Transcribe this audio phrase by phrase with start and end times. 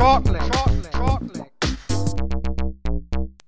[0.00, 0.40] Shortleg.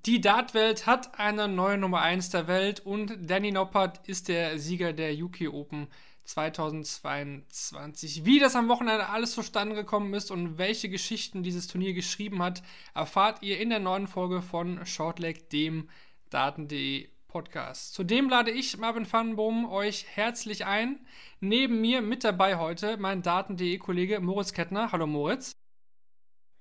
[0.05, 4.93] Die Dartwelt hat eine neue Nummer 1 der Welt und Danny Noppert ist der Sieger
[4.93, 5.87] der UK Open
[6.24, 8.27] 2022.
[8.27, 12.62] Wie das am Wochenende alles zustande gekommen ist und welche Geschichten dieses Turnier geschrieben hat,
[12.93, 15.88] erfahrt ihr in der neuen Folge von Shortleg, dem
[16.29, 17.95] Daten.de Podcast.
[17.95, 21.01] Zudem lade ich, Marvin Vandenboom, euch herzlich ein.
[21.41, 24.93] Neben mir mit dabei heute mein Daten.de Kollege Moritz Kettner.
[24.93, 25.57] Hallo Moritz.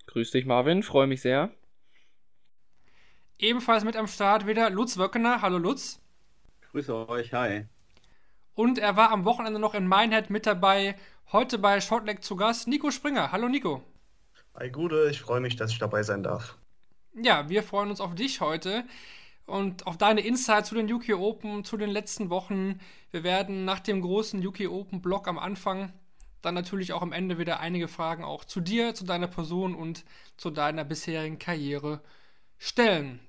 [0.07, 1.51] Grüß dich, Marvin, freue mich sehr.
[3.37, 5.41] Ebenfalls mit am Start wieder Lutz Wöckener.
[5.41, 5.99] Hallo Lutz.
[6.71, 7.65] Grüße euch, hi.
[8.53, 10.95] Und er war am Wochenende noch in Minehead mit dabei.
[11.31, 13.31] Heute bei Shortleg zu Gast Nico Springer.
[13.31, 13.83] Hallo Nico.
[14.55, 16.57] Hi Gude, ich freue mich, dass ich dabei sein darf.
[17.13, 18.83] Ja, wir freuen uns auf dich heute
[19.45, 22.79] und auf deine Insights zu den UK Open, zu den letzten Wochen.
[23.11, 25.93] Wir werden nach dem großen UK Open Block am Anfang
[26.41, 30.03] dann natürlich auch am Ende wieder einige Fragen auch zu dir, zu deiner Person und
[30.37, 32.01] zu deiner bisherigen Karriere
[32.57, 33.19] stellen.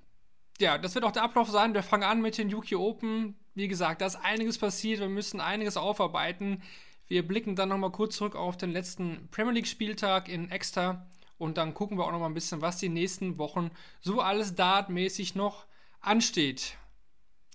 [0.58, 1.74] Ja, das wird auch der Ablauf sein.
[1.74, 3.36] Wir fangen an mit den UK Open.
[3.54, 5.00] Wie gesagt, da ist einiges passiert.
[5.00, 6.62] Wir müssen einiges aufarbeiten.
[7.08, 11.58] Wir blicken dann nochmal kurz zurück auf den letzten Premier League Spieltag in Exeter und
[11.58, 15.66] dann gucken wir auch nochmal ein bisschen, was die nächsten Wochen so alles dartmäßig noch
[16.00, 16.76] ansteht.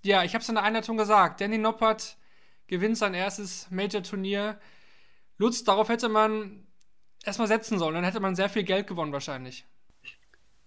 [0.04, 1.42] Ja, ich habe es in der Einleitung gesagt.
[1.42, 2.18] Danny Noppert
[2.68, 4.60] gewinnt sein erstes Major-Turnier.
[5.38, 6.68] Lutz, darauf hätte man
[7.24, 7.96] erstmal setzen sollen.
[7.96, 9.66] Dann hätte man sehr viel Geld gewonnen wahrscheinlich.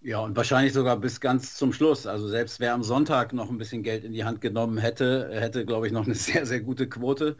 [0.03, 2.07] Ja, und wahrscheinlich sogar bis ganz zum Schluss.
[2.07, 5.65] Also selbst wer am Sonntag noch ein bisschen Geld in die Hand genommen hätte, hätte,
[5.65, 7.37] glaube ich, noch eine sehr, sehr gute Quote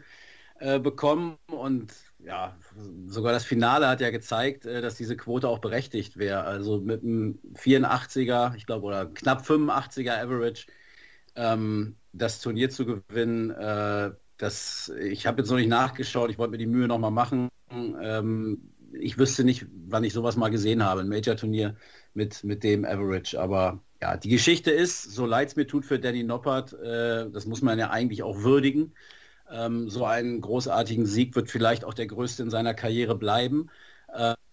[0.60, 1.38] äh, bekommen.
[1.50, 2.56] Und ja,
[3.06, 6.44] sogar das Finale hat ja gezeigt, äh, dass diese Quote auch berechtigt wäre.
[6.44, 10.66] Also mit einem 84er, ich glaube, oder knapp 85er Average
[11.34, 16.50] ähm, das Turnier zu gewinnen, äh, das, ich habe jetzt noch nicht nachgeschaut, ich wollte
[16.50, 17.48] mir die Mühe noch mal machen.
[17.70, 21.76] Ähm, ich wüsste nicht, wann ich sowas mal gesehen habe, ein Major-Turnier
[22.12, 23.40] mit, mit dem Average.
[23.40, 27.46] Aber ja, die Geschichte ist, so leid es mir tut für Danny Noppert, äh, das
[27.46, 28.94] muss man ja eigentlich auch würdigen.
[29.48, 33.70] Ähm, so einen großartigen Sieg wird vielleicht auch der größte in seiner Karriere bleiben.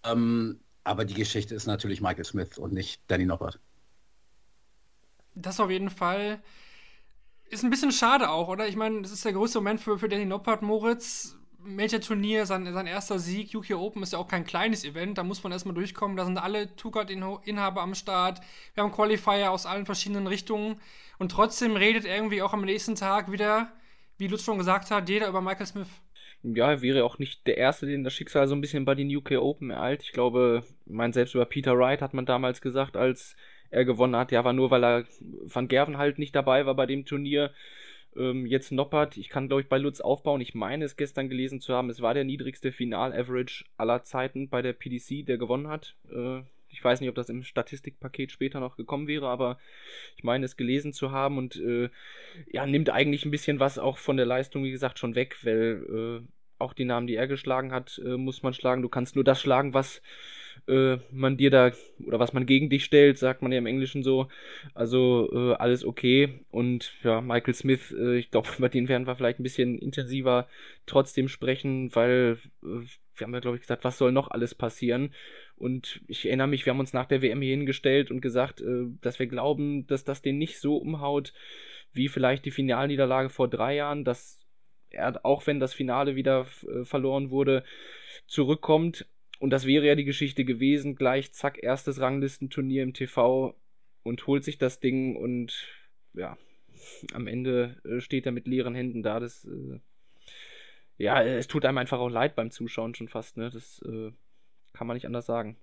[0.05, 3.59] Ähm, aber die Geschichte ist natürlich Michael Smith und nicht Danny Noppert.
[5.33, 6.41] Das auf jeden Fall.
[7.49, 8.67] Ist ein bisschen schade auch, oder?
[8.67, 11.35] Ich meine, das ist der größte Moment für, für Danny Noppert, Moritz.
[11.61, 15.43] Major-Turnier, sein, sein erster Sieg, UK Open ist ja auch kein kleines Event, da muss
[15.43, 16.15] man erstmal durchkommen.
[16.15, 18.39] Da sind alle Tugat-Inhaber am Start.
[18.73, 20.79] Wir haben Qualifier aus allen verschiedenen Richtungen.
[21.17, 23.71] Und trotzdem redet irgendwie auch am nächsten Tag wieder,
[24.17, 25.89] wie Lutz schon gesagt hat, jeder über Michael Smith.
[26.41, 29.13] Ja, er wäre auch nicht der Erste, den das Schicksal so ein bisschen bei den
[29.13, 30.03] UK Open ereilt.
[30.03, 33.35] Ich glaube, mein selbst über Peter Wright hat man damals gesagt, als
[33.71, 34.31] er gewonnen hat.
[34.31, 35.05] Ja, war nur, weil er
[35.45, 37.51] Van Gerven halt nicht dabei war bei dem Turnier.
[38.15, 40.41] Ähm, jetzt Noppert, ich kann glaube ich bei Lutz aufbauen.
[40.41, 44.61] Ich meine es gestern gelesen zu haben, es war der niedrigste Final-Average aller Zeiten bei
[44.61, 45.95] der PDC, der gewonnen hat.
[46.11, 46.41] Äh,
[46.71, 49.59] ich weiß nicht, ob das im Statistikpaket später noch gekommen wäre, aber
[50.15, 51.89] ich meine es gelesen zu haben und äh,
[52.51, 56.21] ja, nimmt eigentlich ein bisschen was auch von der Leistung, wie gesagt, schon weg, weil
[56.23, 56.27] äh,
[56.59, 58.81] auch die Namen, die er geschlagen hat, äh, muss man schlagen.
[58.81, 60.01] Du kannst nur das schlagen, was
[60.67, 61.71] äh, man dir da
[62.05, 64.27] oder was man gegen dich stellt, sagt man ja im Englischen so.
[64.73, 66.39] Also äh, alles okay.
[66.51, 70.47] Und ja, Michael Smith, äh, ich glaube, über den werden wir vielleicht ein bisschen intensiver
[70.85, 72.81] trotzdem sprechen, weil äh,
[73.19, 75.13] wir haben ja, glaube ich, gesagt, was soll noch alles passieren?
[75.57, 78.85] Und ich erinnere mich, wir haben uns nach der WM hier hingestellt und gesagt, äh,
[79.01, 81.33] dass wir glauben, dass das den nicht so umhaut,
[81.91, 84.45] wie vielleicht die Finalniederlage vor drei Jahren, dass
[84.89, 87.63] er, auch wenn das Finale wieder äh, verloren wurde,
[88.27, 89.05] zurückkommt
[89.39, 93.55] und das wäre ja die Geschichte gewesen, gleich zack, erstes Ranglistenturnier im TV
[94.03, 95.65] und holt sich das Ding und
[96.13, 96.37] ja,
[97.13, 99.19] am Ende äh, steht er mit leeren Händen da.
[99.19, 99.79] Das, äh,
[100.97, 103.49] ja, es tut einem einfach auch leid beim Zuschauen schon fast, ne?
[103.49, 104.11] Das äh,
[104.73, 105.57] kann man nicht anders sagen.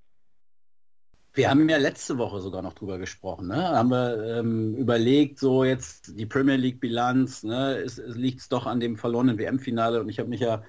[1.35, 3.49] Wir haben ja letzte Woche sogar noch drüber gesprochen.
[3.49, 3.57] Ne?
[3.57, 7.85] Haben wir ähm, überlegt, so jetzt die Premier League-Bilanz, ne?
[8.07, 10.65] liegt es doch an dem verlorenen WM-Finale und ich habe mich ja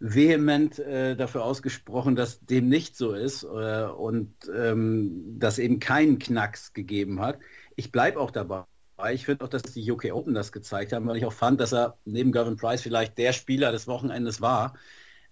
[0.00, 6.18] vehement äh, dafür ausgesprochen, dass dem nicht so ist äh, und ähm, dass eben keinen
[6.18, 7.38] Knacks gegeben hat.
[7.76, 8.64] Ich bleibe auch dabei.
[9.12, 11.72] Ich finde auch, dass die UK Open das gezeigt haben, weil ich auch fand, dass
[11.72, 14.74] er neben Gavin Price vielleicht der Spieler des Wochenendes war.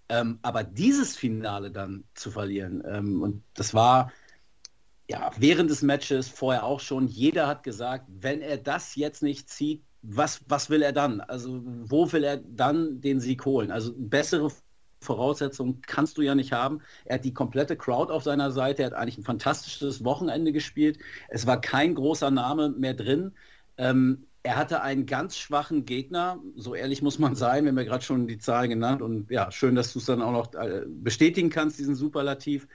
[0.07, 4.11] Ähm, aber dieses Finale dann zu verlieren, ähm, und das war
[5.07, 9.49] ja während des Matches, vorher auch schon, jeder hat gesagt, wenn er das jetzt nicht
[9.49, 11.21] zieht, was, was will er dann?
[11.21, 13.71] Also wo will er dann den Sieg holen?
[13.71, 14.51] Also bessere
[15.01, 16.81] Voraussetzungen kannst du ja nicht haben.
[17.05, 20.99] Er hat die komplette Crowd auf seiner Seite, er hat eigentlich ein fantastisches Wochenende gespielt.
[21.29, 23.33] Es war kein großer Name mehr drin.
[23.77, 27.83] Ähm, er hatte einen ganz schwachen Gegner, so ehrlich muss man sein, wir haben ja
[27.83, 30.85] gerade schon die Zahlen genannt und ja, schön, dass du es dann auch noch äh,
[30.87, 32.67] bestätigen kannst, diesen Superlativ,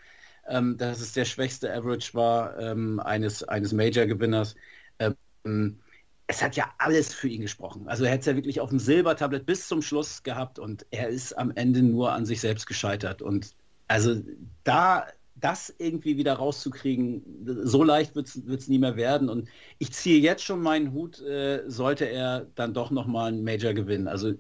[0.47, 4.57] ähm, dass es der schwächste Average war ähm, eines, eines Major-Gewinners.
[4.99, 5.81] Ähm,
[6.27, 7.87] es hat ja alles für ihn gesprochen.
[7.89, 11.09] Also er hätte es ja wirklich auf dem Silbertablett bis zum Schluss gehabt und er
[11.09, 13.21] ist am Ende nur an sich selbst gescheitert.
[13.21, 13.55] Und
[13.89, 14.23] also
[14.65, 15.07] da
[15.37, 17.23] das irgendwie wieder rauszukriegen,
[17.65, 19.29] so leicht wird es nie mehr werden.
[19.29, 19.49] Und
[19.79, 24.09] ich ziehe jetzt schon meinen Hut, äh, sollte er dann doch nochmal einen Major gewinnen.
[24.09, 24.33] Also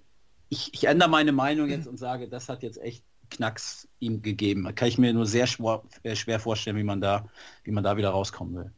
[0.48, 4.72] ich, ich, ändere meine Meinung jetzt und sage, das hat jetzt echt Knacks ihm gegeben.
[4.74, 7.28] Kann ich mir nur sehr schwer, äh, schwer vorstellen, wie man, da,
[7.64, 8.72] wie man da wieder rauskommen will.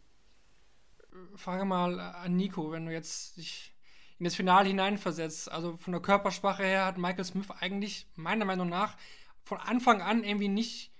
[1.36, 3.74] Frage mal an Nico, wenn du jetzt dich
[4.18, 5.50] in das Finale hineinversetzt.
[5.50, 8.96] Also von der Körpersprache her hat Michael Smith eigentlich meiner Meinung nach
[9.44, 10.92] von Anfang an irgendwie nicht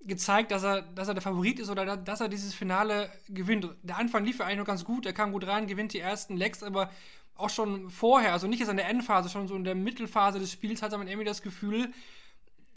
[0.00, 3.68] gezeigt, dass er, dass er der Favorit ist oder dass er dieses Finale gewinnt.
[3.82, 6.62] Der Anfang lief eigentlich noch ganz gut, er kam gut rein, gewinnt die ersten Legs,
[6.62, 6.90] aber
[7.36, 10.52] auch schon vorher, also nicht jetzt in der Endphase, schon so in der Mittelphase des
[10.52, 11.92] Spiels hatte man irgendwie das Gefühl,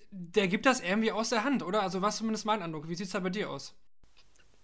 [0.10, 1.82] der gibt das irgendwie aus der Hand, oder?
[1.82, 2.88] Also was zumindest mein Eindruck.
[2.88, 3.76] Wie sieht es da bei dir aus?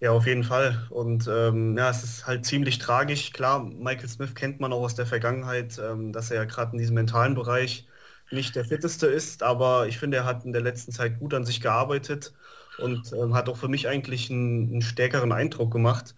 [0.04, 0.86] Ja, auf jeden Fall.
[0.90, 3.32] Und ähm, ja, es ist halt ziemlich tragisch.
[3.32, 6.78] Klar, Michael Smith kennt man auch aus der Vergangenheit, ähm, dass er ja gerade in
[6.80, 7.88] diesem mentalen Bereich
[8.30, 11.46] nicht der fitteste ist, aber ich finde, er hat in der letzten Zeit gut an
[11.46, 12.34] sich gearbeitet
[12.76, 16.16] und ähm, hat auch für mich eigentlich einen, einen stärkeren Eindruck gemacht.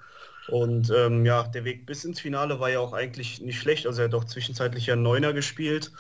[0.48, 3.86] Und ähm, ja, der Weg bis ins Finale war ja auch eigentlich nicht schlecht.
[3.88, 5.92] Also er hat auch zwischenzeitlich ja Neuner gespielt.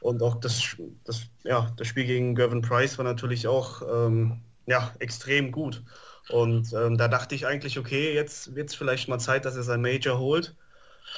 [0.00, 4.94] Und auch das, das, ja, das Spiel gegen Gervin Price war natürlich auch ähm, ja,
[4.98, 5.82] extrem gut.
[6.30, 9.62] Und ähm, da dachte ich eigentlich, okay, jetzt wird es vielleicht mal Zeit, dass er
[9.62, 10.54] sein Major holt.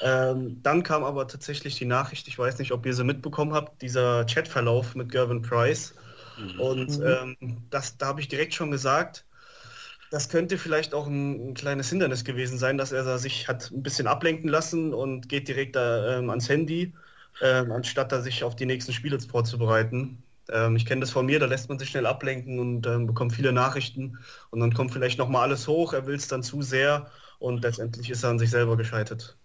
[0.01, 3.81] Ähm, dann kam aber tatsächlich die Nachricht, ich weiß nicht, ob ihr sie mitbekommen habt,
[3.81, 5.95] dieser Chatverlauf mit Gervin Price.
[6.37, 6.59] Mhm.
[6.59, 7.05] Und mhm.
[7.05, 9.25] ähm, das, da habe ich direkt schon gesagt,
[10.11, 13.83] das könnte vielleicht auch ein, ein, kleines Hindernis gewesen sein, dass er sich hat ein
[13.83, 16.93] bisschen ablenken lassen und geht direkt da, ähm, ans Handy,
[17.41, 20.23] ähm, anstatt da sich auf die nächsten Spiele vorzubereiten.
[20.51, 23.33] Ähm, ich kenne das von mir, da lässt man sich schnell ablenken und ähm, bekommt
[23.33, 24.19] viele Nachrichten
[24.51, 27.09] und dann kommt vielleicht nochmal alles hoch, er will es dann zu sehr
[27.39, 29.37] und letztendlich ist er an sich selber gescheitert.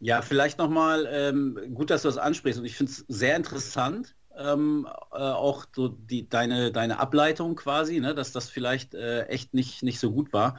[0.00, 4.14] Ja, vielleicht nochmal, ähm, gut, dass du das ansprichst und ich finde es sehr interessant,
[4.36, 9.54] ähm, äh, auch so die, deine, deine Ableitung quasi, ne, dass das vielleicht äh, echt
[9.54, 10.58] nicht, nicht so gut war.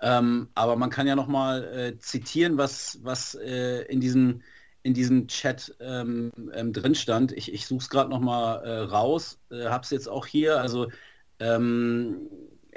[0.00, 4.42] Ähm, aber man kann ja nochmal äh, zitieren, was, was äh, in, diesem,
[4.82, 7.32] in diesem Chat ähm, ähm drin stand.
[7.32, 10.60] Ich, ich suche es gerade nochmal äh, raus, äh, habe es jetzt auch hier.
[10.60, 10.88] Also
[11.40, 12.28] ähm,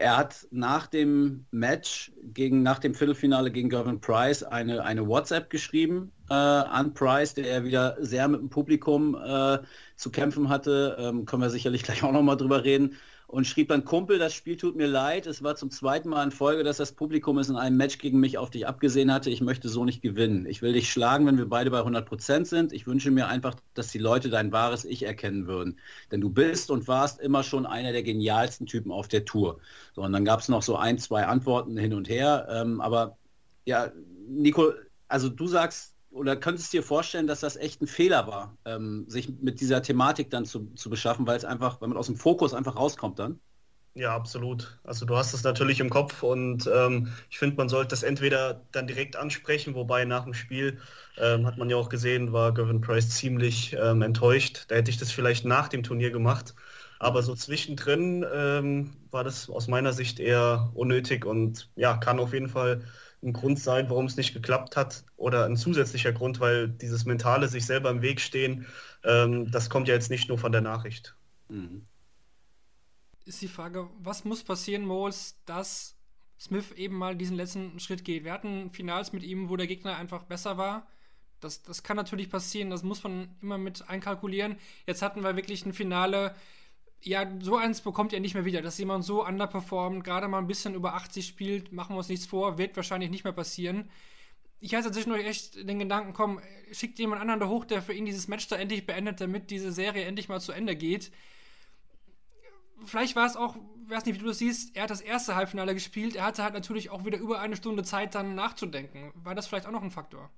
[0.01, 5.49] er hat nach dem Match, gegen, nach dem Viertelfinale gegen Gervin Price, eine, eine WhatsApp
[5.49, 9.59] geschrieben äh, an Price, der er wieder sehr mit dem Publikum äh,
[9.95, 10.97] zu kämpfen hatte.
[10.99, 12.97] Ähm, können wir sicherlich gleich auch nochmal drüber reden
[13.31, 15.25] und schrieb dann, Kumpel, das Spiel tut mir leid.
[15.25, 18.19] Es war zum zweiten Mal in Folge, dass das Publikum es in einem Match gegen
[18.19, 19.29] mich auf dich abgesehen hatte.
[19.29, 20.45] Ich möchte so nicht gewinnen.
[20.45, 22.73] Ich will dich schlagen, wenn wir beide bei 100% sind.
[22.73, 25.79] Ich wünsche mir einfach, dass die Leute dein wahres Ich erkennen würden.
[26.11, 29.61] Denn du bist und warst immer schon einer der genialsten Typen auf der Tour.
[29.95, 32.47] So, und dann gab es noch so ein, zwei Antworten hin und her.
[32.51, 33.17] Ähm, aber
[33.63, 33.93] ja,
[34.27, 34.73] Nico,
[35.07, 39.05] also du sagst, oder könntest du dir vorstellen, dass das echt ein Fehler war, ähm,
[39.09, 42.17] sich mit dieser Thematik dann zu, zu beschaffen, weil es einfach, weil man aus dem
[42.17, 43.41] Fokus einfach rauskommt dann?
[43.93, 44.79] Ja, absolut.
[44.85, 48.65] Also du hast es natürlich im Kopf und ähm, ich finde, man sollte das entweder
[48.71, 50.79] dann direkt ansprechen, wobei nach dem Spiel
[51.17, 54.63] ähm, hat man ja auch gesehen, war Gavin Price ziemlich ähm, enttäuscht.
[54.69, 56.55] Da hätte ich das vielleicht nach dem Turnier gemacht.
[56.99, 62.31] Aber so zwischendrin ähm, war das aus meiner Sicht eher unnötig und ja, kann auf
[62.31, 62.85] jeden Fall
[63.23, 67.47] ein Grund sein, warum es nicht geklappt hat oder ein zusätzlicher Grund, weil dieses mentale
[67.47, 68.65] sich selber im Weg stehen,
[69.03, 71.15] ähm, das kommt ja jetzt nicht nur von der Nachricht.
[71.49, 71.85] Mhm.
[73.25, 75.95] Ist die Frage, was muss passieren, Moles, dass
[76.39, 78.23] Smith eben mal diesen letzten Schritt geht?
[78.23, 80.87] Wir hatten Finals mit ihm, wo der Gegner einfach besser war.
[81.39, 84.57] Das, das kann natürlich passieren, das muss man immer mit einkalkulieren.
[84.87, 86.35] Jetzt hatten wir wirklich ein Finale,
[87.03, 90.47] ja, so eins bekommt ihr nicht mehr wieder, dass jemand so underperformt, gerade mal ein
[90.47, 93.89] bisschen über 80 spielt, machen wir uns nichts vor, wird wahrscheinlich nicht mehr passieren.
[94.59, 96.39] Ich hatte zwischendurch echt den Gedanken, komm,
[96.71, 99.71] schickt jemand anderen da hoch, der für ihn dieses Match da endlich beendet, damit diese
[99.71, 101.11] Serie endlich mal zu Ende geht.
[102.85, 103.55] Vielleicht war es auch,
[103.87, 106.53] weiß nicht, wie du das siehst, er hat das erste Halbfinale gespielt, er hatte halt
[106.53, 109.11] natürlich auch wieder über eine Stunde Zeit dann nachzudenken.
[109.15, 110.29] War das vielleicht auch noch ein Faktor?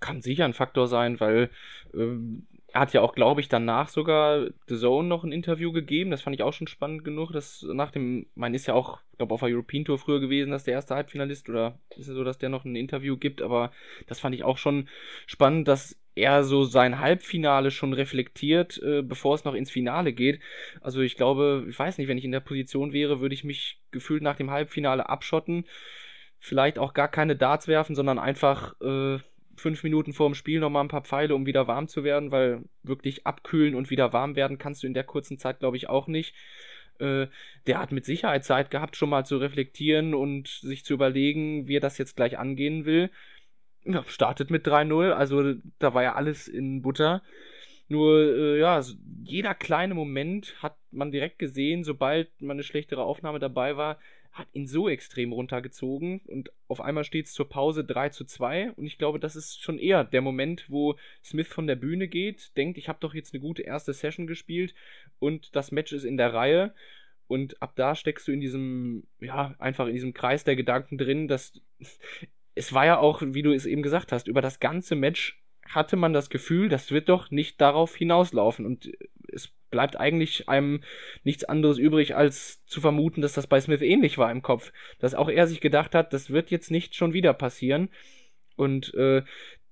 [0.00, 1.50] Kann sicher ein Faktor sein, weil
[1.94, 6.10] ähm, er hat ja auch, glaube ich, danach sogar The Zone noch ein Interview gegeben.
[6.10, 7.30] Das fand ich auch schon spannend genug.
[7.32, 10.64] Das nach dem, man ist ja auch, glaube auf der European Tour früher gewesen, dass
[10.64, 13.42] der erste Halbfinalist oder ist es so, dass der noch ein Interview gibt.
[13.42, 13.72] Aber
[14.06, 14.88] das fand ich auch schon
[15.26, 20.40] spannend, dass er so sein Halbfinale schon reflektiert, äh, bevor es noch ins Finale geht.
[20.80, 23.80] Also ich glaube, ich weiß nicht, wenn ich in der Position wäre, würde ich mich
[23.90, 25.66] gefühlt nach dem Halbfinale abschotten.
[26.38, 29.18] Vielleicht auch gar keine Darts werfen, sondern einfach äh,
[29.62, 32.62] fünf Minuten vor dem Spiel nochmal ein paar Pfeile, um wieder warm zu werden, weil
[32.82, 36.08] wirklich abkühlen und wieder warm werden kannst du in der kurzen Zeit, glaube ich, auch
[36.08, 36.34] nicht.
[36.98, 37.28] Äh,
[37.66, 41.76] der hat mit Sicherheit Zeit gehabt, schon mal zu reflektieren und sich zu überlegen, wie
[41.76, 43.10] er das jetzt gleich angehen will.
[43.84, 47.22] Ja, startet mit 3-0, also da war ja alles in Butter.
[47.88, 48.82] Nur, äh, ja,
[49.24, 53.98] jeder kleine Moment hat man direkt gesehen, sobald mal eine schlechtere Aufnahme dabei war,
[54.32, 58.72] hat ihn so extrem runtergezogen und auf einmal steht es zur Pause 3 zu 2
[58.72, 62.56] und ich glaube, das ist schon eher der Moment, wo Smith von der Bühne geht,
[62.56, 64.74] denkt, ich habe doch jetzt eine gute erste Session gespielt
[65.18, 66.74] und das Match ist in der Reihe.
[67.28, 71.28] Und ab da steckst du in diesem, ja, einfach in diesem Kreis der Gedanken drin,
[71.28, 71.62] dass
[72.54, 75.96] es war ja auch, wie du es eben gesagt hast, über das ganze Match hatte
[75.96, 78.66] man das Gefühl, das wird doch nicht darauf hinauslaufen.
[78.66, 78.96] Und es
[79.72, 80.84] bleibt eigentlich einem
[81.24, 84.72] nichts anderes übrig, als zu vermuten, dass das bei Smith ähnlich war im Kopf.
[85.00, 87.88] Dass auch er sich gedacht hat, das wird jetzt nicht schon wieder passieren.
[88.54, 89.22] Und äh,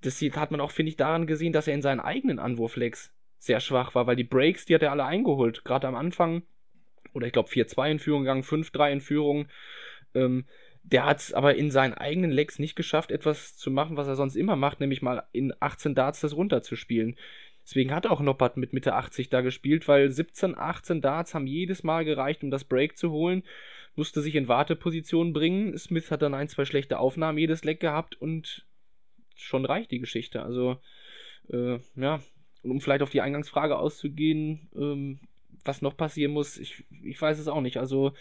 [0.00, 3.61] das hat man auch, finde ich, daran gesehen, dass er in seinen eigenen Anwurflegs sehr
[3.61, 5.64] schwach war, weil die Breaks, die hat er alle eingeholt.
[5.64, 6.42] Gerade am Anfang,
[7.12, 9.49] oder ich glaube 4-2 in Führung gegangen, 5-3 in Führung.
[10.14, 10.45] Ähm,
[10.83, 14.16] der hat es aber in seinen eigenen Legs nicht geschafft, etwas zu machen, was er
[14.16, 17.16] sonst immer macht, nämlich mal in 18 Darts das runterzuspielen.
[17.71, 21.85] Deswegen hat auch Noppert mit Mitte 80 da gespielt, weil 17, 18 Darts haben jedes
[21.85, 23.45] Mal gereicht, um das Break zu holen.
[23.95, 25.79] Musste sich in Warteposition bringen.
[25.79, 28.67] Smith hat dann ein, zwei schlechte Aufnahmen jedes Leck gehabt und
[29.37, 30.43] schon reicht die Geschichte.
[30.43, 30.79] Also,
[31.49, 32.21] äh, ja,
[32.65, 35.21] und um vielleicht auf die Eingangsfrage auszugehen, ähm,
[35.65, 37.77] was noch passieren muss, ich, ich weiß es auch nicht.
[37.77, 38.15] Also,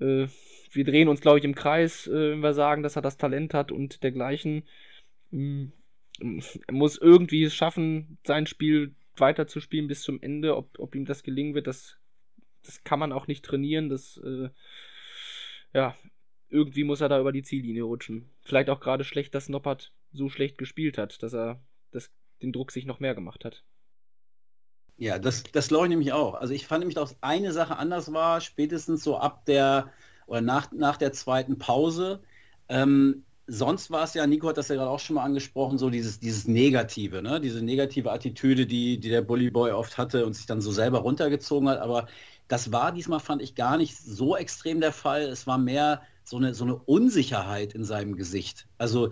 [0.00, 0.28] äh,
[0.70, 3.54] wir drehen uns, glaube ich, im Kreis, äh, wenn wir sagen, dass er das Talent
[3.54, 4.62] hat und dergleichen.
[5.32, 5.83] Hm, er
[6.20, 10.56] muss irgendwie es schaffen, sein Spiel weiterzuspielen bis zum Ende.
[10.56, 11.98] Ob, ob ihm das gelingen wird, das,
[12.62, 13.88] das kann man auch nicht trainieren.
[13.88, 14.50] Das, äh,
[15.72, 15.96] ja,
[16.48, 18.30] irgendwie muss er da über die Ziellinie rutschen.
[18.42, 22.10] Vielleicht auch gerade schlecht, dass Noppert so schlecht gespielt hat, dass er das,
[22.42, 23.64] den Druck sich noch mehr gemacht hat.
[24.96, 26.34] Ja, das, das glaube ich nämlich auch.
[26.34, 29.92] Also ich fand nämlich, dass eine Sache anders war, spätestens so ab der
[30.26, 32.22] oder nach, nach der zweiten Pause.
[32.68, 35.90] Ähm, sonst war es ja, Nico hat das ja gerade auch schon mal angesprochen, so
[35.90, 37.40] dieses, dieses Negative, ne?
[37.40, 41.00] diese negative Attitüde, die, die der Bully Boy oft hatte und sich dann so selber
[41.00, 41.78] runtergezogen hat.
[41.78, 42.06] Aber
[42.48, 45.22] das war diesmal, fand ich, gar nicht so extrem der Fall.
[45.22, 48.66] Es war mehr so eine, so eine Unsicherheit in seinem Gesicht.
[48.78, 49.10] Also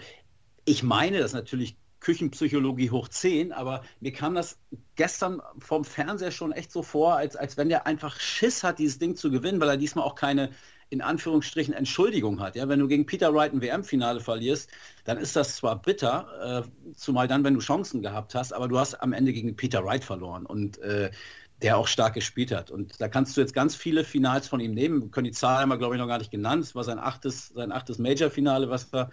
[0.65, 4.59] ich meine das natürlich Küchenpsychologie hoch 10, aber mir kam das
[4.97, 8.99] gestern vom Fernseher schon echt so vor, als, als wenn der einfach Schiss hat, dieses
[8.99, 10.51] Ding zu gewinnen, weil er diesmal auch keine
[10.93, 12.55] in Anführungsstrichen Entschuldigung hat.
[12.55, 14.71] Ja, wenn du gegen Peter Wright ein WM-Finale verlierst,
[15.05, 18.79] dann ist das zwar bitter, äh, zumal dann, wenn du Chancen gehabt hast, aber du
[18.79, 21.11] hast am Ende gegen Peter Wright verloren und äh,
[21.63, 22.71] der auch stark gespielt hat.
[22.71, 25.01] Und da kannst du jetzt ganz viele Finals von ihm nehmen.
[25.01, 26.65] Wir können die Zahl einmal, glaube ich, noch gar nicht genannt.
[26.65, 29.11] Es war sein achtes, sein achtes Major-Finale, was er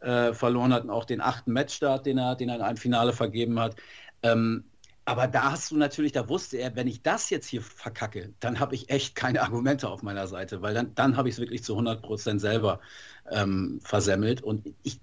[0.00, 3.14] äh, verloren hat und auch den achten Matchstart, den er, den er in einem Finale
[3.14, 3.76] vergeben hat.
[4.22, 4.64] Ähm,
[5.04, 8.60] aber da hast du natürlich, da wusste er, wenn ich das jetzt hier verkacke, dann
[8.60, 11.64] habe ich echt keine Argumente auf meiner Seite, weil dann, dann habe ich es wirklich
[11.64, 12.80] zu 100 Prozent selber
[13.30, 14.42] ähm, versemmelt.
[14.42, 15.00] Und ich,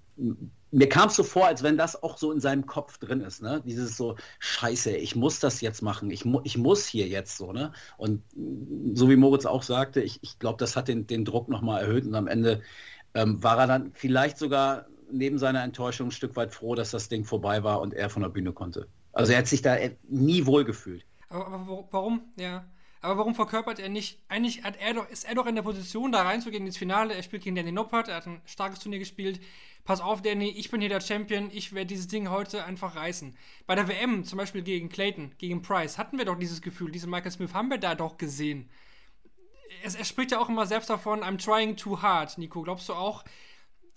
[0.70, 3.42] mir kam es so vor, als wenn das auch so in seinem Kopf drin ist,
[3.42, 3.62] ne?
[3.66, 7.52] Dieses so, scheiße, ich muss das jetzt machen, ich, mu ich muss hier jetzt so,
[7.52, 7.72] ne?
[7.98, 8.22] Und
[8.94, 12.06] so wie Moritz auch sagte, ich, ich glaube, das hat den, den Druck nochmal erhöht
[12.06, 12.62] und am Ende
[13.14, 17.08] ähm, war er dann vielleicht sogar neben seiner Enttäuschung ein Stück weit froh, dass das
[17.08, 18.86] Ding vorbei war und er von der Bühne konnte.
[19.12, 19.76] Also er hat sich da
[20.08, 21.04] nie wohl gefühlt.
[21.28, 22.22] Aber, aber warum?
[22.36, 22.64] Ja.
[23.02, 24.18] Aber warum verkörpert er nicht?
[24.28, 27.14] Eigentlich er doch, ist er doch in der Position, da reinzugehen ins Finale.
[27.14, 29.40] Er spielt gegen Danny Noppert, er hat ein starkes Turnier gespielt.
[29.84, 33.34] Pass auf, Danny, ich bin hier der Champion, ich werde dieses Ding heute einfach reißen.
[33.66, 37.10] Bei der WM, zum Beispiel gegen Clayton, gegen Price, hatten wir doch dieses Gefühl, diesen
[37.10, 38.68] Michael Smith haben wir da doch gesehen.
[39.82, 42.60] Es, er spricht ja auch immer selbst davon, I'm trying too hard, Nico.
[42.60, 43.24] Glaubst du auch,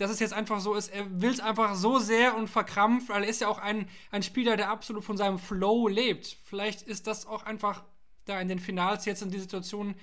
[0.03, 3.23] dass es jetzt einfach so ist, er will es einfach so sehr und verkrampft, weil
[3.23, 6.35] er ist ja auch ein, ein Spieler, der absolut von seinem Flow lebt.
[6.43, 7.85] Vielleicht ist das auch einfach
[8.25, 9.95] da in den Finals jetzt in dieser Situation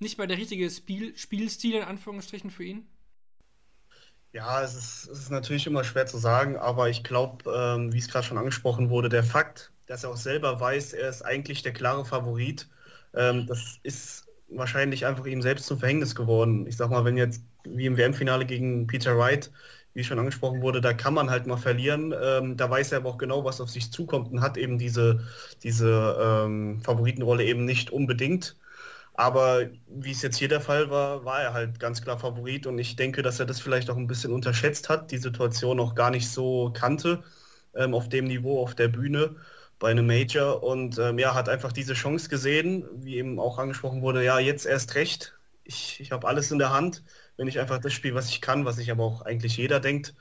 [0.00, 2.88] nicht mehr der richtige Spiel, Spielstil in Anführungsstrichen für ihn?
[4.32, 7.98] Ja, es ist, es ist natürlich immer schwer zu sagen, aber ich glaube, ähm, wie
[7.98, 11.62] es gerade schon angesprochen wurde, der Fakt, dass er auch selber weiß, er ist eigentlich
[11.62, 12.68] der klare Favorit,
[13.14, 16.66] ähm, das ist wahrscheinlich einfach ihm selbst zum Verhängnis geworden.
[16.66, 19.50] Ich sag mal, wenn jetzt wie im WM-Finale gegen Peter Wright
[19.94, 22.14] wie schon angesprochen wurde, da kann man halt mal verlieren.
[22.22, 25.20] Ähm, da weiß er aber auch genau, was auf sich zukommt und hat eben diese,
[25.62, 28.56] diese ähm, Favoritenrolle eben nicht unbedingt.
[29.14, 32.78] Aber wie es jetzt hier der Fall war, war er halt ganz klar Favorit und
[32.78, 36.10] ich denke, dass er das vielleicht auch ein bisschen unterschätzt hat, die Situation auch gar
[36.10, 37.24] nicht so kannte
[37.74, 39.36] ähm, auf dem Niveau, auf der Bühne
[39.78, 44.02] bei einem Major und ähm, ja, hat einfach diese Chance gesehen, wie eben auch angesprochen
[44.02, 47.04] wurde, ja, jetzt erst recht, ich, ich habe alles in der Hand,
[47.36, 50.14] wenn ich einfach das spiele, was ich kann, was sich aber auch eigentlich jeder denkt.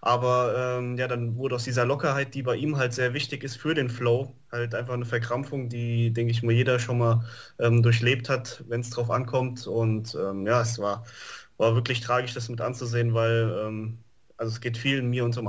[0.00, 3.56] Aber ähm, ja, dann wurde aus dieser Lockerheit, die bei ihm halt sehr wichtig ist
[3.56, 7.24] für den Flow, halt einfach eine Verkrampfung, die, denke ich mal, jeder schon mal
[7.60, 9.66] ähm, durchlebt hat, wenn es drauf ankommt.
[9.66, 11.04] Und ähm, ja, es war,
[11.56, 13.98] war wirklich tragisch, das mit anzusehen, weil ähm,
[14.36, 15.42] also es geht vielen mir unter,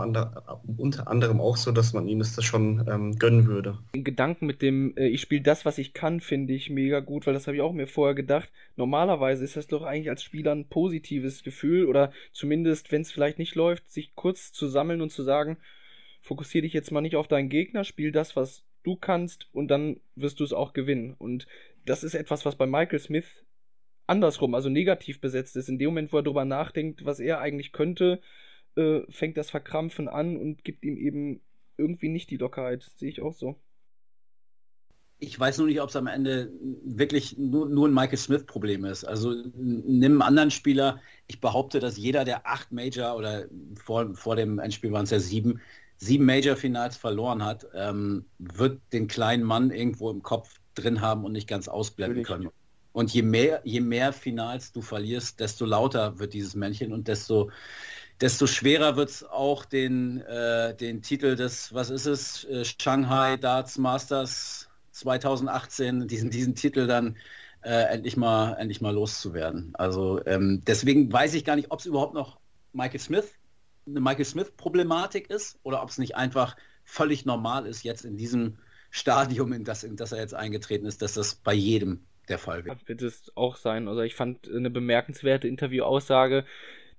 [0.77, 3.79] unter anderem auch so, dass man ihm das schon ähm, gönnen würde.
[3.95, 7.25] Den Gedanken mit dem, äh, ich spiele das, was ich kann, finde ich mega gut,
[7.25, 8.49] weil das habe ich auch mir vorher gedacht.
[8.75, 13.39] Normalerweise ist das doch eigentlich als Spieler ein positives Gefühl oder zumindest, wenn es vielleicht
[13.39, 15.57] nicht läuft, sich kurz zu sammeln und zu sagen,
[16.21, 19.99] fokussiere dich jetzt mal nicht auf deinen Gegner, spiel das, was du kannst und dann
[20.15, 21.15] wirst du es auch gewinnen.
[21.17, 21.47] Und
[21.85, 23.43] das ist etwas, was bei Michael Smith
[24.07, 25.69] andersrum, also negativ besetzt ist.
[25.69, 28.21] In dem Moment, wo er darüber nachdenkt, was er eigentlich könnte,
[28.75, 31.41] äh, fängt das Verkrampfen an und gibt ihm eben
[31.77, 32.83] irgendwie nicht die Lockerheit.
[32.95, 33.55] Sehe ich auch so.
[35.19, 36.51] Ich weiß nur nicht, ob es am Ende
[36.83, 39.05] wirklich nur, nur ein Michael Smith-Problem ist.
[39.05, 40.99] Also nimm einen anderen Spieler.
[41.27, 45.19] Ich behaupte, dass jeder der acht Major oder vor, vor dem Endspiel waren es ja
[45.19, 45.61] sieben,
[45.97, 51.31] sieben Major-Finals verloren hat, ähm, wird den kleinen Mann irgendwo im Kopf drin haben und
[51.31, 52.49] nicht ganz ausblenden können.
[52.91, 57.49] Und je mehr, je mehr Finals du verlierst, desto lauter wird dieses Männchen und desto
[58.21, 63.37] desto schwerer wird es auch den, äh, den Titel des, was ist es, äh, Shanghai
[63.37, 67.17] Darts Masters 2018, diesen, diesen Titel dann
[67.63, 69.73] äh, endlich, mal, endlich mal loszuwerden.
[69.75, 72.39] Also ähm, deswegen weiß ich gar nicht, ob es überhaupt noch
[72.73, 73.33] Michael Smith,
[73.87, 78.57] eine Michael Smith-Problematik ist oder ob es nicht einfach völlig normal ist, jetzt in diesem
[78.89, 82.63] Stadium, in das, in das er jetzt eingetreten ist, dass das bei jedem der Fall
[82.65, 82.87] wird.
[82.87, 83.87] Wird es auch sein.
[83.87, 86.45] Also ich fand eine bemerkenswerte Interviewaussage,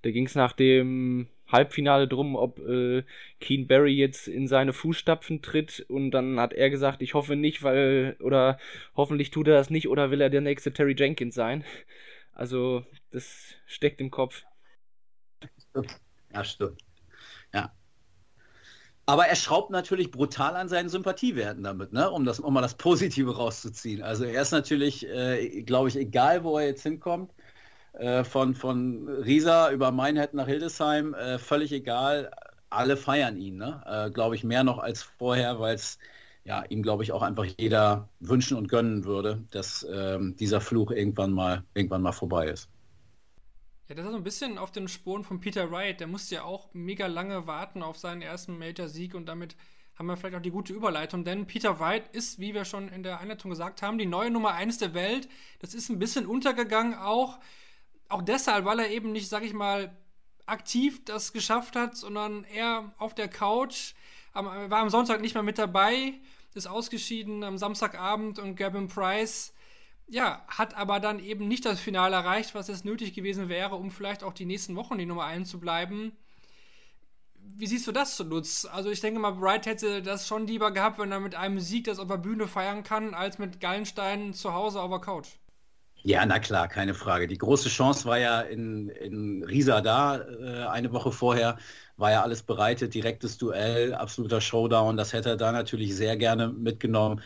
[0.05, 3.05] da ging es nach dem Halbfinale drum, ob äh,
[3.41, 7.63] Keen Barry jetzt in seine Fußstapfen tritt und dann hat er gesagt, ich hoffe nicht,
[7.63, 8.59] weil oder
[8.97, 11.65] hoffentlich tut er das nicht oder will er der nächste Terry Jenkins sein.
[12.33, 14.45] Also das steckt im Kopf.
[16.33, 16.83] Ja, stimmt.
[17.55, 17.73] Ja.
[19.07, 22.11] Aber er schraubt natürlich brutal an seinen Sympathiewerten damit, ne?
[22.11, 24.03] um, das, um mal das Positive rauszuziehen.
[24.03, 27.33] Also er ist natürlich, äh, glaube ich, egal wo er jetzt hinkommt,
[27.95, 32.31] äh, von, von Riesa über Mainhead nach Hildesheim, äh, völlig egal.
[32.71, 33.83] Alle feiern ihn, ne?
[33.87, 35.99] Äh, glaube ich, mehr noch als vorher, weil es
[36.45, 40.91] ja, ihm, glaube ich, auch einfach jeder wünschen und gönnen würde, dass ähm, dieser Fluch
[40.91, 42.69] irgendwann mal, irgendwann mal vorbei ist.
[43.89, 46.01] Ja, das ist so ein bisschen auf den Spuren von Peter Wright.
[46.01, 49.57] Der musste ja auch mega lange warten auf seinen ersten Major-Sieg und damit
[49.97, 53.05] haben wir vielleicht auch die gute Überleitung, denn Peter Wright ist, wie wir schon in
[53.05, 55.29] der Einleitung gesagt haben, die neue Nummer 1 der Welt.
[55.61, 57.39] Das ist ein bisschen untergegangen auch
[58.09, 59.97] auch deshalb, weil er eben nicht, sag ich mal,
[60.47, 63.95] aktiv das geschafft hat, sondern er auf der Couch,
[64.33, 66.15] am, war am Sonntag nicht mehr mit dabei,
[66.55, 69.55] ist ausgeschieden am Samstagabend und Gavin Price,
[70.07, 73.91] ja, hat aber dann eben nicht das Finale erreicht, was es nötig gewesen wäre, um
[73.91, 76.13] vielleicht auch die nächsten Wochen die Nummer 1 zu bleiben.
[77.37, 78.67] Wie siehst du das zu Lutz?
[78.67, 81.85] Also ich denke mal, Wright hätte das schon lieber gehabt, wenn er mit einem Sieg
[81.85, 85.29] das auf der Bühne feiern kann, als mit Gallenstein zu Hause auf der Couch.
[86.07, 87.27] Ja, na klar, keine Frage.
[87.27, 91.57] Die große Chance war ja in, in Riesa da, äh, eine Woche vorher
[91.97, 94.99] war ja alles bereitet, direktes Duell, absoluter Showdown.
[94.99, 97.23] Das hätte er da natürlich sehr gerne mitgenommen.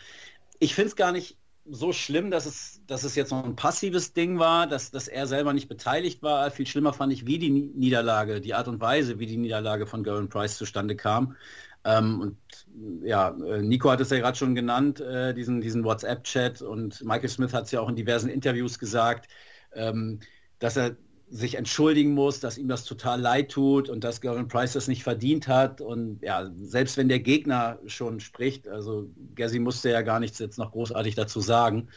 [0.59, 4.13] Ich finde es gar nicht so schlimm, dass es, dass es jetzt noch ein passives
[4.13, 6.49] Ding war, dass, dass er selber nicht beteiligt war.
[6.51, 10.03] Viel schlimmer fand ich, wie die Niederlage, die Art und Weise, wie die Niederlage von
[10.03, 11.35] Gavin Price zustande kam.
[11.85, 12.37] Ähm, und
[13.03, 17.29] ja, äh, Nico hat es ja gerade schon genannt, äh, diesen, diesen WhatsApp-Chat und Michael
[17.29, 19.29] Smith hat es ja auch in diversen Interviews gesagt,
[19.73, 20.19] ähm,
[20.59, 20.97] dass er
[21.31, 25.03] sich entschuldigen muss, dass ihm das total leid tut und dass Gavin Price das nicht
[25.03, 25.79] verdient hat.
[25.79, 30.57] Und ja, selbst wenn der Gegner schon spricht, also Gassi musste ja gar nichts jetzt
[30.57, 31.89] noch großartig dazu sagen,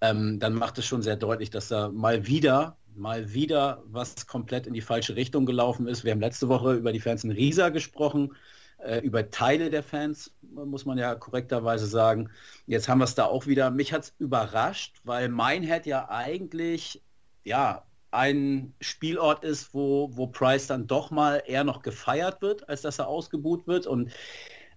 [0.00, 4.66] ähm, dann macht es schon sehr deutlich, dass da mal wieder, mal wieder was komplett
[4.66, 6.04] in die falsche Richtung gelaufen ist.
[6.04, 8.34] Wir haben letzte Woche über die Fans in Riesa gesprochen
[9.02, 12.30] über Teile der Fans, muss man ja korrekterweise sagen.
[12.66, 13.70] Jetzt haben wir es da auch wieder.
[13.70, 17.02] Mich hat es überrascht, weil Minehead ja eigentlich
[17.44, 22.82] ja ein Spielort ist, wo, wo Price dann doch mal eher noch gefeiert wird, als
[22.82, 23.86] dass er ausgebuht wird.
[23.86, 24.10] Und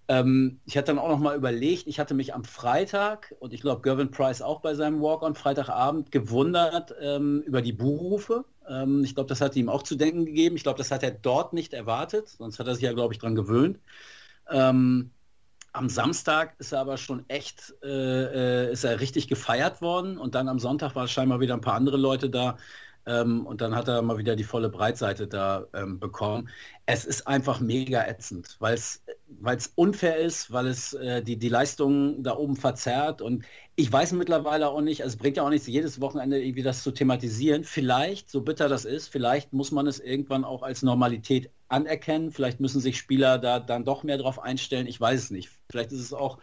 [0.08, 3.62] ähm, ich hatte dann auch noch mal überlegt, ich hatte mich am Freitag und ich
[3.62, 8.46] glaube Gervin Price auch bei seinem Walk on Freitagabend gewundert ähm, über die Buhrufe.
[8.68, 10.56] Ähm, ich glaube, das hat ihm auch zu denken gegeben.
[10.56, 13.20] Ich glaube, das hat er dort nicht erwartet, sonst hat er sich ja, glaube ich,
[13.20, 13.80] dran gewöhnt.
[14.50, 15.12] Ähm,
[15.74, 20.36] am Samstag ist er aber schon echt, äh, äh, ist er richtig gefeiert worden und
[20.36, 22.58] dann am Sonntag war scheinbar wieder ein paar andere Leute da,
[23.06, 26.50] ähm, und dann hat er mal wieder die volle Breitseite da ähm, bekommen.
[26.86, 29.02] Es ist einfach mega ätzend, weil es
[29.76, 33.22] unfair ist, weil es äh, die, die Leistung da oben verzerrt.
[33.22, 36.64] Und ich weiß mittlerweile auch nicht, also es bringt ja auch nichts, jedes Wochenende irgendwie
[36.64, 37.64] das zu thematisieren.
[37.64, 42.32] Vielleicht, so bitter das ist, vielleicht muss man es irgendwann auch als Normalität anerkennen.
[42.32, 44.88] Vielleicht müssen sich Spieler da dann doch mehr drauf einstellen.
[44.88, 45.50] Ich weiß es nicht.
[45.70, 46.38] Vielleicht ist es auch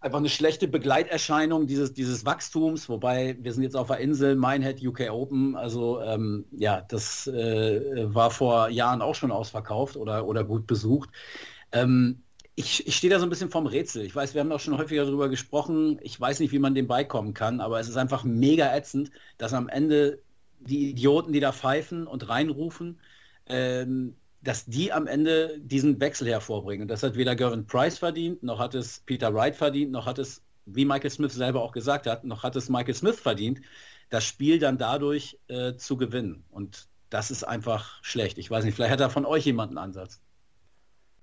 [0.00, 4.84] einfach eine schlechte Begleiterscheinung dieses, dieses Wachstums, wobei wir sind jetzt auf der Insel, Minehead
[4.84, 10.44] UK Open, also ähm, ja, das äh, war vor Jahren auch schon ausverkauft oder, oder
[10.44, 11.10] gut besucht.
[11.72, 12.22] Ähm,
[12.54, 14.04] ich, ich stehe da so ein bisschen vorm Rätsel.
[14.04, 15.98] Ich weiß, wir haben auch schon häufiger darüber gesprochen.
[16.02, 19.54] Ich weiß nicht, wie man dem beikommen kann, aber es ist einfach mega ätzend, dass
[19.54, 20.20] am Ende
[20.60, 23.00] die Idioten, die da pfeifen und reinrufen,
[23.46, 26.82] ähm, dass die am Ende diesen Wechsel hervorbringen.
[26.82, 30.18] Und das hat weder Gervin Price verdient, noch hat es Peter Wright verdient, noch hat
[30.18, 33.60] es, wie Michael Smith selber auch gesagt hat, noch hat es Michael Smith verdient,
[34.10, 36.44] das Spiel dann dadurch äh, zu gewinnen.
[36.50, 38.36] Und das ist einfach schlecht.
[38.38, 40.20] Ich weiß nicht, vielleicht hat da von euch jemand einen Ansatz.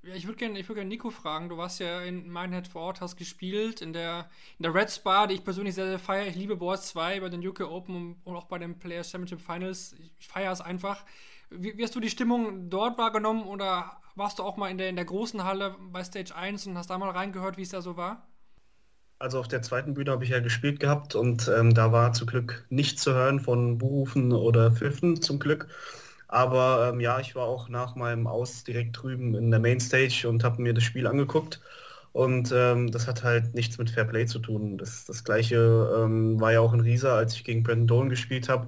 [0.02, 1.50] Ja, ich würde gerne würd gern Nico fragen.
[1.50, 5.28] Du warst ja in Minehead vor Ort, hast gespielt in der, in der Red Spa,
[5.28, 6.28] die ich persönlich sehr, sehr feiere.
[6.28, 9.96] Ich liebe Boards 2 bei den UK Open und auch bei den Players Championship Finals.
[10.18, 11.04] Ich feiere es einfach.
[11.50, 14.90] Wie, wie, hast du die Stimmung dort wahrgenommen oder warst du auch mal in der,
[14.90, 17.82] in der großen Halle bei Stage 1 und hast da mal reingehört, wie es da
[17.82, 18.28] so war?
[19.18, 22.28] Also auf der zweiten Bühne habe ich ja gespielt gehabt und ähm, da war zum
[22.28, 25.68] Glück nichts zu hören von Buhrufen oder Pfiffen zum Glück.
[26.30, 30.44] Aber ähm, ja, ich war auch nach meinem Aus direkt drüben in der Mainstage und
[30.44, 31.60] habe mir das Spiel angeguckt.
[32.20, 34.78] Und ähm, das hat halt nichts mit Fair Play zu tun.
[34.78, 35.56] Das, das gleiche
[35.98, 38.68] ähm, war ja auch in Riesa, als ich gegen Brandon Dolan gespielt habe,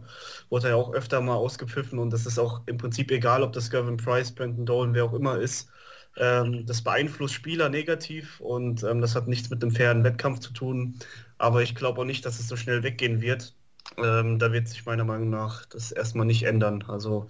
[0.49, 3.51] wurde er ja auch öfter mal ausgepfiffen und das ist auch im Prinzip egal, ob
[3.51, 5.69] das Gavin Price, Brandon Dolan, wer auch immer ist.
[6.17, 10.53] Ähm, das beeinflusst Spieler negativ und ähm, das hat nichts mit einem fairen Wettkampf zu
[10.53, 10.95] tun.
[11.37, 13.53] Aber ich glaube auch nicht, dass es so schnell weggehen wird.
[13.97, 16.83] Ähm, da wird sich meiner Meinung nach das erstmal nicht ändern.
[16.87, 17.27] Also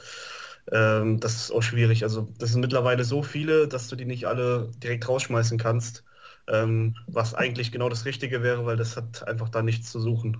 [0.71, 2.03] ähm, das ist auch schwierig.
[2.03, 6.03] Also das sind mittlerweile so viele, dass du die nicht alle direkt rausschmeißen kannst,
[6.51, 10.37] ähm, was eigentlich genau das Richtige wäre, weil das hat einfach da nichts zu suchen.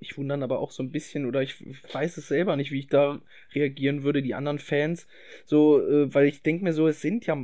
[0.00, 2.86] Ich wundere aber auch so ein bisschen, oder ich weiß es selber nicht, wie ich
[2.86, 3.20] da
[3.54, 5.06] reagieren würde, die anderen Fans.
[5.44, 7.36] So, äh, weil ich denke mir so, es sind ja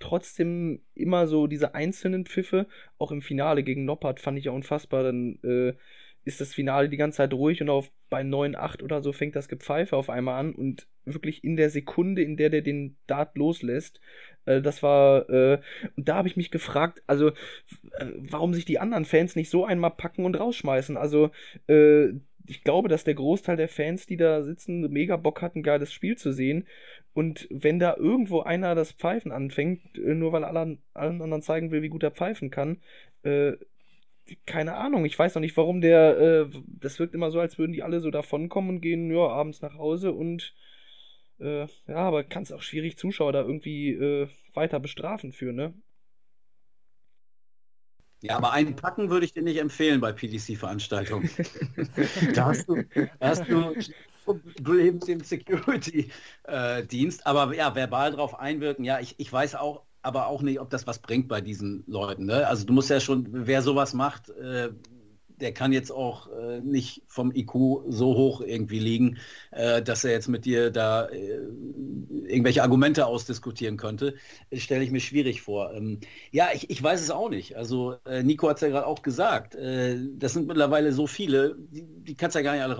[0.00, 2.66] trotzdem immer so diese einzelnen Pfiffe.
[2.98, 5.02] Auch im Finale gegen Noppert fand ich ja unfassbar.
[5.02, 5.74] Dann äh,
[6.24, 9.48] ist das Finale die ganze Zeit ruhig und auf bei 9-8 oder so fängt das
[9.48, 14.00] Gepfeife auf einmal an und wirklich in der Sekunde, in der der den Dart loslässt,
[14.44, 15.60] das war, äh,
[15.96, 19.64] und da habe ich mich gefragt, also, äh, warum sich die anderen Fans nicht so
[19.64, 20.96] einmal packen und rausschmeißen.
[20.96, 21.30] Also,
[21.66, 22.08] äh,
[22.46, 25.92] ich glaube, dass der Großteil der Fans, die da sitzen, mega Bock hat, ein geiles
[25.92, 26.66] Spiel zu sehen.
[27.14, 31.70] Und wenn da irgendwo einer das Pfeifen anfängt, äh, nur weil alle, allen anderen zeigen
[31.70, 32.78] will, wie gut er pfeifen kann,
[33.22, 33.52] äh,
[34.46, 36.46] keine Ahnung, ich weiß noch nicht, warum der, äh,
[36.80, 39.76] das wirkt immer so, als würden die alle so davonkommen und gehen, ja, abends nach
[39.76, 40.54] Hause und
[41.40, 45.74] äh, ja, aber kannst auch schwierig Zuschauer da irgendwie äh, weiter bestrafen für, ne?
[48.22, 51.28] Ja, aber einen Packen würde ich dir nicht empfehlen bei PDC-Veranstaltungen.
[52.34, 53.74] da hast du, da hast du
[54.24, 57.20] Probleme im Security-Dienst.
[57.20, 60.70] Äh, aber ja, verbal drauf einwirken, ja, ich, ich weiß auch, aber auch nicht, ob
[60.70, 62.26] das was bringt bei diesen Leuten.
[62.26, 62.46] Ne?
[62.46, 64.70] Also du musst ja schon, wer sowas macht, äh,
[65.40, 67.52] der kann jetzt auch äh, nicht vom IQ
[67.88, 69.18] so hoch irgendwie liegen,
[69.50, 71.40] äh, dass er jetzt mit dir da äh,
[72.26, 74.14] irgendwelche Argumente ausdiskutieren könnte.
[74.50, 75.74] Das stelle ich mir schwierig vor.
[75.74, 77.56] Ähm, ja, ich, ich, weiß es auch nicht.
[77.56, 79.54] Also äh, Nico hat es ja gerade auch gesagt.
[79.54, 82.78] Äh, das sind mittlerweile so viele, die, die kannst ja gar nicht alle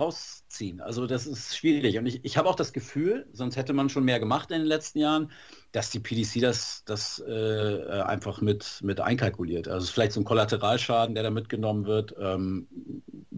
[0.55, 0.81] rausziehen.
[0.81, 1.97] Also das ist schwierig.
[1.97, 4.67] Und ich, ich habe auch das Gefühl, sonst hätte man schon mehr gemacht in den
[4.67, 5.31] letzten Jahren,
[5.71, 9.67] dass die PDC das, das äh, einfach mit, mit einkalkuliert.
[9.67, 12.15] Also vielleicht so ein Kollateralschaden, der da mitgenommen wird.
[12.19, 12.67] Ähm,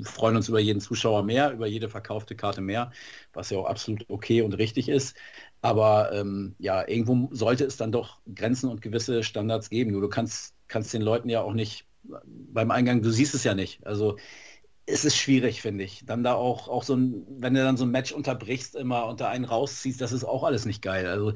[0.04, 2.92] freuen uns über jeden Zuschauer mehr, über jede verkaufte Karte mehr,
[3.34, 5.18] was ja auch absolut okay und richtig ist.
[5.62, 9.92] Aber ähm, ja, irgendwo sollte es dann doch Grenzen und gewisse Standards geben.
[9.92, 11.86] Nur du kannst, kannst den Leuten ja auch nicht
[12.26, 13.86] beim Eingang, du siehst es ja nicht.
[13.86, 14.18] Also
[14.88, 16.06] es ist schwierig, finde ich.
[16.06, 19.30] Dann da auch, auch so ein, wenn du dann so ein Match unterbrichst, immer unter
[19.30, 21.06] einen rausziehst, das ist auch alles nicht geil.
[21.08, 21.34] Also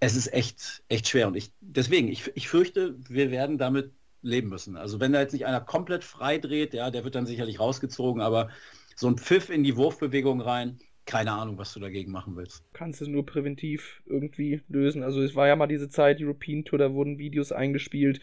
[0.00, 1.26] es ist echt, echt schwer.
[1.28, 4.76] Und ich, deswegen, ich, ich fürchte, wir werden damit leben müssen.
[4.76, 8.22] Also wenn da jetzt nicht einer komplett frei dreht, ja, der wird dann sicherlich rausgezogen,
[8.22, 8.50] aber
[8.94, 12.64] so ein Pfiff in die Wurfbewegung rein, keine Ahnung, was du dagegen machen willst.
[12.72, 15.02] Kannst es nur präventiv irgendwie lösen.
[15.02, 18.20] Also es war ja mal diese Zeit, European Tour, da wurden Videos eingespielt,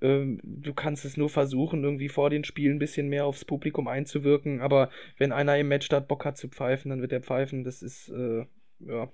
[0.00, 3.88] Ähm, du kannst es nur versuchen, irgendwie vor den Spielen ein bisschen mehr aufs Publikum
[3.88, 7.64] einzuwirken, aber wenn einer im Match statt Bock hat zu pfeifen, dann wird er pfeifen.
[7.64, 8.46] Das ist, äh,
[8.80, 9.10] ja,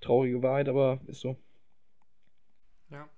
[0.00, 1.36] traurige Wahrheit, aber ist so.
[2.90, 3.08] Ja.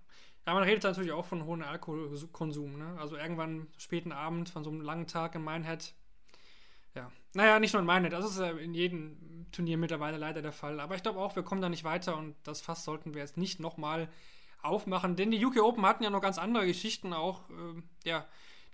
[0.47, 2.97] Ja, man redet natürlich auch von hohem Alkoholkonsum, ne?
[2.99, 5.95] Also irgendwann späten Abend von so einem langen Tag in Minehead.
[6.95, 7.13] Ja.
[7.35, 10.81] Naja, nicht nur in Minehead, das ist ja in jedem Turnier mittlerweile leider der Fall.
[10.81, 13.37] Aber ich glaube auch, wir kommen da nicht weiter und das Fass sollten wir jetzt
[13.37, 14.09] nicht nochmal
[14.63, 18.27] aufmachen, denn die UK Open hatten ja noch ganz andere Geschichten auch, äh, ja,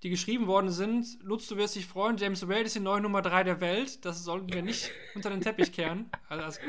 [0.03, 1.07] die geschrieben worden sind.
[1.23, 4.05] Lutz, du wirst dich freuen, James Wade ist die neue Nummer 3 der Welt.
[4.05, 6.11] Das sollten wir nicht unter den Teppich kehren.
[6.29, 6.61] Also,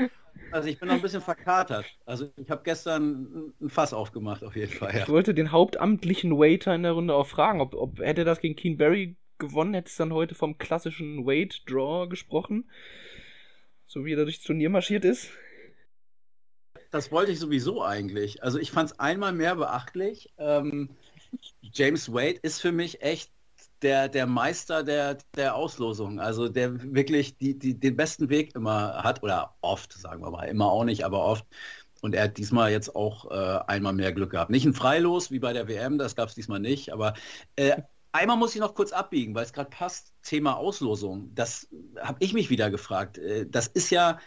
[0.51, 1.85] Also ich bin noch ein bisschen verkatert.
[2.05, 4.93] Also ich habe gestern ein Fass aufgemacht, auf jeden Fall.
[4.93, 5.01] Ja.
[5.03, 8.55] Ich wollte den hauptamtlichen Waiter in der Runde auch fragen, ob, ob hätte das gegen
[8.55, 12.69] Keen Barry gewonnen, hätte es dann heute vom klassischen Wade-Draw gesprochen.
[13.85, 15.29] So wie er durchs Turnier marschiert ist.
[16.91, 18.43] Das wollte ich sowieso eigentlich.
[18.43, 20.33] Also ich fand es einmal mehr beachtlich.
[20.37, 20.89] Ähm,
[21.61, 23.31] James Wade ist für mich echt
[23.81, 29.03] der, der Meister der, der Auslosung, also der wirklich die, die, den besten Weg immer
[29.03, 31.45] hat, oder oft, sagen wir mal, immer auch nicht, aber oft.
[32.01, 34.51] Und er hat diesmal jetzt auch äh, einmal mehr Glück gehabt.
[34.51, 37.13] Nicht ein Freilos wie bei der WM, das gab es diesmal nicht, aber
[37.55, 41.31] äh, einmal muss ich noch kurz abbiegen, weil es gerade passt, Thema Auslosung.
[41.35, 41.67] Das
[41.99, 43.17] habe ich mich wieder gefragt.
[43.17, 44.19] Äh, das ist ja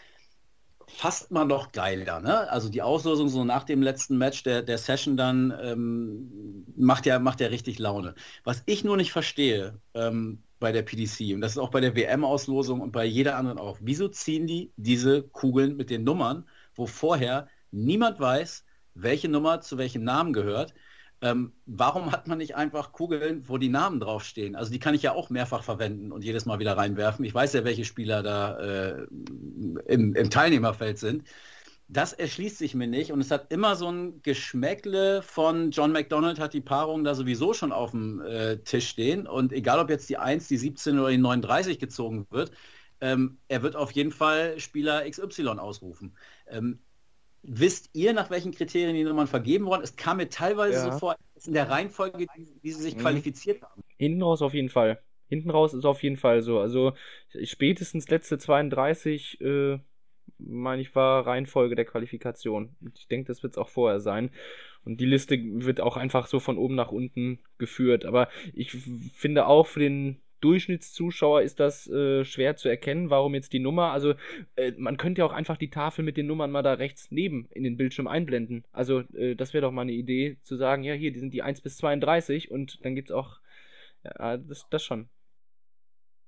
[0.95, 2.19] fast mal noch geiler.
[2.19, 2.49] Ne?
[2.49, 7.19] Also die Auslosung so nach dem letzten Match der, der Session dann ähm, macht, ja,
[7.19, 8.15] macht ja richtig Laune.
[8.43, 11.95] Was ich nur nicht verstehe ähm, bei der PDC, und das ist auch bei der
[11.95, 16.85] WM-Auslosung und bei jeder anderen auch, wieso ziehen die diese Kugeln mit den Nummern, wo
[16.85, 20.73] vorher niemand weiß, welche Nummer zu welchem Namen gehört?
[21.21, 24.55] Ähm, warum hat man nicht einfach Kugeln, wo die Namen draufstehen?
[24.55, 27.25] Also die kann ich ja auch mehrfach verwenden und jedes Mal wieder reinwerfen.
[27.25, 29.07] Ich weiß ja, welche Spieler da äh,
[29.87, 31.27] im, im, Teilnehmerfeld sind.
[31.89, 36.39] Das erschließt sich mir nicht und es hat immer so ein Geschmäckle von John McDonald
[36.39, 40.07] hat die Paarung da sowieso schon auf dem äh, Tisch stehen und egal ob jetzt
[40.07, 42.51] die 1, die 17 oder die 39 gezogen wird,
[43.01, 46.15] ähm, er wird auf jeden Fall Spieler XY ausrufen.
[46.47, 46.79] Ähm,
[47.43, 49.81] Wisst ihr, nach welchen Kriterien die Nummern vergeben worden?
[49.83, 50.91] Es kam mir teilweise ja.
[50.91, 52.27] so vor, in der Reihenfolge,
[52.61, 53.01] wie sie sich mhm.
[53.01, 53.81] qualifiziert haben.
[53.97, 55.01] Hinten raus auf jeden Fall.
[55.27, 56.59] Hinten raus ist auf jeden Fall so.
[56.59, 56.93] Also
[57.43, 59.79] spätestens letzte 32, äh,
[60.37, 62.75] meine ich, war Reihenfolge der Qualifikation.
[62.95, 64.31] Ich denke, das wird es auch vorher sein.
[64.83, 68.05] Und die Liste wird auch einfach so von oben nach unten geführt.
[68.05, 68.71] Aber ich
[69.13, 73.91] finde auch für den Durchschnittszuschauer ist das äh, schwer zu erkennen, warum jetzt die Nummer.
[73.91, 74.13] Also
[74.55, 77.47] äh, man könnte ja auch einfach die Tafel mit den Nummern mal da rechts neben
[77.51, 78.65] in den Bildschirm einblenden.
[78.71, 81.43] Also äh, das wäre doch mal eine Idee zu sagen, ja hier, die sind die
[81.43, 83.39] 1 bis 32 und dann gibt es auch,
[84.03, 85.09] ja, das, das schon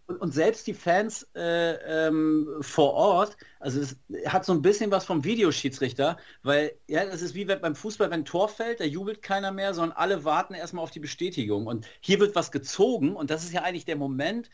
[0.08, 5.06] und, selbst die Fans äh, ähm, vor Ort, also es hat so ein bisschen was
[5.06, 9.22] vom Videoschiedsrichter, weil ja, das ist wie beim Fußball, wenn ein Tor fällt, da jubelt
[9.22, 11.68] keiner mehr, sondern alle warten erstmal auf die Bestätigung.
[11.68, 14.50] Und hier wird was gezogen und das ist ja eigentlich der Moment,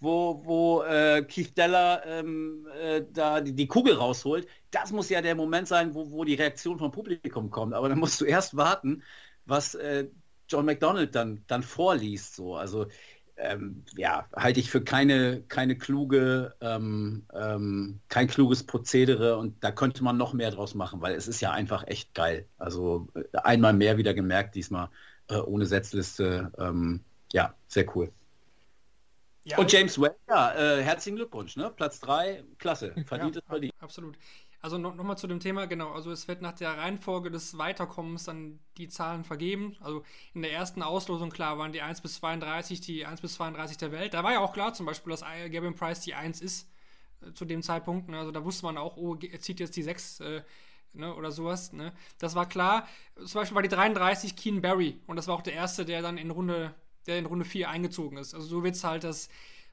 [0.00, 4.48] wo, wo äh, Keith Deller ähm, äh, da die, die, Kugel rausholt.
[4.70, 7.74] Das muss ja der Moment sein, wo, wo die Reaktion vom Publikum kommt.
[7.74, 9.02] Aber dann musst du erst warten,
[9.44, 10.08] was äh,
[10.48, 12.34] John McDonald dann, dann vorliest.
[12.34, 12.56] So.
[12.56, 12.86] Also
[13.40, 19.72] ähm, ja, halte ich für keine, keine kluge, ähm, ähm, kein kluges Prozedere und da
[19.72, 22.46] könnte man noch mehr draus machen, weil es ist ja einfach echt geil.
[22.58, 24.88] Also äh, einmal mehr wieder gemerkt, diesmal
[25.28, 26.52] äh, ohne Setzliste.
[26.58, 27.00] Ähm,
[27.32, 28.12] ja, sehr cool.
[29.44, 31.72] Ja, und James Webb, ja, äh, herzlichen Glückwunsch, ne?
[31.74, 33.74] Platz 3, klasse, verdient ja, verdient.
[33.80, 34.18] Absolut.
[34.62, 38.24] Also nochmal noch zu dem Thema, genau, also es wird nach der Reihenfolge des Weiterkommens
[38.24, 39.76] dann die Zahlen vergeben.
[39.80, 40.02] Also
[40.34, 43.90] in der ersten Auslosung, klar, waren die 1 bis 32 die 1 bis 32 der
[43.90, 44.12] Welt.
[44.12, 46.68] Da war ja auch klar zum Beispiel, dass Gavin Price die 1 ist
[47.22, 48.10] äh, zu dem Zeitpunkt.
[48.10, 48.18] Ne?
[48.18, 50.42] Also da wusste man auch, oh, er zieht jetzt die 6 äh,
[50.92, 51.14] ne?
[51.14, 51.72] oder sowas.
[51.72, 51.94] Ne?
[52.18, 52.86] Das war klar.
[53.16, 56.18] Zum Beispiel war die 33 Keen Barry und das war auch der erste, der dann
[56.18, 56.74] in Runde,
[57.06, 58.34] der in Runde 4 eingezogen ist.
[58.34, 59.30] Also so wird es halt das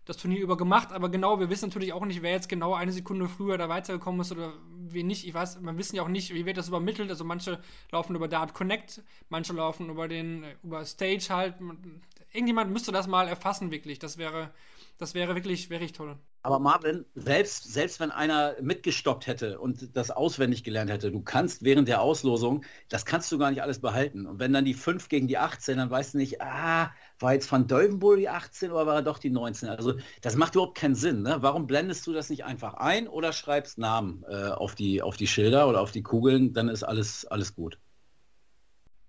[0.07, 2.93] das Turnier über gemacht, aber genau, wir wissen natürlich auch nicht, wer jetzt genau eine
[2.93, 4.53] Sekunde früher da weitergekommen ist oder
[4.89, 5.27] wie nicht.
[5.27, 7.09] Ich weiß, man wissen ja auch nicht, wie wird das übermittelt.
[7.09, 7.59] Also manche
[7.91, 11.55] laufen über Dart Connect, manche laufen über den, über Stage halt.
[12.31, 13.99] Irgendjemand müsste das mal erfassen, wirklich.
[13.99, 14.51] Das wäre,
[14.97, 16.17] das wäre wirklich, wirklich toll.
[16.41, 21.63] Aber Marvin, selbst, selbst wenn einer mitgestoppt hätte und das auswendig gelernt hätte, du kannst
[21.63, 24.25] während der Auslosung, das kannst du gar nicht alles behalten.
[24.25, 27.51] Und wenn dann die 5 gegen die 18, dann weißt du nicht, ah, war jetzt
[27.51, 29.69] Van Deuvenbull die 18 oder war er doch die 19?
[29.69, 31.21] Also das macht überhaupt keinen Sinn.
[31.21, 31.37] Ne?
[31.41, 35.27] Warum blendest du das nicht einfach ein oder schreibst Namen äh, auf, die, auf die
[35.27, 36.53] Schilder oder auf die Kugeln?
[36.53, 37.77] Dann ist alles, alles gut.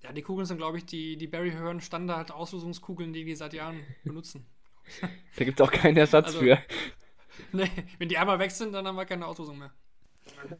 [0.02, 3.80] Ja, die Kugeln sind, glaube ich, die, die Barry Hearn Standard-Auslosungskugeln, die die seit Jahren
[4.04, 4.46] benutzen.
[5.36, 6.58] Da gibt es auch keinen Ersatz also, für.
[7.52, 9.72] Nee, wenn die einmal weg sind, dann haben wir keine Auslosung mehr.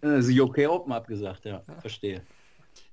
[0.01, 1.81] Also UK Open abgesagt, ja, ja.
[1.81, 2.23] verstehe.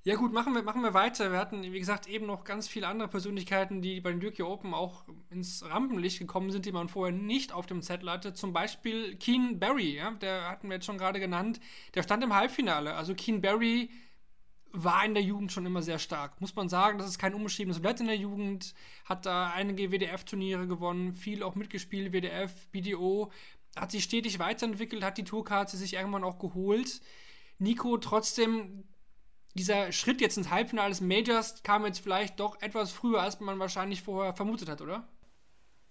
[0.03, 1.31] Ja gut, machen wir, machen wir weiter.
[1.31, 4.73] Wir hatten, wie gesagt, eben noch ganz viele andere Persönlichkeiten, die bei den Duke Open
[4.73, 8.33] auch ins Rampenlicht gekommen sind, die man vorher nicht auf dem Zettel hatte.
[8.33, 11.59] Zum Beispiel Keen Barry, ja, der hatten wir jetzt schon gerade genannt.
[11.95, 12.93] Der stand im Halbfinale.
[12.93, 13.89] Also Keen Barry
[14.75, 16.39] war in der Jugend schon immer sehr stark.
[16.41, 18.73] Muss man sagen, das ist kein unbeschriebenes Blatt in der Jugend.
[19.05, 23.31] Hat da einige WDF-Turniere gewonnen, viel auch mitgespielt, WDF, BDO.
[23.75, 27.01] Hat sich stetig weiterentwickelt, hat die Tourkarte sich irgendwann auch geholt.
[27.57, 28.83] Nico trotzdem
[29.55, 33.59] dieser Schritt jetzt ins Halbfinale des Majors kam jetzt vielleicht doch etwas früher, als man
[33.59, 35.07] wahrscheinlich vorher vermutet hat, oder?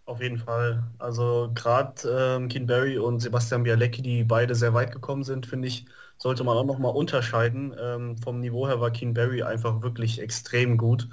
[0.06, 0.84] Auf jeden Fall.
[0.98, 5.66] Also gerade ähm, Keen Barry und Sebastian Bialecki, die beide sehr weit gekommen sind, finde
[5.68, 5.86] ich,
[6.18, 7.74] sollte man auch nochmal unterscheiden.
[7.78, 11.08] Ähm, vom Niveau her war Keen Barry einfach wirklich extrem gut.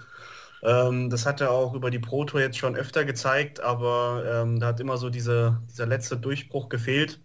[0.64, 4.60] Ähm, das hat er auch über die Pro Tour jetzt schon öfter gezeigt, aber ähm,
[4.60, 7.22] da hat immer so diese, dieser letzte Durchbruch gefehlt.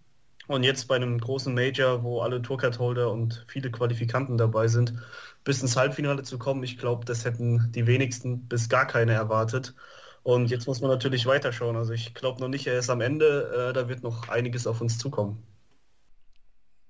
[0.47, 4.93] Und jetzt bei einem großen Major, wo alle Tourcard-Holder und viele Qualifikanten dabei sind,
[5.43, 9.75] bis ins Halbfinale zu kommen, ich glaube, das hätten die wenigsten bis gar keine erwartet.
[10.27, 11.77] Und jetzt muss man natürlich weiterschauen.
[11.77, 14.81] Also ich glaube noch nicht, er ist am Ende, äh, da wird noch einiges auf
[14.81, 15.41] uns zukommen.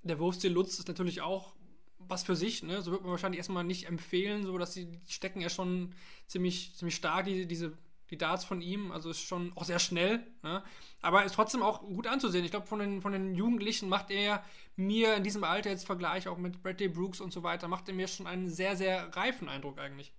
[0.02, 1.54] Der Wurfstil Lutz ist natürlich auch
[2.00, 2.82] was für sich, ne?
[2.82, 5.94] So wird man wahrscheinlich erstmal nicht empfehlen, so dass die, stecken ja schon
[6.26, 7.74] ziemlich, ziemlich stark, die, diese
[8.10, 8.92] die Darts von ihm.
[8.92, 10.26] Also ist schon auch sehr schnell.
[10.42, 10.64] Ne?
[11.04, 12.44] Aber ist trotzdem auch gut anzusehen.
[12.44, 14.44] Ich glaube, von den, von den Jugendlichen macht er
[14.78, 17.94] mir in diesem Alter jetzt Vergleich auch mit Bradley Brooks und so weiter, macht er
[17.94, 20.12] mir schon einen sehr, sehr reifen Eindruck eigentlich.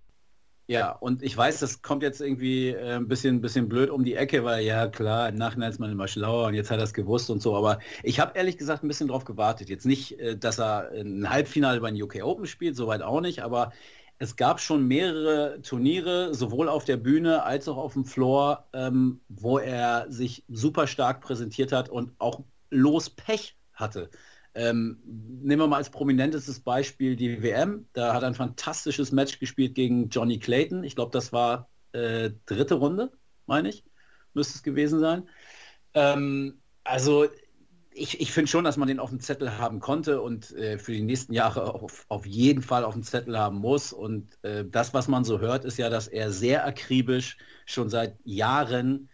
[0.69, 4.13] Ja, und ich weiß, das kommt jetzt irgendwie äh, ein bisschen, bisschen blöd um die
[4.13, 6.93] Ecke, weil ja klar, im Nachhinein ist man immer schlauer und jetzt hat er es
[6.93, 7.55] gewusst und so.
[7.55, 9.67] Aber ich habe ehrlich gesagt ein bisschen drauf gewartet.
[9.67, 13.41] Jetzt nicht, äh, dass er ein Halbfinale bei den UK Open spielt, soweit auch nicht,
[13.41, 13.71] aber
[14.19, 19.21] es gab schon mehrere Turniere, sowohl auf der Bühne als auch auf dem Floor, ähm,
[19.27, 24.11] wo er sich super stark präsentiert hat und auch los Pech hatte.
[24.55, 27.87] Ähm, nehmen wir mal als prominentestes Beispiel die WM.
[27.93, 30.83] Da hat er ein fantastisches Match gespielt gegen Johnny Clayton.
[30.83, 33.11] Ich glaube, das war äh, dritte Runde,
[33.45, 33.83] meine ich,
[34.33, 35.29] müsste es gewesen sein.
[35.93, 37.27] Ähm, also
[37.91, 40.93] ich, ich finde schon, dass man den auf dem Zettel haben konnte und äh, für
[40.93, 43.93] die nächsten Jahre auf, auf jeden Fall auf dem Zettel haben muss.
[43.93, 48.17] Und äh, das, was man so hört, ist ja, dass er sehr akribisch schon seit
[48.23, 49.09] Jahren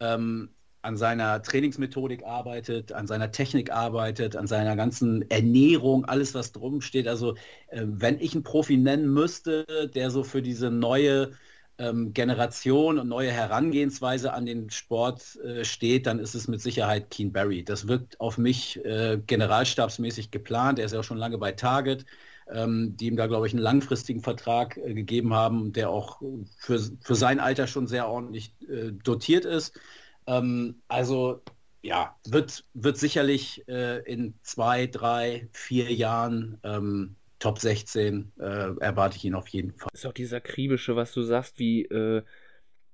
[0.00, 0.54] ähm,
[0.86, 6.80] an seiner Trainingsmethodik arbeitet, an seiner Technik arbeitet, an seiner ganzen Ernährung, alles, was drum
[6.80, 7.08] steht.
[7.08, 7.34] Also
[7.68, 11.32] äh, wenn ich einen Profi nennen müsste, der so für diese neue
[11.78, 17.10] ähm, Generation und neue Herangehensweise an den Sport äh, steht, dann ist es mit Sicherheit
[17.10, 17.64] Keen Barry.
[17.64, 20.78] Das wirkt auf mich äh, generalstabsmäßig geplant.
[20.78, 22.06] Er ist ja auch schon lange bei Target,
[22.48, 26.22] ähm, die ihm da, glaube ich, einen langfristigen Vertrag äh, gegeben haben, der auch
[26.58, 29.78] für, für sein Alter schon sehr ordentlich äh, dotiert ist.
[30.26, 31.42] Ähm, also
[31.82, 38.42] ja, wird, wird sicherlich äh, in zwei, drei, vier Jahren ähm, Top 16 äh,
[38.80, 39.88] erwarte ich ihn auf jeden Fall.
[39.92, 42.22] Ist auch dieser akribische, was du sagst, wie, äh,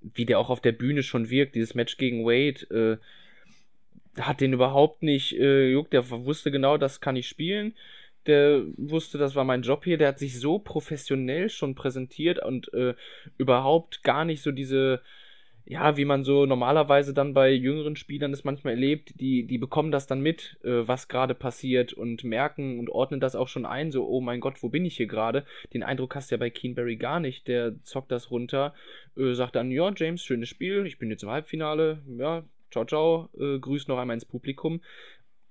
[0.00, 1.54] wie der auch auf der Bühne schon wirkt.
[1.54, 3.00] Dieses Match gegen Wade
[4.16, 5.92] äh, hat den überhaupt nicht äh, juckt.
[5.92, 7.74] Der wusste genau, das kann ich spielen.
[8.26, 9.96] Der wusste, das war mein Job hier.
[9.96, 12.94] Der hat sich so professionell schon präsentiert und äh,
[13.38, 15.00] überhaupt gar nicht so diese
[15.64, 19.92] ja, wie man so normalerweise dann bei jüngeren Spielern es manchmal erlebt, die, die bekommen
[19.92, 23.92] das dann mit, äh, was gerade passiert und merken und ordnen das auch schon ein,
[23.92, 25.44] so, oh mein Gott, wo bin ich hier gerade?
[25.72, 28.74] Den Eindruck hast du ja bei Keenberry gar nicht, der zockt das runter,
[29.16, 33.28] äh, sagt dann, ja, James, schönes Spiel, ich bin jetzt im Halbfinale, ja, ciao, ciao,
[33.38, 34.80] äh, grüß noch einmal ins Publikum.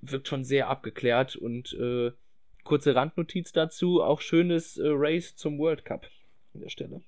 [0.01, 2.11] Wirkt schon sehr abgeklärt und äh,
[2.63, 6.07] kurze Randnotiz dazu, auch schönes äh, Race zum World Cup
[6.53, 7.01] an der Stelle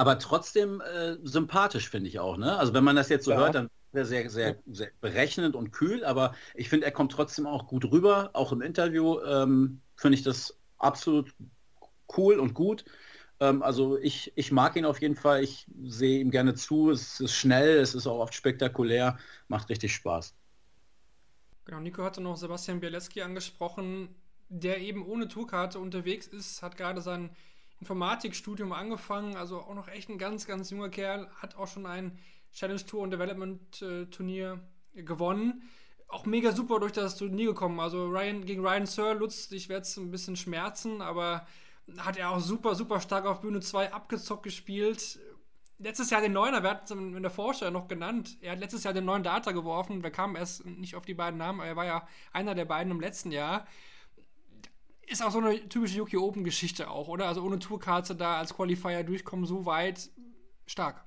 [0.00, 2.38] aber trotzdem äh, sympathisch, finde ich auch.
[2.38, 2.56] Ne?
[2.56, 3.36] Also wenn man das jetzt so ja.
[3.36, 7.12] hört, dann ist er sehr, sehr, sehr berechnend und kühl, aber ich finde, er kommt
[7.12, 8.30] trotzdem auch gut rüber.
[8.32, 11.34] Auch im Interview ähm, finde ich das absolut
[12.16, 12.86] cool und gut.
[13.40, 15.44] Ähm, also ich, ich mag ihn auf jeden Fall.
[15.44, 16.90] Ich sehe ihm gerne zu.
[16.90, 20.34] Es ist schnell, es ist auch oft spektakulär, macht richtig Spaß.
[21.66, 24.14] Genau, Nico hatte noch Sebastian Bialeski angesprochen,
[24.48, 27.36] der eben ohne Tourkarte unterwegs ist, hat gerade sein
[27.80, 32.18] Informatikstudium angefangen, also auch noch echt ein ganz, ganz junger Kerl, hat auch schon ein
[32.52, 34.60] Challenge Tour und Development äh, Turnier
[34.94, 35.62] gewonnen.
[36.08, 37.80] Auch mega super durch das Turnier gekommen.
[37.80, 41.46] Also Ryan gegen Ryan Sir, Lutz, ich werde es ein bisschen schmerzen, aber
[41.98, 45.18] hat er auch super, super stark auf Bühne 2 abgezockt gespielt.
[45.78, 48.36] Letztes Jahr den Neuner, wir hatten es in der Vorstellung noch genannt.
[48.42, 50.02] Er hat letztes Jahr den neuen Data geworfen.
[50.02, 52.92] Wir kamen erst nicht auf die beiden Namen, aber er war ja einer der beiden
[52.92, 53.66] im letzten Jahr
[55.10, 57.26] ist auch so eine typische Yuki Open Geschichte auch, oder?
[57.26, 60.10] Also ohne Tourkarte da als Qualifier durchkommen, so weit
[60.66, 61.04] stark.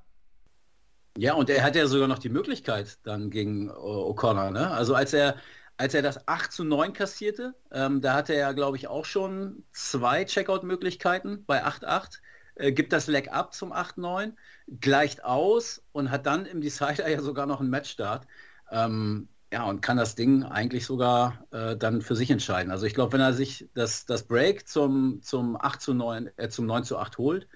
[1.17, 4.71] Ja, und er hat ja sogar noch die Möglichkeit dann gegen O'Connor, ne?
[4.71, 5.37] Also als er
[5.77, 9.65] als er das 8 zu 9 kassierte, ähm, da hatte er, glaube ich, auch schon
[9.71, 12.21] zwei Checkout-Möglichkeiten bei 8-8,
[12.55, 14.37] äh, gibt das Leg ab zum 8-9,
[14.79, 18.27] gleicht aus und hat dann im Decider ja sogar noch einen Matchstart.
[18.71, 22.71] Ähm, ja, und kann das Ding eigentlich sogar äh, dann für sich entscheiden.
[22.71, 26.49] Also ich glaube, wenn er sich das, das Break zum, zum 8 zu 9, äh,
[26.49, 27.47] zum 9 zu 8 holt,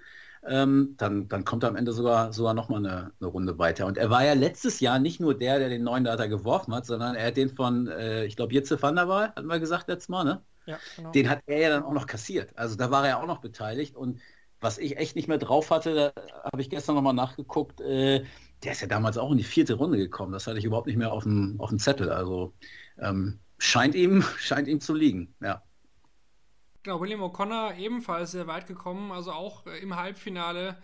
[0.45, 3.87] ähm, dann, dann kommt er am Ende sogar, sogar nochmal eine, eine Runde weiter.
[3.87, 6.85] Und er war ja letztes Jahr nicht nur der, der den neuen Data geworfen hat,
[6.85, 9.87] sondern er hat den von, äh, ich glaube, Jitze van der Waal, hatten wir gesagt
[9.87, 10.43] letztes Mal, ne?
[10.67, 11.11] Ja, genau.
[11.11, 12.55] Den hat er ja dann auch noch kassiert.
[12.55, 13.95] Also da war er auch noch beteiligt.
[13.95, 14.19] Und
[14.59, 16.11] was ich echt nicht mehr drauf hatte, da
[16.43, 18.23] habe ich gestern nochmal nachgeguckt, äh,
[18.63, 20.31] der ist ja damals auch in die vierte Runde gekommen.
[20.31, 22.11] Das hatte ich überhaupt nicht mehr auf dem, auf dem Zettel.
[22.11, 22.53] Also
[22.99, 25.61] ähm, scheint, ihm, scheint ihm zu liegen, ja.
[26.83, 30.77] Genau, William O'Connor ebenfalls sehr weit gekommen, also auch äh, im Halbfinale.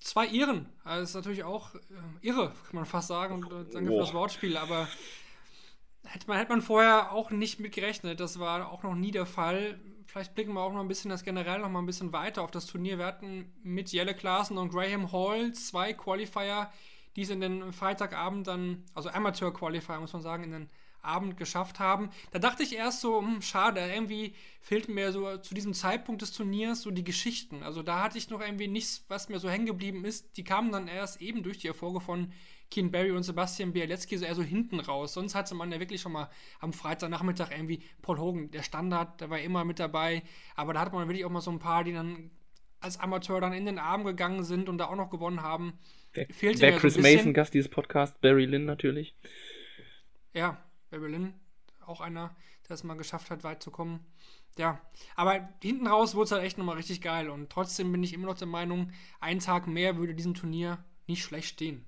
[0.00, 1.78] Zwei Iren, also ist natürlich auch äh,
[2.20, 3.34] irre, kann man fast sagen.
[3.34, 4.86] Und, danke für das Wortspiel, aber
[6.04, 8.20] hätte man, hätte man vorher auch nicht mit gerechnet.
[8.20, 9.80] Das war auch noch nie der Fall.
[10.08, 12.50] Vielleicht blicken wir auch noch ein bisschen das generell noch mal ein bisschen weiter auf
[12.50, 12.96] das Turnier.
[12.96, 16.72] Wir hatten mit Jelle Klaassen und Graham Hall zwei Qualifier,
[17.14, 20.70] die es in den Freitagabend dann, also Amateur-Qualifier, muss man sagen, in den
[21.02, 22.08] Abend geschafft haben.
[22.30, 26.32] Da dachte ich erst so, hm, schade, irgendwie fehlten mir so zu diesem Zeitpunkt des
[26.32, 27.62] Turniers so die Geschichten.
[27.62, 30.38] Also da hatte ich noch irgendwie nichts, was mir so hängen geblieben ist.
[30.38, 32.32] Die kamen dann erst eben durch die Erfolge von
[32.70, 35.14] Keen Barry und Sebastian Bialecki so eher so hinten raus.
[35.14, 39.30] Sonst hatte man ja wirklich schon mal am Freitagnachmittag irgendwie Paul Hogan, der Standard, der
[39.30, 40.22] war immer mit dabei.
[40.54, 42.30] Aber da hat man wirklich auch mal so ein paar, die dann
[42.80, 45.78] als Amateur dann in den Abend gegangen sind und da auch noch gewonnen haben.
[46.12, 49.16] Wer, wer Chris so Mason, Gast dieses Podcasts, Barry Lynn natürlich.
[50.34, 51.34] Ja, Barry Lynn,
[51.84, 52.36] auch einer,
[52.68, 54.06] der es mal geschafft hat, weit zu kommen.
[54.56, 54.80] Ja,
[55.14, 58.26] aber hinten raus wurde es halt echt nochmal richtig geil und trotzdem bin ich immer
[58.26, 58.90] noch der Meinung,
[59.20, 61.84] ein Tag mehr würde diesem Turnier nicht schlecht stehen.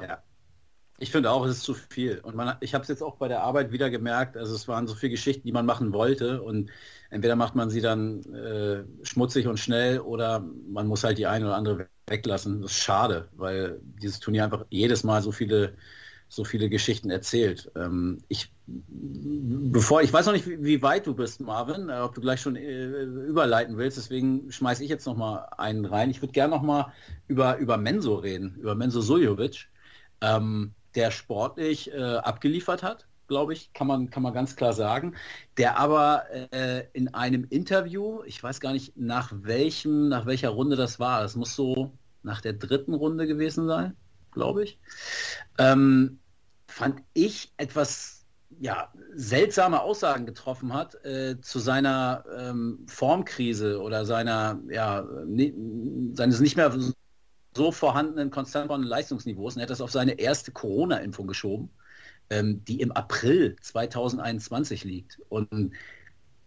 [0.00, 0.22] Ja.
[0.98, 2.20] Ich finde auch, es ist zu viel.
[2.20, 4.86] Und man, ich habe es jetzt auch bei der Arbeit wieder gemerkt, also es waren
[4.86, 6.40] so viele Geschichten, die man machen wollte.
[6.42, 6.70] Und
[7.10, 11.46] entweder macht man sie dann äh, schmutzig und schnell oder man muss halt die eine
[11.46, 12.62] oder andere weglassen.
[12.62, 15.74] Das ist schade, weil dieses Turnier einfach jedes Mal so viele,
[16.28, 17.70] so viele Geschichten erzählt.
[17.74, 22.14] Ähm, ich, bevor, ich weiß noch nicht, wie, wie weit du bist, Marvin, äh, ob
[22.14, 26.10] du gleich schon äh, überleiten willst, deswegen schmeiße ich jetzt noch mal einen rein.
[26.10, 26.92] Ich würde gerne noch mal
[27.26, 29.68] über, über Menso reden, über Menso Suljovic
[30.22, 35.14] ähm, der sportlich äh, abgeliefert hat, glaube ich, kann man, kann man ganz klar sagen,
[35.56, 40.76] der aber äh, in einem Interview, ich weiß gar nicht nach welchem, nach welcher Runde
[40.76, 41.92] das war, das muss so
[42.22, 43.96] nach der dritten Runde gewesen sein,
[44.32, 44.78] glaube ich,
[45.58, 46.18] ähm,
[46.66, 48.26] fand ich etwas
[48.60, 55.04] ja, seltsame Aussagen getroffen hat äh, zu seiner ähm, Formkrise oder seiner, ja,
[56.12, 56.72] seines nicht mehr
[57.56, 61.70] so vorhandenen konstanten Leistungsniveaus und er hat das auf seine erste Corona-Impfung geschoben,
[62.30, 65.20] ähm, die im April 2021 liegt.
[65.28, 65.72] Und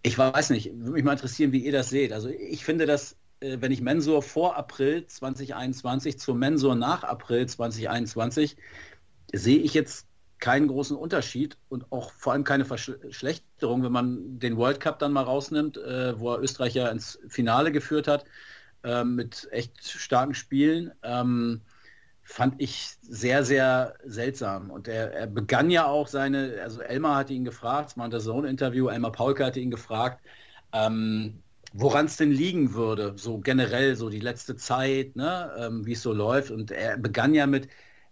[0.02, 2.12] ich weiß nicht, würde mich mal interessieren, wie ihr das seht.
[2.12, 7.48] Also ich finde, dass äh, wenn ich Mensur vor April 2021 zur Mensur nach April
[7.48, 8.58] 2021
[9.34, 10.08] sehe ich jetzt
[10.40, 15.14] keinen großen Unterschied und auch vor allem keine Verschlechterung, wenn man den World Cup dann
[15.14, 18.26] mal rausnimmt, äh, wo er Österreich ja ins Finale geführt hat
[18.86, 20.92] ähm, mit echt starken Spielen.
[21.04, 21.62] Ähm,
[22.26, 24.72] fand ich sehr, sehr seltsam.
[24.72, 28.20] Und er, er, begann ja auch seine, also Elmar hatte ihn gefragt, es war ein
[28.20, 30.26] Zone-Interview, Elmar Paulke hatte ihn gefragt,
[30.74, 35.94] ähm, woran es denn liegen würde, so generell, so die letzte Zeit, ne, ähm, wie
[35.94, 36.52] es so läuft.
[36.52, 37.70] Und er begann ja mit,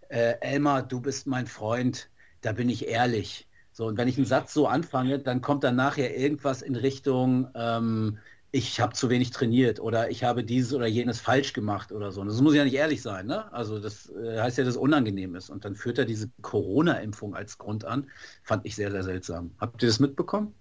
[0.08, 2.08] äh, Elmar, du bist mein Freund,
[2.40, 3.48] da bin ich ehrlich.
[3.72, 7.48] So, und wenn ich einen Satz so anfange, dann kommt dann nachher irgendwas in Richtung,
[7.56, 8.18] ähm,
[8.54, 12.22] ich habe zu wenig trainiert oder ich habe dieses oder jenes falsch gemacht oder so.
[12.22, 13.52] das muss ja nicht ehrlich sein, ne?
[13.52, 15.50] Also das äh, heißt ja, dass es unangenehm ist.
[15.50, 18.08] Und dann führt er diese Corona-Impfung als Grund an.
[18.44, 19.50] Fand ich sehr, sehr seltsam.
[19.58, 20.54] Habt ihr das mitbekommen?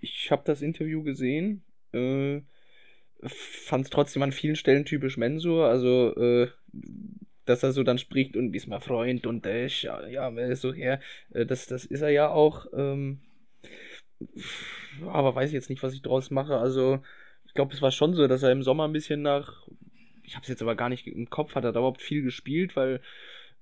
[0.00, 1.62] Ich habe das Interview gesehen.
[1.92, 2.40] Äh,
[3.22, 5.68] Fand es trotzdem an vielen Stellen typisch Mensur.
[5.68, 6.48] Also äh,
[7.44, 10.98] dass er so dann spricht und ist mein Freund und ist ja, ja, so her.
[11.32, 12.66] Äh, das, das ist er ja auch.
[12.74, 13.20] Ähm,
[15.06, 16.56] aber weiß jetzt nicht, was ich draus mache.
[16.58, 17.00] Also,
[17.46, 19.66] ich glaube, es war schon so, dass er im Sommer ein bisschen nach.
[20.22, 22.76] Ich habe es jetzt aber gar nicht im Kopf, hat er da überhaupt viel gespielt,
[22.76, 23.00] weil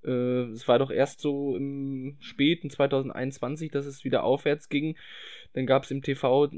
[0.05, 4.97] äh, es war doch erst so im späten 2021, dass es wieder aufwärts ging.
[5.55, 6.51] Dann gab es im TV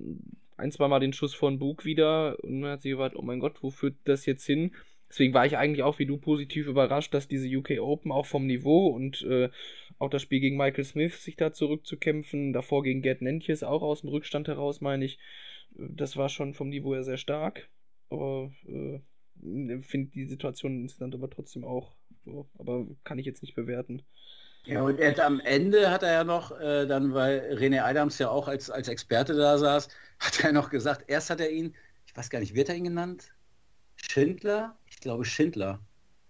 [0.57, 3.41] ein, zwei Mal den Schuss von Bug wieder und man hat sich gedacht, oh mein
[3.41, 4.73] Gott, wo führt das jetzt hin?
[5.09, 8.47] Deswegen war ich eigentlich auch wie du positiv überrascht, dass diese UK Open auch vom
[8.47, 9.49] Niveau und äh,
[9.99, 14.01] auch das Spiel gegen Michael Smith sich da zurückzukämpfen, davor gegen Gerd Nentjes auch aus
[14.01, 15.19] dem Rückstand heraus, meine ich,
[15.71, 17.69] das war schon vom Niveau her sehr stark.
[18.11, 19.01] Aber äh,
[19.83, 24.03] finde die Situation insgesamt aber trotzdem auch, so, aber kann ich jetzt nicht bewerten.
[24.67, 28.19] Ja, und er hat am Ende hat er ja noch, äh, dann, weil René Adams
[28.19, 29.89] ja auch als, als Experte da saß,
[30.19, 31.75] hat er noch gesagt, erst hat er ihn,
[32.07, 33.33] ich weiß gar nicht, wird er ihn genannt?
[33.97, 34.77] Schindler?
[34.87, 35.81] Ich glaube Schindler.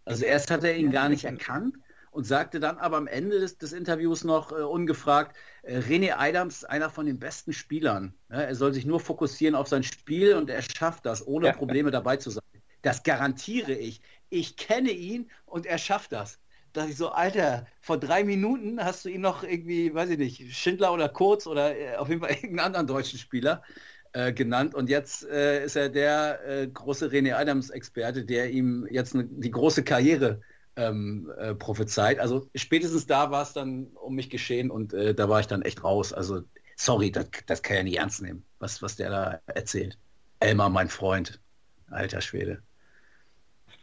[0.04, 1.76] Also erst hat er ihn gar nicht erkannt
[2.14, 6.58] und sagte dann aber am Ende des, des Interviews noch äh, ungefragt, äh, René Adams
[6.58, 8.14] ist einer von den besten Spielern.
[8.30, 11.90] Ja, er soll sich nur fokussieren auf sein Spiel und er schafft das, ohne Probleme
[11.90, 12.44] dabei zu sein.
[12.82, 14.00] Das garantiere ich.
[14.30, 16.38] Ich kenne ihn und er schafft das.
[16.72, 20.56] Dass ich so, Alter, vor drei Minuten hast du ihn noch irgendwie, weiß ich nicht,
[20.56, 23.64] Schindler oder Kurz oder äh, auf jeden Fall irgendeinen anderen deutschen Spieler
[24.12, 24.76] äh, genannt.
[24.76, 29.50] Und jetzt äh, ist er der äh, große René Adams-Experte, der ihm jetzt ne, die
[29.50, 30.40] große Karriere
[30.76, 32.18] ähm, äh, prophezeit.
[32.18, 35.62] Also spätestens da war es dann um mich geschehen und äh, da war ich dann
[35.62, 36.12] echt raus.
[36.12, 36.42] Also
[36.76, 39.98] sorry, das, das kann ja nicht ernst nehmen, was, was der da erzählt.
[40.40, 41.40] Elmar, mein Freund,
[41.90, 42.62] alter Schwede.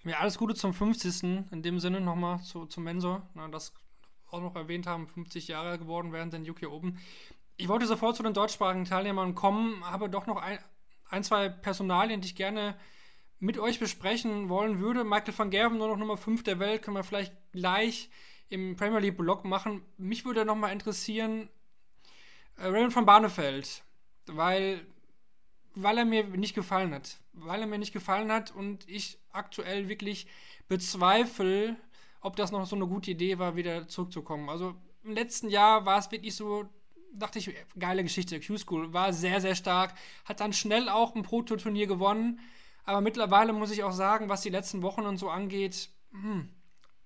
[0.04, 1.24] Ja, alles Gute zum 50.
[1.52, 3.30] In dem Sinne nochmal zu, zum Mensor.
[3.36, 3.74] Na, das
[4.30, 6.98] auch noch erwähnt haben, 50 Jahre geworden während den UK Open.
[7.58, 10.58] Ich wollte sofort zu den deutschsprachigen Teilnehmern kommen, habe doch noch ein,
[11.10, 12.76] ein zwei Personalien, die ich gerne
[13.42, 15.04] mit euch besprechen wollen würde.
[15.04, 18.10] Michael van Gerven, nur noch Nummer 5 der Welt, können wir vielleicht gleich
[18.50, 19.84] im Premier League Blog machen.
[19.98, 21.50] Mich würde noch mal interessieren,
[22.58, 23.84] äh, Raymond van Barneveld,
[24.28, 24.86] weil,
[25.74, 27.18] weil er mir nicht gefallen hat.
[27.34, 30.28] Weil er mir nicht gefallen hat und ich aktuell wirklich
[30.68, 31.78] bezweifle,
[32.22, 34.50] ob das noch so eine gute Idee war, wieder zurückzukommen.
[34.50, 36.70] Also im letzten Jahr war es wirklich so,
[37.14, 38.40] dachte ich, geile Geschichte.
[38.40, 42.40] Q-School war sehr, sehr stark, hat dann schnell auch ein Proto-Turnier gewonnen.
[42.84, 46.50] Aber mittlerweile muss ich auch sagen, was die letzten Wochen und so angeht, hm,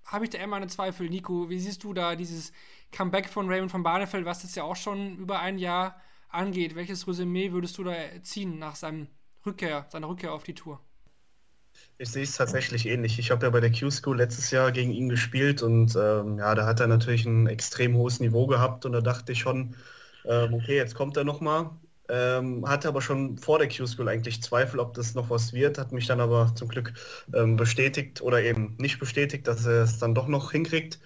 [0.06, 1.10] habe ich da immer eine Zweifel.
[1.10, 2.52] Nico, wie siehst du da dieses
[2.92, 6.00] Comeback von Raymond von Barnefeld, was jetzt ja auch schon über ein Jahr
[6.30, 6.76] angeht?
[6.76, 9.08] Welches Resümee würdest du da ziehen nach seinem
[9.46, 10.80] Rückkehr, seiner Rückkehr auf die Tour?
[11.98, 13.20] Ich sehe es tatsächlich ähnlich.
[13.20, 16.66] Ich habe ja bei der Q-School letztes Jahr gegen ihn gespielt und ähm, ja, da
[16.66, 19.76] hat er natürlich ein extrem hohes Niveau gehabt und da dachte ich schon,
[20.26, 21.72] ähm, okay, jetzt kommt er nochmal.
[22.08, 25.92] Ähm, hatte aber schon vor der Q-School eigentlich Zweifel, ob das noch was wird, hat
[25.92, 26.94] mich dann aber zum Glück
[27.34, 31.00] ähm, bestätigt oder eben nicht bestätigt, dass er es dann doch noch hinkriegt.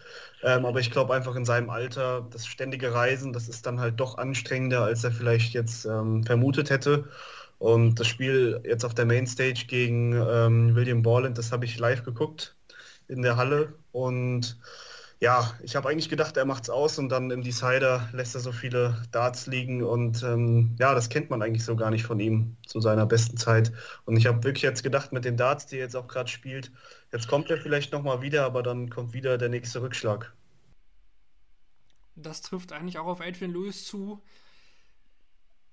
[0.43, 3.99] Ähm, aber ich glaube einfach in seinem Alter, das ständige Reisen, das ist dann halt
[3.99, 7.07] doch anstrengender, als er vielleicht jetzt ähm, vermutet hätte.
[7.57, 12.03] Und das Spiel jetzt auf der Mainstage gegen ähm, William Borland, das habe ich live
[12.03, 12.55] geguckt
[13.07, 14.57] in der Halle und
[15.21, 18.53] ja, ich habe eigentlich gedacht, er macht's aus und dann im Decider lässt er so
[18.53, 22.55] viele Darts liegen und ähm, ja, das kennt man eigentlich so gar nicht von ihm
[22.65, 23.73] zu seiner besten Zeit.
[24.05, 26.71] Und ich habe wirklich jetzt gedacht, mit den Darts, die er jetzt auch gerade spielt,
[27.11, 30.33] jetzt kommt er vielleicht nochmal wieder, aber dann kommt wieder der nächste Rückschlag.
[32.15, 34.21] Das trifft eigentlich auch auf Adrian Lewis zu.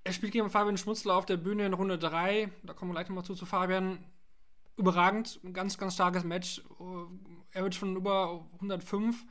[0.03, 2.51] Er spielt gegen Fabian Schmutzler auf der Bühne in Runde 3.
[2.64, 3.99] Da kommen wir gleich nochmal zu, zu Fabian.
[4.76, 6.62] Überragend, ein ganz, ganz starkes Match.
[7.57, 9.24] Er wird schon über 105.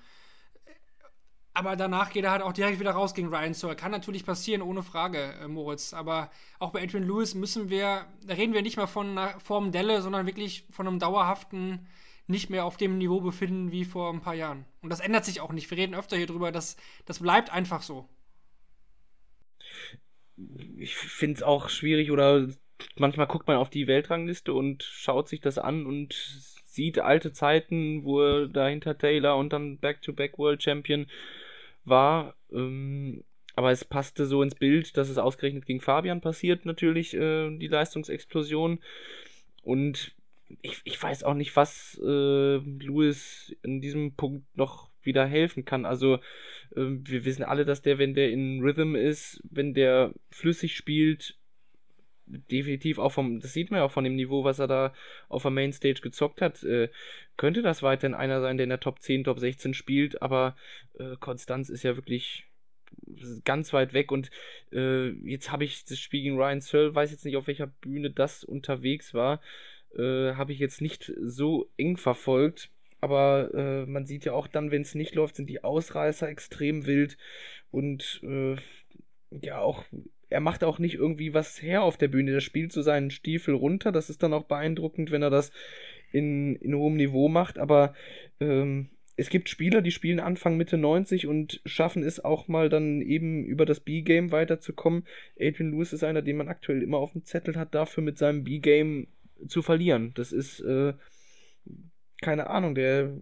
[1.53, 3.73] Aber danach geht er halt auch direkt wieder raus gegen Ryan So.
[3.75, 5.93] Kann natürlich passieren, ohne Frage, äh, Moritz.
[5.93, 9.71] Aber auch bei Adrian Lewis müssen wir, da reden wir nicht mehr von einer Form
[9.71, 11.87] Delle, sondern wirklich von einem dauerhaften,
[12.25, 14.65] nicht mehr auf dem Niveau befinden wie vor ein paar Jahren.
[14.81, 15.69] Und das ändert sich auch nicht.
[15.69, 18.09] Wir reden öfter hier drüber, das, das bleibt einfach so.
[20.77, 22.47] Ich finde es auch schwierig oder
[22.97, 28.03] manchmal guckt man auf die Weltrangliste und schaut sich das an und sieht alte Zeiten,
[28.03, 31.07] wo er dahinter Taylor und dann Back-to-Back World Champion
[31.85, 32.35] war.
[32.51, 33.23] Ähm,
[33.55, 37.67] aber es passte so ins Bild, dass es ausgerechnet gegen Fabian passiert, natürlich, äh, die
[37.67, 38.79] Leistungsexplosion.
[39.63, 40.13] Und
[40.61, 45.85] ich, ich weiß auch nicht, was äh, Lewis in diesem Punkt noch wieder helfen kann.
[45.85, 46.19] Also äh,
[46.75, 51.37] wir wissen alle, dass der, wenn der in Rhythm ist, wenn der flüssig spielt,
[52.27, 54.93] definitiv auch vom, das sieht man ja auch von dem Niveau, was er da
[55.29, 56.89] auf der Mainstage gezockt hat, äh,
[57.37, 60.55] könnte das weiterhin einer sein, der in der Top 10, Top 16 spielt, aber
[60.97, 62.45] äh, Konstanz ist ja wirklich
[63.43, 64.31] ganz weit weg und
[64.71, 68.09] äh, jetzt habe ich das Spiel gegen Ryan Searle, weiß jetzt nicht, auf welcher Bühne
[68.09, 69.41] das unterwegs war,
[69.95, 72.69] äh, habe ich jetzt nicht so eng verfolgt,
[73.01, 76.85] aber äh, man sieht ja auch dann, wenn es nicht läuft, sind die Ausreißer extrem
[76.85, 77.17] wild
[77.71, 78.55] und äh,
[79.29, 79.83] ja auch
[80.29, 82.31] er macht auch nicht irgendwie was her auf der Bühne.
[82.31, 83.91] Er spielt so seinen Stiefel runter.
[83.91, 85.51] Das ist dann auch beeindruckend, wenn er das
[86.11, 87.59] in, in hohem Niveau macht.
[87.59, 87.93] Aber
[88.39, 93.01] ähm, es gibt Spieler, die spielen Anfang Mitte 90 und schaffen es auch mal dann
[93.01, 95.05] eben über das B-Game weiterzukommen.
[95.39, 98.43] Adrian Lewis ist einer, den man aktuell immer auf dem Zettel hat, dafür mit seinem
[98.43, 99.07] B-Game
[99.47, 100.11] zu verlieren.
[100.15, 100.93] Das ist, äh,
[102.21, 103.13] keine Ahnung, der,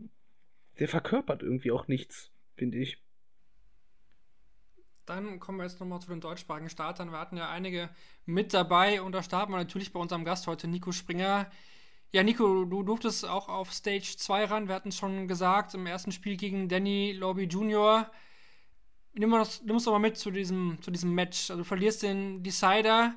[0.80, 2.98] der verkörpert irgendwie auch nichts, finde ich.
[5.06, 7.12] Dann kommen wir jetzt nochmal zu den deutschsprachigen Startern.
[7.12, 7.90] Wir hatten ja einige
[8.26, 11.52] mit dabei und da starten wir natürlich bei unserem Gast heute, Nico Springer.
[12.12, 14.68] Ja, Nico, du durftest auch auf Stage 2 ran.
[14.68, 18.10] Wir hatten es schon gesagt, im ersten Spiel gegen Danny Lobby Jr.
[19.14, 21.50] Nimm, uns doch mal mit zu diesem, zu diesem Match.
[21.50, 23.16] Also du verlierst den Decider.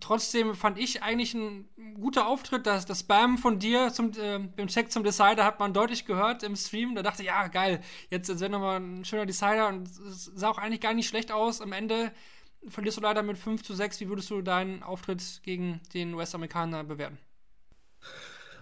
[0.00, 2.66] Trotzdem fand ich eigentlich ein guter Auftritt.
[2.66, 6.42] Das, das Spam von dir zum, äh, beim Check zum Decider hat man deutlich gehört
[6.42, 6.94] im Stream.
[6.94, 7.80] Da dachte ich, ja, geil,
[8.10, 11.32] jetzt, jetzt wird nochmal ein schöner Decider und es sah auch eigentlich gar nicht schlecht
[11.32, 11.60] aus.
[11.60, 12.12] Am Ende
[12.68, 14.00] verlierst du leider mit 5 zu 6.
[14.00, 17.18] Wie würdest du deinen Auftritt gegen den US-Amerikaner bewerten?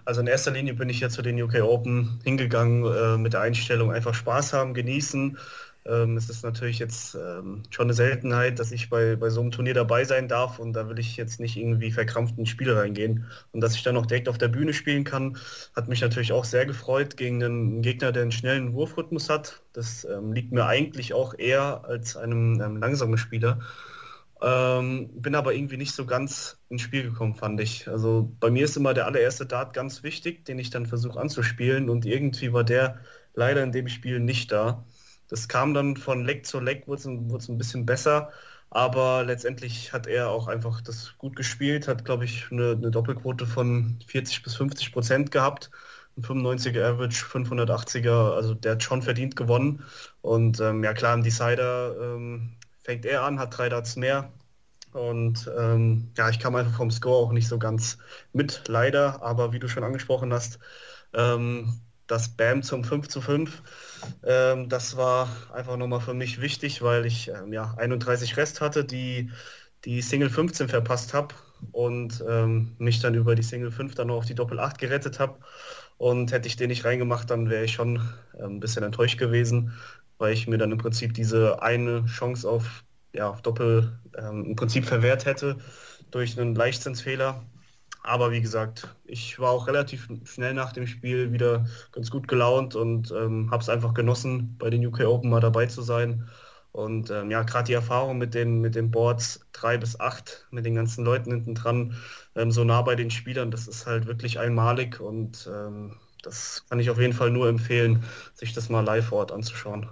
[0.05, 3.41] Also in erster Linie bin ich ja zu den UK Open hingegangen äh, mit der
[3.41, 5.39] Einstellung einfach Spaß haben, genießen.
[5.87, 9.51] Ähm, es ist natürlich jetzt ähm, schon eine Seltenheit, dass ich bei, bei so einem
[9.51, 13.27] Turnier dabei sein darf und da will ich jetzt nicht irgendwie verkrampft ins Spiel reingehen.
[13.53, 15.37] Und dass ich dann auch direkt auf der Bühne spielen kann,
[15.77, 19.63] hat mich natürlich auch sehr gefreut gegen einen Gegner, der einen schnellen Wurfrhythmus hat.
[19.75, 23.61] Das ähm, liegt mir eigentlich auch eher als einem ähm, langsamen Spieler.
[24.43, 27.89] Ähm, bin aber irgendwie nicht so ganz ins Spiel gekommen, fand ich.
[27.89, 31.89] Also bei mir ist immer der allererste Dart ganz wichtig, den ich dann versuche anzuspielen
[31.89, 33.01] und irgendwie war der
[33.35, 34.85] leider in dem Spiel nicht da.
[35.29, 38.31] Das kam dann von Leck zu Leck, wurde es ein bisschen besser,
[38.71, 43.47] aber letztendlich hat er auch einfach das gut gespielt, hat glaube ich eine, eine, Doppelquote
[43.47, 45.71] von 40 bis 50 Prozent gehabt.
[46.17, 49.85] Ein 95er Average, 580er, also der hat schon verdient gewonnen.
[50.23, 54.33] Und ähm, ja klar, im Decider ähm, fängt er an, hat drei Darts mehr.
[54.93, 57.99] Und ähm, ja, ich kam einfach vom Score auch nicht so ganz
[58.33, 59.23] mit, leider.
[59.23, 60.61] Aber wie du schon angesprochen hast,
[61.15, 63.63] ähm, das Bam zum 5 zu 5,
[64.25, 68.85] ähm, das war einfach nochmal für mich wichtig, weil ich ähm, ja, 31 Rest hatte,
[68.85, 69.31] die
[69.85, 71.35] die Single 15 verpasst habe
[71.73, 75.21] und ähm, mich dann über die Single 5 dann noch auf die Doppel 8 gerettet
[75.21, 75.39] habe.
[75.97, 78.01] Und hätte ich den nicht reingemacht, dann wäre ich schon
[78.39, 79.73] ein bisschen enttäuscht gewesen
[80.19, 84.57] weil ich mir dann im Prinzip diese eine Chance auf, ja, auf Doppel ähm, im
[84.57, 85.59] Prinzip verwehrt hätte
[86.11, 87.43] durch einen Leichtzinsfehler.
[88.05, 92.75] Aber wie gesagt, ich war auch relativ schnell nach dem Spiel wieder ganz gut gelaunt
[92.77, 96.29] und ähm, habe es einfach genossen, bei den UK Open mal dabei zu sein.
[96.73, 100.67] Und ähm, ja, gerade die Erfahrung mit den, mit den Boards 3 bis 8, mit
[100.67, 101.97] den ganzen Leuten hinten dran,
[102.35, 106.81] ähm, so nah bei den Spielern, das ist halt wirklich einmalig und ähm, das kann
[106.81, 109.89] ich auf jeden Fall nur empfehlen, sich das mal live vor Ort anzuschauen.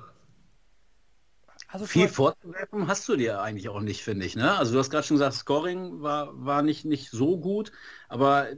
[1.72, 4.36] Also Viel vorzuwerfen hast du dir eigentlich auch nicht, finde ich.
[4.36, 4.58] Ne?
[4.58, 7.72] Also du hast gerade schon gesagt, Scoring war, war nicht, nicht so gut,
[8.10, 8.48] aber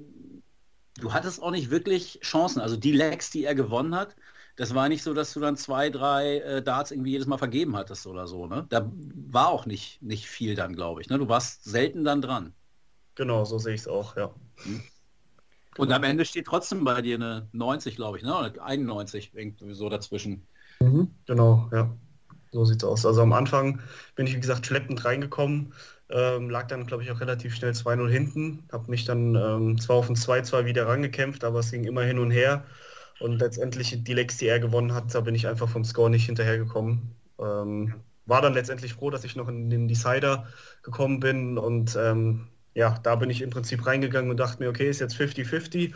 [0.98, 2.60] du hattest auch nicht wirklich Chancen.
[2.60, 4.16] Also die Legs, die er gewonnen hat,
[4.56, 7.76] das war nicht so, dass du dann zwei, drei äh, Darts irgendwie jedes Mal vergeben
[7.76, 8.48] hattest oder so.
[8.48, 8.66] Ne?
[8.68, 8.90] Da
[9.30, 11.08] war auch nicht, nicht viel dann, glaube ich.
[11.08, 11.16] Ne?
[11.16, 12.52] Du warst selten dann dran.
[13.14, 14.34] Genau, so sehe ich es auch, ja.
[14.64, 14.82] Hm.
[15.78, 18.36] Und am Ende steht trotzdem bei dir eine 90, glaube ich, ne?
[18.36, 20.46] Oder 91, irgendwie so dazwischen.
[20.80, 21.96] Mhm, genau, ja.
[22.54, 23.04] So sieht's aus.
[23.04, 23.80] Also am Anfang
[24.14, 25.74] bin ich, wie gesagt, schleppend reingekommen,
[26.08, 29.96] ähm, lag dann, glaube ich, auch relativ schnell 2-0 hinten, habe mich dann ähm, zwar
[29.96, 32.64] auf ein 2-2 wieder rangekämpft, aber es ging immer hin und her.
[33.18, 36.26] Und letztendlich die Legs, die er gewonnen hat, da bin ich einfach vom Score nicht
[36.26, 37.16] hinterhergekommen.
[37.40, 37.94] Ähm,
[38.26, 40.46] war dann letztendlich froh, dass ich noch in den Decider
[40.82, 44.88] gekommen bin und ähm, ja, da bin ich im Prinzip reingegangen und dachte mir, okay,
[44.90, 45.94] ist jetzt 50-50,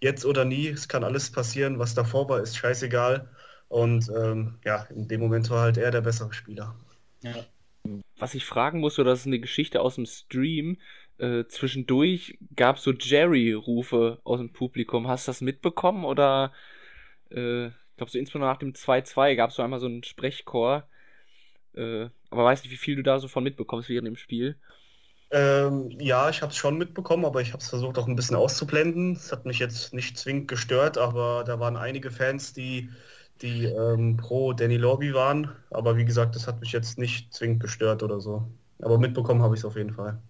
[0.00, 3.28] jetzt oder nie, es kann alles passieren, was davor war, ist scheißegal.
[3.68, 6.74] Und ähm, ja, in dem Moment war halt er der bessere Spieler.
[7.22, 7.34] Ja.
[8.18, 10.78] Was ich fragen muss, oder das ist eine Geschichte aus dem Stream,
[11.18, 15.08] äh, zwischendurch gab es so Jerry-Rufe aus dem Publikum.
[15.08, 16.04] Hast du das mitbekommen?
[16.04, 16.52] Oder
[17.30, 20.88] äh, ich glaube, so insbesondere nach dem 2-2 gab es so einmal so einen Sprechchor.
[21.74, 24.56] Äh, aber weiß nicht, wie viel du da so von mitbekommst während dem Spiel.
[25.30, 28.36] Ähm, ja, ich habe es schon mitbekommen, aber ich habe es versucht auch ein bisschen
[28.36, 29.12] auszublenden.
[29.12, 32.88] Es hat mich jetzt nicht zwingend gestört, aber da waren einige Fans, die
[33.42, 35.50] die ähm, pro Danny Lobby waren.
[35.70, 38.46] Aber wie gesagt, das hat mich jetzt nicht zwingend gestört oder so.
[38.80, 40.20] Aber mitbekommen habe ich es auf jeden Fall.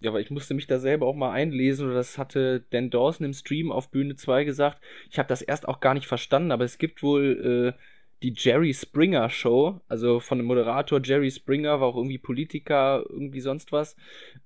[0.00, 3.32] Ja, aber ich musste mich da selber auch mal einlesen das hatte Dan Dawson im
[3.32, 4.82] Stream auf Bühne 2 gesagt.
[5.10, 7.80] Ich habe das erst auch gar nicht verstanden, aber es gibt wohl äh,
[8.22, 13.40] die Jerry Springer Show, also von dem Moderator Jerry Springer, war auch irgendwie Politiker, irgendwie
[13.40, 13.96] sonst was.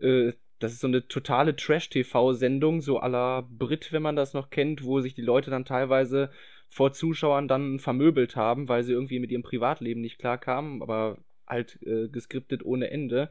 [0.01, 4.51] Äh, das ist so eine totale Trash-TV-Sendung, so à la Brit, wenn man das noch
[4.51, 6.31] kennt, wo sich die Leute dann teilweise
[6.69, 11.79] vor Zuschauern dann vermöbelt haben, weil sie irgendwie mit ihrem Privatleben nicht klarkamen, aber halt
[11.85, 13.31] äh, geskriptet ohne Ende.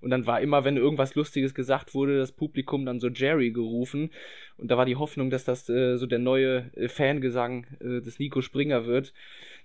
[0.00, 4.10] Und dann war immer, wenn irgendwas Lustiges gesagt wurde, das Publikum dann so Jerry gerufen.
[4.58, 8.18] Und da war die Hoffnung, dass das äh, so der neue äh, Fangesang äh, des
[8.18, 9.14] Nico Springer wird.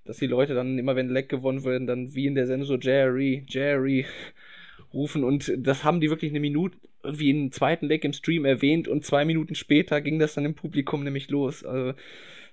[0.05, 2.78] Dass die Leute dann immer, wenn Leck gewonnen wird, dann wie in der Sendung so
[2.78, 4.05] Jerry, Jerry
[4.93, 5.26] rufen.
[5.26, 8.88] Und das haben die wirklich eine Minute, irgendwie einen zweiten Leck im Stream erwähnt.
[8.88, 11.65] Und zwei Minuten später ging das dann im Publikum nämlich los.
[11.65, 11.93] Also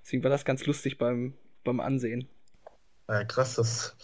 [0.07, 1.35] Deswegen war das ganz lustig beim,
[1.65, 2.29] beim Ansehen.
[3.09, 3.97] Ja, krass, das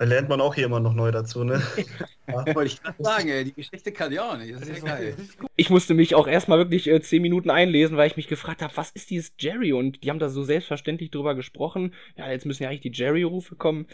[0.00, 1.62] da lernt man auch hier immer noch neu dazu, ne?
[2.26, 4.54] Ja, wollte ich gerade sagen, ey, die Geschichte kann ich auch nicht.
[4.54, 5.14] Das ist ja geil.
[5.56, 8.74] Ich musste mich auch erstmal wirklich äh, zehn Minuten einlesen, weil ich mich gefragt habe,
[8.76, 9.74] was ist dieses Jerry?
[9.74, 11.92] Und die haben da so selbstverständlich drüber gesprochen.
[12.16, 13.86] Ja, jetzt müssen ja eigentlich die Jerry-Rufe kommen.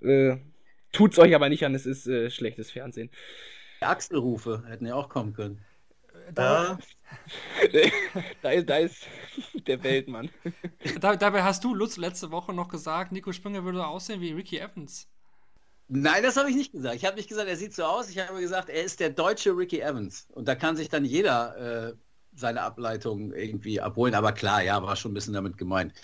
[0.00, 0.38] Äh,
[0.92, 3.10] tut's euch aber nicht an, es ist äh, schlechtes Fernsehen.
[3.80, 5.62] Die Achselrufe hätten ja auch kommen können.
[6.36, 6.78] Ja,
[8.42, 9.06] da, ist, da ist
[9.66, 10.30] der Weltmann.
[11.00, 14.58] Da, dabei hast du, Lutz, letzte Woche noch gesagt, Nico Springer würde aussehen wie Ricky
[14.58, 15.08] Evans.
[15.88, 16.96] Nein, das habe ich nicht gesagt.
[16.96, 18.10] Ich habe nicht gesagt, er sieht so aus.
[18.10, 20.26] Ich habe gesagt, er ist der deutsche Ricky Evans.
[20.32, 21.94] Und da kann sich dann jeder äh,
[22.34, 24.14] seine Ableitung irgendwie abholen.
[24.14, 25.94] Aber klar, ja, war schon ein bisschen damit gemeint.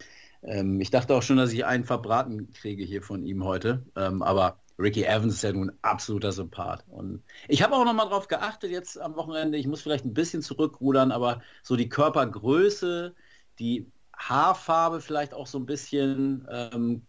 [0.42, 3.84] Ähm, ich dachte auch schon, dass ich einen verbraten kriege hier von ihm heute.
[3.96, 6.84] Ähm, aber Ricky Evans ist ja nun ein absoluter Sympath.
[6.88, 9.58] Und ich habe auch nochmal drauf geachtet jetzt am Wochenende.
[9.58, 13.14] Ich muss vielleicht ein bisschen zurückrudern, aber so die Körpergröße,
[13.58, 17.06] die Haarfarbe vielleicht auch so ein bisschen ähm,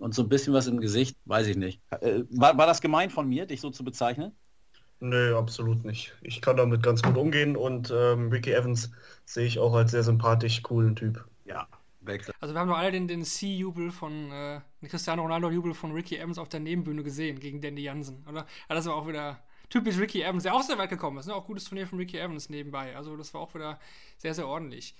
[0.00, 1.80] und so ein bisschen was im Gesicht, weiß ich nicht.
[1.90, 4.32] Äh, war, war das gemeint von mir, dich so zu bezeichnen?
[5.02, 6.14] nö, absolut nicht.
[6.22, 8.92] Ich kann damit ganz gut umgehen und ähm, Ricky Evans
[9.24, 11.24] sehe ich auch als sehr sympathisch, coolen Typ.
[11.44, 11.66] Ja,
[12.04, 12.34] Wechsel.
[12.40, 16.16] Also wir haben doch alle den, den C-Jubel von, äh, den Cristiano Ronaldo-Jubel von Ricky
[16.16, 18.46] Evans auf der Nebenbühne gesehen gegen Danny Jansen, oder?
[18.68, 21.26] Ja, das war auch wieder typisch Ricky Evans, der auch sehr weit gekommen ist.
[21.26, 21.34] Ne?
[21.34, 22.94] Auch gutes Turnier von Ricky Evans nebenbei.
[22.94, 23.78] Also das war auch wieder
[24.18, 24.94] sehr, sehr ordentlich.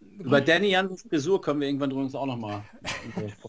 [0.00, 2.62] Über Danny Jansens Frisur können wir irgendwann übrigens auch nochmal.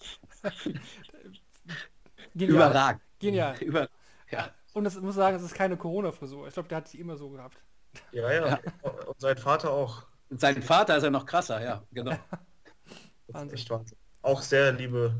[2.35, 2.55] Genial.
[2.55, 3.01] Überragend.
[3.19, 3.57] Genial.
[3.61, 3.87] Über,
[4.31, 4.51] ja.
[4.73, 6.47] Und das muss sagen, es ist keine Corona-Frisur.
[6.47, 7.57] Ich glaube, der hat sie immer so gehabt.
[8.11, 8.59] Ja, ja.
[8.81, 10.03] Und sein Vater auch.
[10.29, 12.15] Und sein Vater ist ja noch krasser, ja, genau.
[13.33, 13.57] Wahnsinn.
[13.57, 13.97] echt Wahnsinn.
[14.21, 15.15] Auch sehr liebe,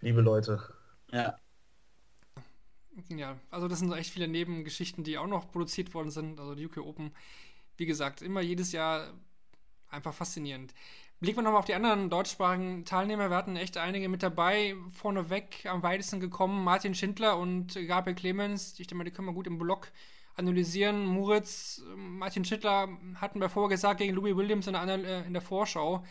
[0.00, 0.60] liebe Leute.
[1.12, 1.38] Ja.
[3.08, 3.40] Genial.
[3.50, 6.38] Also das sind so echt viele Nebengeschichten, die auch noch produziert worden sind.
[6.38, 7.12] Also die UK Open,
[7.76, 9.12] wie gesagt, immer jedes Jahr
[9.90, 10.74] einfach faszinierend.
[11.20, 13.30] Blicken wir nochmal auf die anderen deutschsprachigen Teilnehmer.
[13.30, 14.74] Wir hatten echt einige mit dabei.
[14.90, 18.78] Vorneweg am weitesten gekommen Martin Schindler und Gabriel Clemens.
[18.78, 19.90] Ich denke mal, die können wir gut im Block
[20.36, 21.06] analysieren.
[21.06, 25.42] Muritz, Martin Schindler hatten wir vorher gesagt gegen Louis Williams in der, äh, in der
[25.42, 26.04] Vorschau.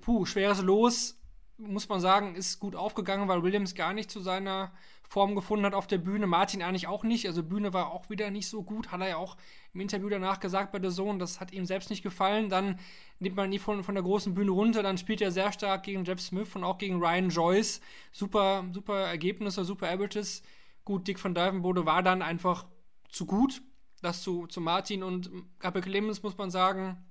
[0.00, 1.18] Puh, schweres Los,
[1.58, 4.72] muss man sagen, ist gut aufgegangen, weil Williams gar nicht zu seiner
[5.08, 6.26] Form gefunden hat auf der Bühne.
[6.26, 7.26] Martin eigentlich auch nicht.
[7.26, 8.90] Also Bühne war auch wieder nicht so gut.
[8.90, 9.36] Hat er ja auch
[9.72, 11.18] im Interview danach gesagt bei der Sohn.
[11.18, 12.48] Das hat ihm selbst nicht gefallen.
[12.48, 12.78] Dann
[13.20, 14.82] nimmt man ihn von, von der großen Bühne runter.
[14.82, 17.80] Dann spielt er sehr stark gegen Jeff Smith und auch gegen Ryan Joyce.
[18.10, 20.42] Super, super Ergebnisse, super Averages.
[20.84, 22.66] Gut, Dick von Divenbode war dann einfach
[23.08, 23.62] zu gut.
[24.02, 27.05] Das zu, zu Martin und Gabriel Clemens muss man sagen,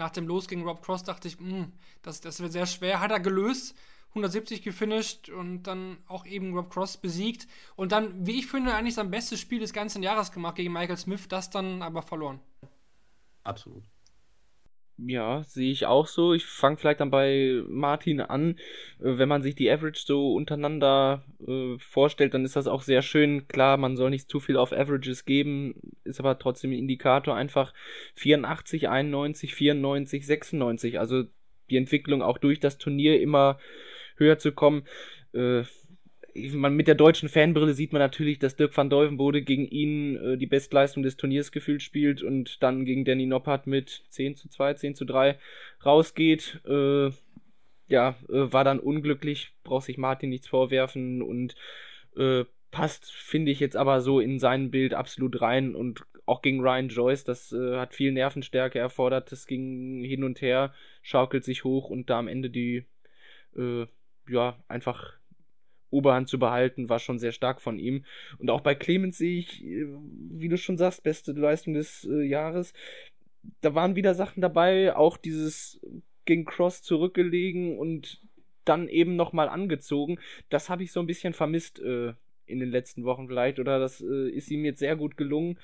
[0.00, 1.72] nach dem Los gegen Rob Cross dachte ich, hm,
[2.02, 3.00] das, das wird sehr schwer.
[3.00, 3.76] Hat er gelöst,
[4.08, 7.46] 170 gefinisht und dann auch eben Rob Cross besiegt.
[7.76, 10.96] Und dann, wie ich finde, eigentlich sein bestes Spiel des ganzen Jahres gemacht gegen Michael
[10.96, 12.40] Smith, das dann aber verloren.
[13.44, 13.84] Absolut.
[15.06, 16.34] Ja, sehe ich auch so.
[16.34, 18.56] Ich fange vielleicht dann bei Martin an.
[18.98, 23.00] Äh, Wenn man sich die Average so untereinander äh, vorstellt, dann ist das auch sehr
[23.00, 23.48] schön.
[23.48, 25.74] Klar, man soll nicht zu viel auf Averages geben,
[26.04, 27.34] ist aber trotzdem ein Indikator.
[27.34, 27.72] Einfach
[28.16, 30.98] 84, 91, 94, 96.
[30.98, 31.24] Also
[31.70, 33.58] die Entwicklung auch durch das Turnier immer
[34.16, 34.82] höher zu kommen.
[35.32, 35.62] Äh,
[36.52, 40.36] man, mit der deutschen Fanbrille sieht man natürlich, dass Dirk van Duivenbode gegen ihn äh,
[40.36, 44.74] die Bestleistung des Turniers gefühlt spielt und dann gegen Danny Noppert mit 10 zu 2,
[44.74, 45.38] 10 zu 3
[45.84, 46.60] rausgeht.
[46.66, 47.10] Äh,
[47.88, 51.56] ja, äh, war dann unglücklich, braucht sich Martin nichts vorwerfen und
[52.16, 56.60] äh, passt, finde ich jetzt aber so in sein Bild absolut rein und auch gegen
[56.60, 60.72] Ryan Joyce, das äh, hat viel Nervenstärke erfordert, das ging hin und her,
[61.02, 62.84] schaukelt sich hoch und da am Ende die,
[63.56, 63.86] äh,
[64.28, 65.19] ja, einfach
[65.90, 68.04] Oberhand zu behalten, war schon sehr stark von ihm.
[68.38, 69.86] Und auch bei Clemens sehe ich, äh,
[70.30, 72.72] wie du schon sagst, beste Leistung des äh, Jahres.
[73.60, 75.80] Da waren wieder Sachen dabei, auch dieses
[76.24, 78.20] gegen Cross zurückgelegen und
[78.64, 80.18] dann eben nochmal angezogen.
[80.48, 82.12] Das habe ich so ein bisschen vermisst äh,
[82.46, 83.58] in den letzten Wochen vielleicht.
[83.58, 85.58] Oder das äh, ist ihm jetzt sehr gut gelungen,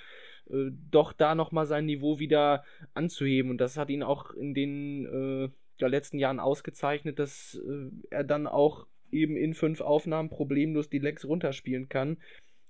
[0.50, 2.64] äh, doch da nochmal sein Niveau wieder
[2.94, 3.50] anzuheben.
[3.50, 7.60] Und das hat ihn auch in den äh, letzten Jahren ausgezeichnet, dass
[8.08, 8.86] er dann auch
[9.16, 12.18] eben in fünf Aufnahmen problemlos die Legs runterspielen kann,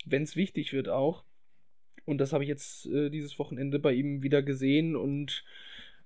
[0.05, 1.25] wenn es wichtig wird auch.
[2.05, 5.45] Und das habe ich jetzt äh, dieses Wochenende bei ihm wieder gesehen und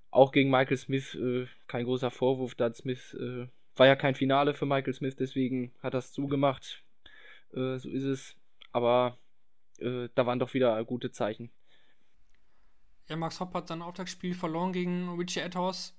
[0.09, 4.53] auch gegen Michael Smith äh, kein großer Vorwurf, da Smith äh, war ja kein Finale
[4.53, 6.83] für Michael Smith, deswegen hat es zugemacht.
[7.53, 8.35] Äh, so ist es.
[8.71, 9.17] Aber
[9.79, 11.51] äh, da waren doch wieder gute Zeichen.
[13.07, 15.93] Ja, Max Hopp hat sein Auftaktspiel verloren gegen Richie Edhouse.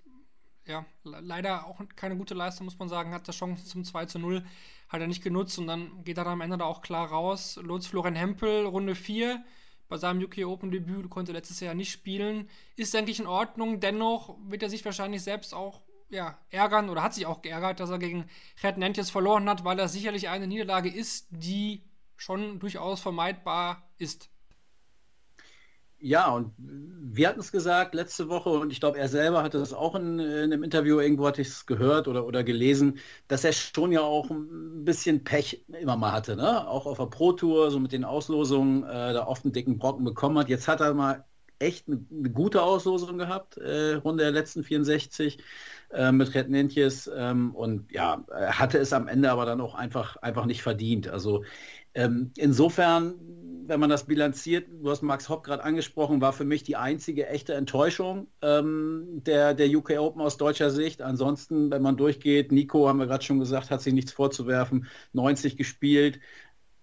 [0.67, 3.13] Ja, le- leider auch keine gute Leistung, muss man sagen.
[3.13, 4.45] Hat der Chance zum 2 zu 0,
[4.89, 7.59] hat er nicht genutzt und dann geht er dann am Ende da auch klar raus.
[7.63, 9.43] Lutz Florian Hempel, Runde 4,
[9.89, 12.49] bei seinem UK Open Debüt, konnte letztes Jahr nicht spielen.
[12.77, 13.81] Ist, denke ich, in Ordnung.
[13.81, 17.91] Dennoch wird er sich wahrscheinlich selbst auch ja, ärgern oder hat sich auch geärgert, dass
[17.91, 18.27] er gegen
[18.63, 21.83] Red Nantjes verloren hat, weil das sicherlich eine Niederlage ist, die
[22.17, 24.29] schon durchaus vermeidbar ist.
[26.05, 29.73] Ja, und wir hatten es gesagt letzte Woche und ich glaube, er selber hatte das
[29.73, 32.99] auch in, in einem Interview, irgendwo hatte ich es gehört oder, oder gelesen,
[33.29, 36.67] dass er schon ja auch ein bisschen Pech immer mal hatte, ne?
[36.67, 40.39] Auch auf der Pro-Tour, so mit den Auslosungen, äh, da oft einen dicken Brocken bekommen
[40.39, 40.49] hat.
[40.49, 41.25] Jetzt hat er mal
[41.61, 45.39] echt eine, eine gute Auslosung gehabt, äh, Runde der letzten 64
[45.93, 50.17] äh, mit Red Nentjes ähm, und ja, hatte es am Ende aber dann auch einfach,
[50.17, 51.07] einfach nicht verdient.
[51.09, 51.45] Also
[51.95, 53.15] ähm, insofern
[53.73, 57.27] wenn man das bilanziert, du hast Max Hopp gerade angesprochen, war für mich die einzige
[57.29, 61.01] echte Enttäuschung ähm, der, der UK Open aus deutscher Sicht.
[61.01, 65.57] Ansonsten, wenn man durchgeht, Nico, haben wir gerade schon gesagt, hat sich nichts vorzuwerfen, 90
[65.57, 66.21] gespielt,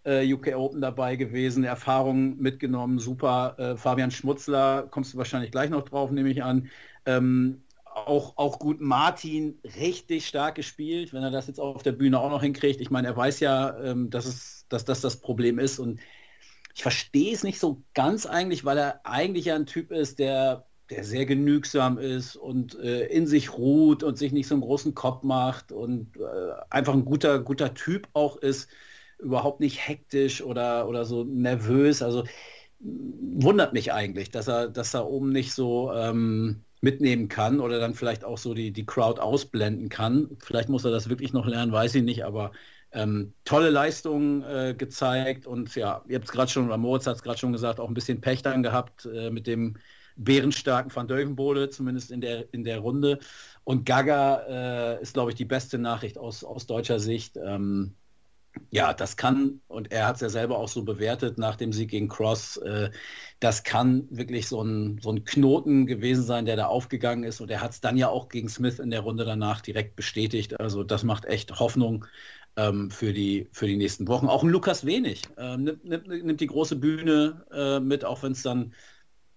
[0.03, 3.55] äh, UK Open dabei gewesen, Erfahrungen mitgenommen, super.
[3.59, 6.69] Äh, Fabian Schmutzler, kommst du wahrscheinlich gleich noch drauf, nehme ich an.
[7.05, 12.19] Ähm, auch, auch gut Martin richtig stark gespielt, wenn er das jetzt auf der Bühne
[12.19, 12.81] auch noch hinkriegt.
[12.81, 15.99] Ich meine, er weiß ja, ähm, dass, es, dass das das Problem ist und
[16.73, 20.65] ich verstehe es nicht so ganz eigentlich, weil er eigentlich ja ein Typ ist, der,
[20.89, 24.93] der sehr genügsam ist und äh, in sich ruht und sich nicht so einen großen
[24.95, 26.21] Kopf macht und äh,
[26.69, 28.69] einfach ein guter, guter Typ auch ist,
[29.19, 32.01] überhaupt nicht hektisch oder, oder so nervös.
[32.01, 32.23] Also
[32.79, 37.93] wundert mich eigentlich, dass er, dass er oben nicht so ähm, mitnehmen kann oder dann
[37.93, 40.37] vielleicht auch so die, die Crowd ausblenden kann.
[40.39, 42.51] Vielleicht muss er das wirklich noch lernen, weiß ich nicht, aber
[42.91, 47.17] ähm, tolle Leistungen äh, gezeigt und ja, ihr habt es gerade schon, oder Moritz hat
[47.17, 49.77] es gerade schon gesagt, auch ein bisschen Pech dann gehabt äh, mit dem
[50.15, 53.19] bärenstarken Van Deuvenbode, zumindest in der, in der Runde.
[53.63, 57.37] Und Gaga äh, ist, glaube ich, die beste Nachricht aus, aus deutscher Sicht.
[57.37, 57.95] Ähm,
[58.71, 61.91] ja, das kann, und er hat es ja selber auch so bewertet nach dem Sieg
[61.91, 62.89] gegen Cross, äh,
[63.39, 67.41] das kann wirklich so ein, so ein Knoten gewesen sein, der da aufgegangen ist.
[67.41, 70.59] Und er hat es dann ja auch gegen Smith in der Runde danach direkt bestätigt.
[70.59, 72.05] Also das macht echt Hoffnung
[72.59, 74.27] ähm, für, die, für die nächsten Wochen.
[74.27, 78.33] Auch ein Lukas Wenig äh, nimmt, nimmt, nimmt, die große Bühne äh, mit, auch wenn
[78.33, 78.73] es dann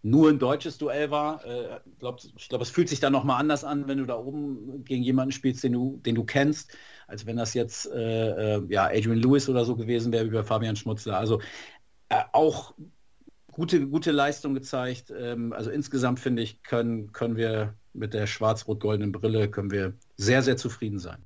[0.03, 1.45] nur ein deutsches Duell war.
[1.47, 4.85] Äh, glaub, ich glaube, es fühlt sich dann nochmal anders an, wenn du da oben
[4.85, 8.87] gegen jemanden spielst, den du, den du kennst, als wenn das jetzt äh, äh, ja,
[8.87, 11.19] Adrian Lewis oder so gewesen wäre bei Fabian Schmutzler.
[11.19, 11.41] Also
[12.09, 12.75] äh, auch
[13.53, 15.13] gute, gute Leistung gezeigt.
[15.17, 20.43] Ähm, also insgesamt finde ich, können, können wir mit der schwarz-rot-goldenen Brille können wir sehr,
[20.43, 21.23] sehr zufrieden sein.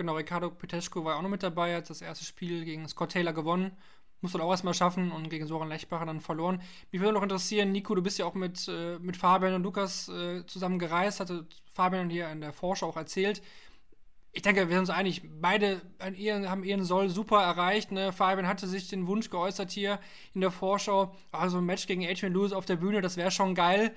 [0.00, 3.34] Genau, Ricardo Petesco war auch noch mit dabei, hat das erste Spiel gegen Scott Taylor
[3.34, 3.76] gewonnen.
[4.22, 6.62] Muss dann auch erstmal schaffen und gegen Soran Lechbacher dann verloren.
[6.90, 10.08] Mich würde noch interessieren, Nico, du bist ja auch mit, äh, mit Fabian und Lukas
[10.08, 13.42] äh, zusammen gereist, hatte Fabian hier in der Vorschau auch erzählt.
[14.32, 17.92] Ich denke, wir sind uns einig, beide haben ihren Soll super erreicht.
[17.92, 18.10] Ne?
[18.10, 20.00] Fabian hatte sich den Wunsch geäußert hier
[20.32, 23.54] in der Vorschau, also ein Match gegen Adrian Lewis auf der Bühne, das wäre schon
[23.54, 23.94] geil.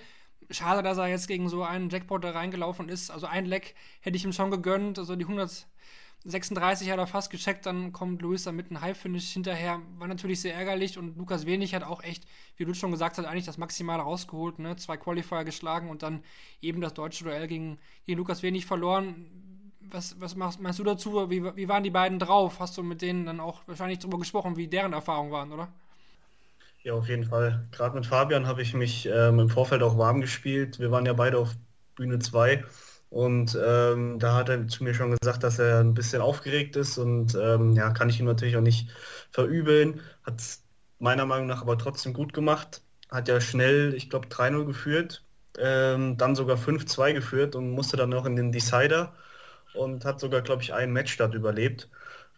[0.50, 3.12] Schade, dass er jetzt gegen so einen Jackpot da reingelaufen ist.
[3.12, 5.00] Also ein Leck hätte ich ihm schon gegönnt.
[5.00, 9.82] Also die 136 hat er fast gecheckt, dann kommt Luis da mit einem Halbfinish hinterher.
[9.98, 12.26] War natürlich sehr ärgerlich und Lukas Wenig hat auch echt,
[12.58, 14.60] wie du schon gesagt hast, eigentlich das Maximale rausgeholt.
[14.60, 14.76] Ne?
[14.76, 16.24] Zwei Qualifier geschlagen und dann
[16.62, 19.72] eben das deutsche Duell gegen, gegen Lukas Wenig verloren.
[19.82, 21.30] Was, was machst, meinst du dazu?
[21.30, 22.60] Wie, wie waren die beiden drauf?
[22.60, 25.72] Hast du mit denen dann auch wahrscheinlich darüber gesprochen, wie deren Erfahrungen waren, oder?
[26.84, 27.66] Ja, auf jeden Fall.
[27.72, 30.80] Gerade mit Fabian habe ich mich ähm, im Vorfeld auch warm gespielt.
[30.80, 31.56] Wir waren ja beide auf
[31.96, 32.66] Bühne 2
[33.10, 36.98] und ähm, da hat er zu mir schon gesagt, dass er ein bisschen aufgeregt ist
[36.98, 38.90] und ähm, ja, kann ich ihm natürlich auch nicht
[39.32, 40.02] verübeln.
[40.24, 40.66] Hat es
[41.00, 42.82] meiner Meinung nach aber trotzdem gut gemacht.
[43.10, 45.24] Hat ja schnell, ich glaube, 3-0 geführt,
[45.58, 49.14] ähm, dann sogar 5-2 geführt und musste dann noch in den Decider
[49.74, 51.90] und hat sogar, glaube ich, einen Matchstart überlebt,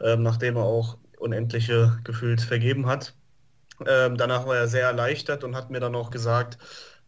[0.02, 3.16] ähm, nachdem er auch unendliche gefühlt vergeben hat.
[3.86, 6.58] Ähm, danach war er sehr erleichtert und hat mir dann auch gesagt,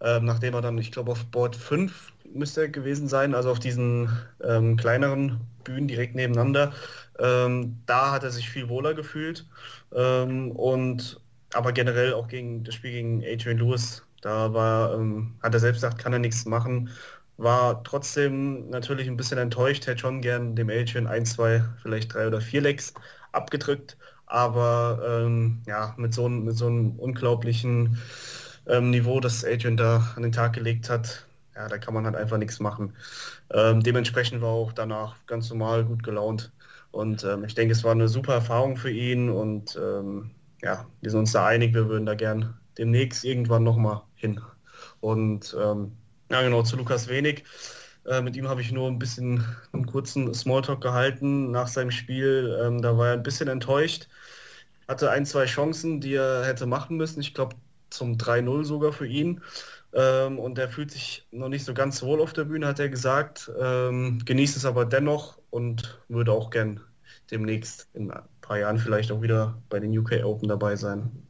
[0.02, 3.60] ähm, nachdem er dann, ich glaube, auf Board 5 müsste er gewesen sein, also auf
[3.60, 4.10] diesen
[4.44, 6.74] ähm, kleineren Bühnen direkt nebeneinander,
[7.20, 9.48] ähm, da hat er sich viel wohler gefühlt.
[9.94, 11.20] Ähm, und
[11.54, 15.78] aber generell auch gegen das Spiel gegen Adrian Lewis, da war, ähm, hat er selbst
[15.82, 16.90] gesagt, kann er nichts machen.
[17.38, 22.28] War trotzdem natürlich ein bisschen enttäuscht, hätte schon gern dem Adrian ein, zwei, vielleicht drei
[22.28, 22.94] oder vier Lecks
[23.32, 23.98] abgedrückt.
[24.28, 27.98] Aber ähm, ja, mit so, mit so einem unglaublichen
[28.68, 31.26] ähm, Niveau, das Adrian da an den Tag gelegt hat,
[31.56, 32.94] ja, da kann man halt einfach nichts machen.
[33.52, 36.52] Ähm, dementsprechend war auch danach ganz normal gut gelaunt.
[36.92, 41.12] Und ähm, ich denke, es war eine super Erfahrung für ihn und ähm, ja, wir
[41.12, 44.42] sind uns da einig, wir würden da gern demnächst irgendwann nochmal hin.
[45.00, 45.94] Und ähm,
[46.32, 47.44] ja, genau, zu Lukas Wenig.
[48.06, 52.58] Äh, mit ihm habe ich nur ein bisschen einen kurzen Smalltalk gehalten nach seinem Spiel.
[52.62, 54.08] Ähm, da war er ein bisschen enttäuscht.
[54.88, 57.20] Hatte ein, zwei Chancen, die er hätte machen müssen.
[57.22, 57.56] Ich glaube,
[57.90, 59.42] zum 3-0 sogar für ihn.
[59.94, 62.90] Ähm, und er fühlt sich noch nicht so ganz wohl auf der Bühne, hat er
[62.90, 63.52] gesagt.
[63.60, 66.82] Ähm, genießt es aber dennoch und würde auch gern
[67.32, 71.27] demnächst in ein paar Jahren vielleicht auch wieder bei den UK Open dabei sein.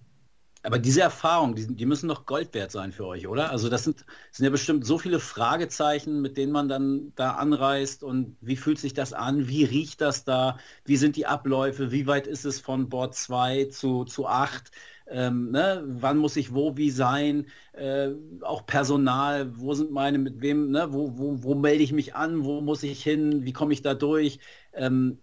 [0.67, 3.51] Aber diese Erfahrungen, die, die, müssen doch Gold wert sein für euch, oder?
[3.51, 8.03] Also das sind, sind ja bestimmt so viele Fragezeichen, mit denen man dann da anreist
[8.03, 9.47] und wie fühlt sich das an?
[9.47, 10.57] Wie riecht das da?
[10.83, 11.93] Wie sind die Abläufe?
[11.93, 14.71] Wie weit ist es von Bord 2 zu, zu 8?
[15.09, 15.83] Ähm, ne?
[15.87, 17.47] Wann muss ich wo wie sein?
[17.71, 18.09] Äh,
[18.41, 20.91] auch Personal, wo sind meine, mit wem, ne?
[20.91, 22.43] wo, wo, wo melde ich mich an?
[22.43, 23.45] Wo muss ich hin?
[23.45, 24.39] Wie komme ich da durch?
[24.73, 25.19] Ähm,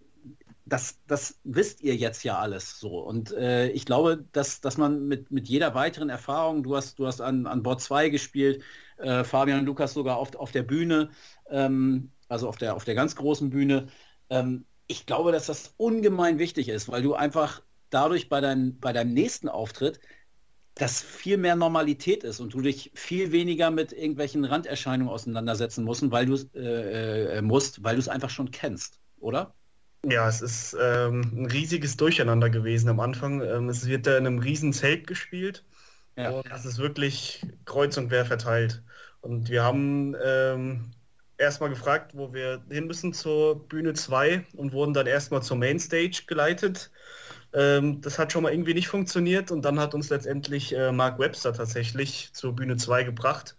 [0.65, 2.99] das, das wisst ihr jetzt ja alles so.
[2.99, 7.05] Und äh, ich glaube, dass, dass man mit, mit jeder weiteren Erfahrung, du hast, du
[7.05, 8.63] hast an, an Bord 2 gespielt,
[8.97, 11.09] äh, Fabian und Lukas sogar auf, auf der Bühne,
[11.49, 13.87] ähm, also auf der, auf der ganz großen Bühne.
[14.29, 17.61] Ähm, ich glaube, dass das ungemein wichtig ist, weil du einfach
[17.91, 19.99] dadurch bei, dein, bei deinem nächsten Auftritt
[20.73, 26.09] das viel mehr Normalität ist und du dich viel weniger mit irgendwelchen Randerscheinungen auseinandersetzen musst,
[26.11, 29.55] weil du äh, äh, musst, weil du es einfach schon kennst, oder?
[30.07, 33.41] Ja, es ist ähm, ein riesiges Durcheinander gewesen am Anfang.
[33.41, 35.63] Ähm, es wird da in einem riesen Zelt gespielt.
[36.15, 36.29] Ja.
[36.29, 38.83] Und es ist wirklich kreuz und quer verteilt.
[39.21, 40.91] Und wir haben ähm,
[41.37, 46.23] erstmal gefragt, wo wir hin müssen zur Bühne 2 und wurden dann erstmal zur Mainstage
[46.27, 46.91] geleitet.
[47.53, 51.17] Ähm, das hat schon mal irgendwie nicht funktioniert und dann hat uns letztendlich äh, Mark
[51.19, 53.55] Webster tatsächlich zur Bühne 2 gebracht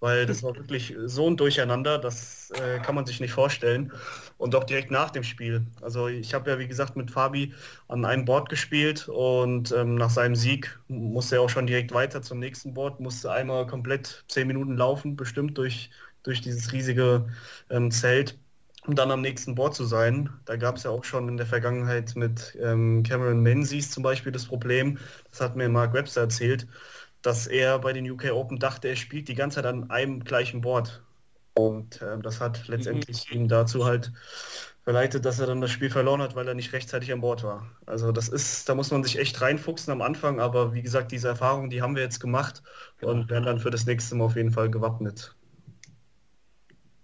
[0.00, 3.92] weil das war wirklich so ein Durcheinander, das äh, kann man sich nicht vorstellen.
[4.38, 5.66] Und auch direkt nach dem Spiel.
[5.82, 7.54] Also ich habe ja, wie gesagt, mit Fabi
[7.88, 12.22] an einem Board gespielt und ähm, nach seinem Sieg musste er auch schon direkt weiter
[12.22, 15.90] zum nächsten Board, musste einmal komplett zehn Minuten laufen, bestimmt durch,
[16.22, 17.28] durch dieses riesige
[17.70, 18.38] ähm, Zelt,
[18.86, 20.30] um dann am nächsten Board zu sein.
[20.46, 24.32] Da gab es ja auch schon in der Vergangenheit mit ähm, Cameron Menzies zum Beispiel
[24.32, 24.98] das Problem,
[25.30, 26.66] das hat mir Mark Webster erzählt,
[27.22, 30.60] dass er bei den UK Open dachte, er spielt die ganze Zeit an einem gleichen
[30.60, 31.02] Board.
[31.54, 33.36] Und äh, das hat letztendlich mhm.
[33.36, 34.12] ihn dazu halt
[34.82, 37.70] verleitet, dass er dann das Spiel verloren hat, weil er nicht rechtzeitig an Bord war.
[37.86, 41.28] Also das ist, da muss man sich echt reinfuchsen am Anfang, aber wie gesagt, diese
[41.28, 42.62] Erfahrung, die haben wir jetzt gemacht
[42.98, 43.12] genau.
[43.12, 45.36] und werden dann für das nächste Mal auf jeden Fall gewappnet.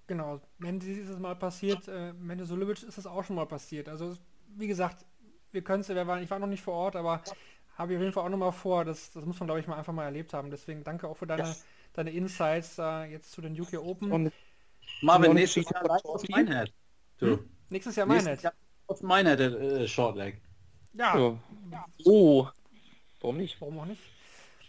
[0.06, 3.88] Genau, wenn dieses Mal passiert, äh, Mende Sulevic ist das auch schon mal passiert.
[3.88, 4.14] Also
[4.56, 5.04] wie gesagt,
[5.52, 7.22] wir können es, ich war noch nicht vor Ort, aber
[7.76, 8.84] habe ich auf jeden Fall auch nochmal vor.
[8.84, 10.50] Das, das muss man, glaube ich, mal einfach mal erlebt haben.
[10.50, 11.64] Deswegen danke auch für deine, yes.
[11.92, 14.12] deine Insights äh, jetzt zu den UK Open.
[14.12, 14.32] Und
[15.02, 16.72] Marvin, nächstes Jahr live auf Minehead.
[17.18, 17.38] Hm?
[17.68, 18.42] Nächstes Jahr Minehead.
[18.42, 18.54] Jahr
[18.86, 20.40] auf Minehead äh, Shortleg.
[20.94, 21.18] Ja.
[21.18, 21.84] ja.
[22.04, 22.48] Oh.
[23.20, 23.60] Warum nicht?
[23.60, 24.00] Warum auch nicht?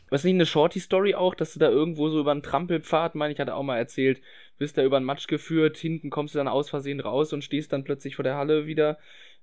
[0.09, 3.39] Was nicht eine Shorty-Story auch, dass du da irgendwo so über einen Trampelpfad, meine ich,
[3.39, 4.21] hatte auch mal erzählt,
[4.57, 7.73] bist da über einen Matsch geführt, hinten kommst du dann aus Versehen raus und stehst
[7.73, 8.97] dann plötzlich vor der Halle wieder.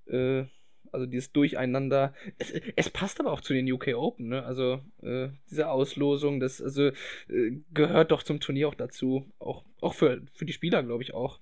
[0.07, 0.45] Äh,
[0.95, 2.15] also dieses Durcheinander.
[2.39, 4.45] Es, es, passt aber auch zu den UK Open, ne?
[4.45, 6.91] Also äh, diese Auslosung, das also
[7.29, 9.31] äh, gehört doch zum Turnier auch dazu.
[9.39, 11.41] Auch, auch für, für die Spieler, glaube ich, auch.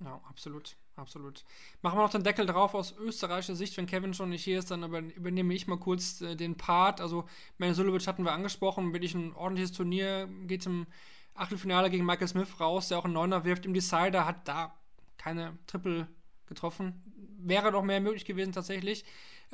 [0.00, 1.44] Ja, absolut, absolut.
[1.82, 3.76] Machen wir noch den Deckel drauf aus österreichischer Sicht.
[3.76, 7.00] Wenn Kevin schon nicht hier ist, dann übernehme ich mal kurz äh, den Part.
[7.00, 7.26] Also,
[7.58, 10.86] Manu Sulovic hatten wir angesprochen, wirklich ein ordentliches Turnier, geht im
[11.34, 13.66] Achtelfinale gegen Michael Smith raus, der auch einen Neuner wirft.
[13.66, 14.74] Im Decider hat da
[15.16, 16.08] keine Triple
[16.46, 17.02] getroffen
[17.44, 19.04] wäre noch mehr möglich gewesen tatsächlich.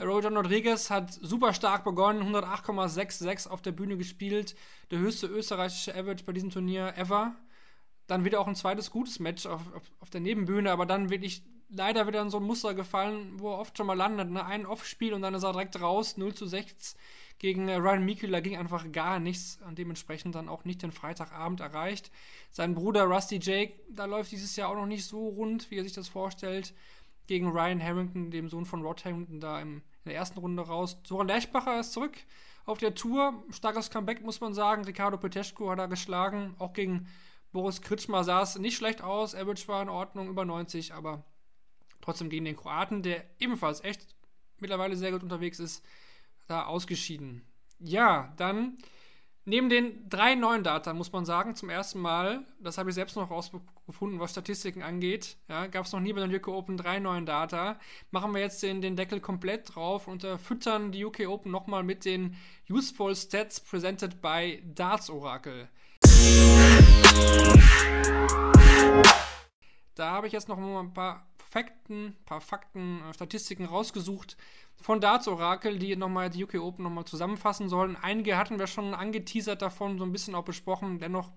[0.01, 4.55] Roger Rodriguez hat super stark begonnen, 108,66 auf der Bühne gespielt,
[4.91, 7.35] der höchste österreichische Average bei diesem Turnier ever.
[8.07, 11.43] Dann wieder auch ein zweites gutes Match auf, auf, auf der Nebenbühne, aber dann wirklich
[11.69, 14.31] leider wieder in so ein Muster gefallen, wo er oft schon mal landet.
[14.31, 14.45] Ne?
[14.45, 16.97] Ein Off-Spiel und dann ist er direkt raus, 0 zu 6
[17.39, 21.61] gegen äh, Ryan Mikula ging einfach gar nichts und dementsprechend dann auch nicht den Freitagabend
[21.61, 22.11] erreicht.
[22.51, 25.85] Sein Bruder Rusty Jake, da läuft dieses Jahr auch noch nicht so rund, wie er
[25.85, 26.75] sich das vorstellt
[27.27, 30.99] gegen Ryan Harrington, dem Sohn von Rod Harrington, da im, in der ersten Runde raus.
[31.05, 32.17] Soran Lerchbacher ist zurück
[32.65, 33.45] auf der Tour.
[33.51, 34.85] Starkes Comeback, muss man sagen.
[34.85, 36.55] Ricardo Peteschko hat er geschlagen.
[36.59, 37.07] Auch gegen
[37.53, 39.35] Boris Kritschmer sah es nicht schlecht aus.
[39.35, 41.25] Average war in Ordnung, über 90, aber
[42.01, 44.07] trotzdem gegen den Kroaten, der ebenfalls echt
[44.59, 45.85] mittlerweile sehr gut unterwegs ist,
[46.49, 47.43] da ausgeschieden.
[47.79, 48.77] Ja, dann
[49.49, 53.17] Neben den drei neuen Data muss man sagen, zum ersten Mal, das habe ich selbst
[53.17, 56.99] noch rausgefunden, was Statistiken angeht, ja, gab es noch nie bei den UK Open drei
[56.99, 57.81] neuen Data.
[58.11, 61.83] Machen wir jetzt den, den Deckel komplett drauf und äh, füttern die UK Open nochmal
[61.83, 62.37] mit den
[62.69, 65.71] Useful Stats presented by Darts Oracle.
[69.95, 74.37] Da habe ich jetzt noch mal ein paar Fakten, paar Fakten, äh, Statistiken rausgesucht,
[74.77, 77.97] von Darts Oracle, die nochmal die UK Open nochmal zusammenfassen sollen.
[77.97, 80.99] Einige hatten wir schon angeteasert davon, so ein bisschen auch besprochen.
[80.99, 81.31] Dennoch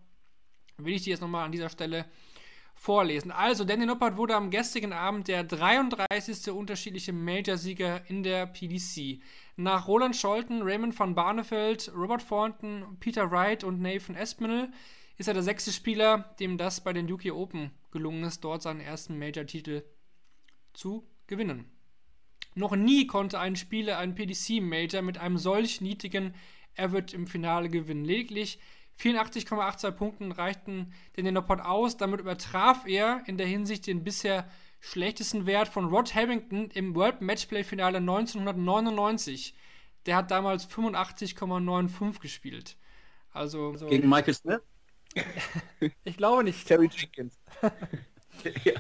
[0.78, 2.06] will ich die jetzt nochmal an dieser Stelle
[2.76, 3.32] vorlesen.
[3.32, 6.52] Also, Danny Noppert wurde am gestrigen Abend der 33.
[6.52, 9.22] unterschiedliche Major-Sieger in der PDC.
[9.56, 14.72] Nach Roland Scholten, Raymond van Barneveld, Robert Thornton, Peter Wright und Nathan Espinel
[15.18, 18.82] ist er der sechste Spieler, dem das bei den UK Open gelungen ist, dort seinen
[18.82, 19.84] ersten Major-Titel
[20.74, 21.70] zu gewinnen.
[22.54, 26.34] Noch nie konnte ein Spieler einen PDC-Major mit einem solch niedrigen
[26.78, 28.04] Average im Finale gewinnen.
[28.04, 28.60] Lediglich
[29.00, 31.98] 84,82 Punkten reichten den Denopod aus.
[31.98, 34.50] Damit übertraf er in der Hinsicht den bisher
[34.80, 39.56] schlechtesten Wert von Rod Harrington im World Matchplay Finale 1999.
[40.06, 42.78] Der hat damals 85,95 gespielt.
[43.32, 44.60] Also so Gegen Michael Smith?
[46.04, 46.68] ich glaube nicht.
[46.68, 47.40] Terry Jenkins.
[48.64, 48.74] ja.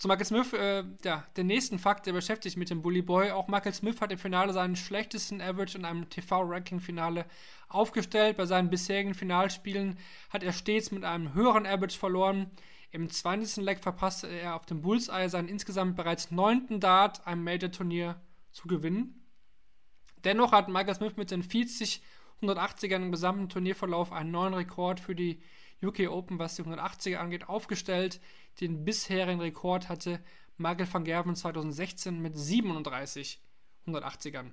[0.00, 3.32] Zu Michael Smith, äh, ja, den nächsten Fakt, der beschäftigt mit dem Bully Boy.
[3.32, 7.26] Auch Michael Smith hat im Finale seinen schlechtesten Average in einem TV-Ranking-Finale
[7.68, 8.38] aufgestellt.
[8.38, 9.98] Bei seinen bisherigen Finalspielen
[10.30, 12.50] hat er stets mit einem höheren Average verloren.
[12.92, 13.62] Im 20.
[13.62, 18.18] Leg verpasste er auf dem Bullseye seinen insgesamt bereits neunten Dart, einem Major-Turnier
[18.52, 19.22] zu gewinnen.
[20.24, 22.00] Dennoch hat Michael Smith mit den 40
[22.40, 25.42] 180ern im gesamten Turnierverlauf einen neuen Rekord für die
[25.82, 28.18] UK Open, was die 180er angeht, aufgestellt.
[28.60, 30.20] Den bisherigen Rekord hatte
[30.58, 33.42] Michael van Gerven 2016 mit 37
[33.86, 34.50] 180ern.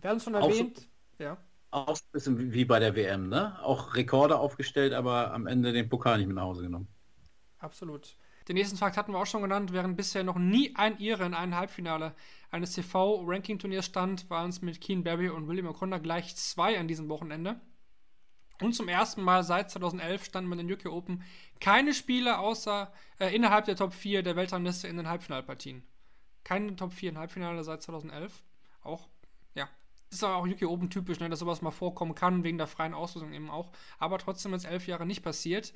[0.00, 0.88] Wir haben es schon erwähnt.
[1.18, 1.36] So, ja.
[1.72, 3.62] Auch ein bisschen wie bei der WM, ne?
[3.62, 6.88] Auch Rekorde aufgestellt, aber am Ende den Pokal nicht mit nach Hause genommen.
[7.58, 8.16] Absolut.
[8.48, 11.34] Den nächsten Fakt hatten wir auch schon genannt, während bisher noch nie ein Ire in
[11.34, 12.14] einem Halbfinale
[12.50, 17.08] eines TV-Ranking-Turniers stand, waren es mit Keen Barry und William O'Connor gleich zwei an diesem
[17.08, 17.60] Wochenende.
[18.60, 21.22] Und zum ersten Mal seit 2011 standen bei den UK Open
[21.60, 25.82] keine Spieler außer äh, innerhalb der Top 4 der Weltrangliste in den Halbfinalpartien.
[26.44, 28.42] Keine Top 4 im Halbfinale seit 2011.
[28.82, 29.08] Auch,
[29.54, 29.68] ja,
[30.10, 32.94] ist aber auch UK Open typisch, ne, dass sowas mal vorkommen kann, wegen der freien
[32.94, 33.72] Auslösung eben auch.
[33.98, 35.72] Aber trotzdem jetzt elf Jahre nicht passiert.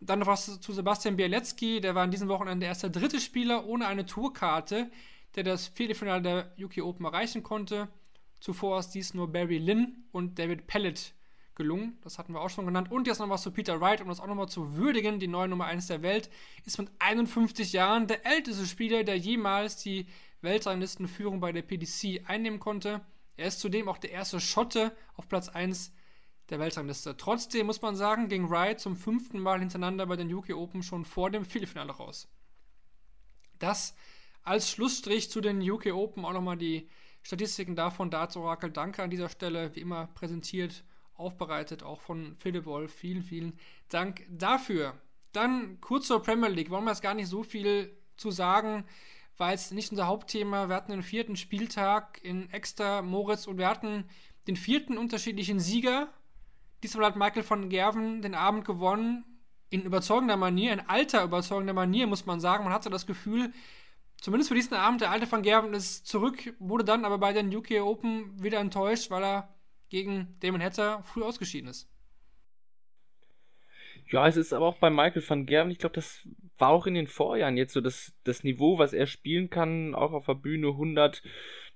[0.00, 3.66] Dann noch was zu Sebastian Bialecki, der war an diesem Wochenende erst der dritte Spieler
[3.66, 4.90] ohne eine Tourkarte,
[5.36, 7.88] der das Viertelfinale der UK Open erreichen konnte.
[8.40, 11.14] Zuvor ist dies nur Barry Lynn und David Pellet
[11.54, 11.98] gelungen.
[12.02, 12.90] Das hatten wir auch schon genannt.
[12.90, 15.18] Und jetzt noch was zu Peter Wright, um das auch nochmal zu würdigen.
[15.18, 16.30] Die neue Nummer 1 der Welt
[16.64, 20.06] ist mit 51 Jahren der älteste Spieler, der jemals die
[20.40, 23.00] Weltranglistenführung bei der PDC einnehmen konnte.
[23.36, 25.92] Er ist zudem auch der erste Schotte auf Platz 1
[26.50, 27.16] der Weltrangliste.
[27.16, 31.04] Trotzdem muss man sagen, ging Wright zum fünften Mal hintereinander bei den UK Open schon
[31.04, 32.28] vor dem Viertelfinale raus.
[33.58, 33.94] Das
[34.42, 36.88] als Schlussstrich zu den UK Open auch nochmal die
[37.22, 38.10] Statistiken davon.
[38.10, 40.84] Darts Orakel, danke an dieser Stelle, wie immer präsentiert
[41.22, 42.92] aufbereitet, auch von Philipp Wolf.
[42.92, 43.58] Vielen, vielen
[43.88, 45.00] Dank dafür.
[45.32, 46.70] Dann kurz zur Premier League.
[46.70, 48.84] Wollen wir jetzt gar nicht so viel zu sagen,
[49.38, 50.68] weil es nicht unser Hauptthema.
[50.68, 54.04] Wir hatten den vierten Spieltag in Extra Moritz und wir hatten
[54.46, 56.08] den vierten unterschiedlichen Sieger.
[56.82, 59.24] Diesmal hat Michael von Gerven den Abend gewonnen.
[59.70, 62.64] In überzeugender Manier, in alter überzeugender Manier, muss man sagen.
[62.64, 63.52] Man hatte das Gefühl,
[64.20, 67.54] zumindest für diesen Abend, der alte von Gerven ist zurück, wurde dann aber bei den
[67.54, 69.54] UK Open wieder enttäuscht, weil er
[69.92, 71.86] gegen Damon Hatter früh ausgeschieden ist.
[74.10, 76.26] Ja, es ist aber auch bei Michael van Gerven, ich glaube, das
[76.56, 80.12] war auch in den Vorjahren jetzt so das, das Niveau, was er spielen kann, auch
[80.12, 81.22] auf der Bühne 100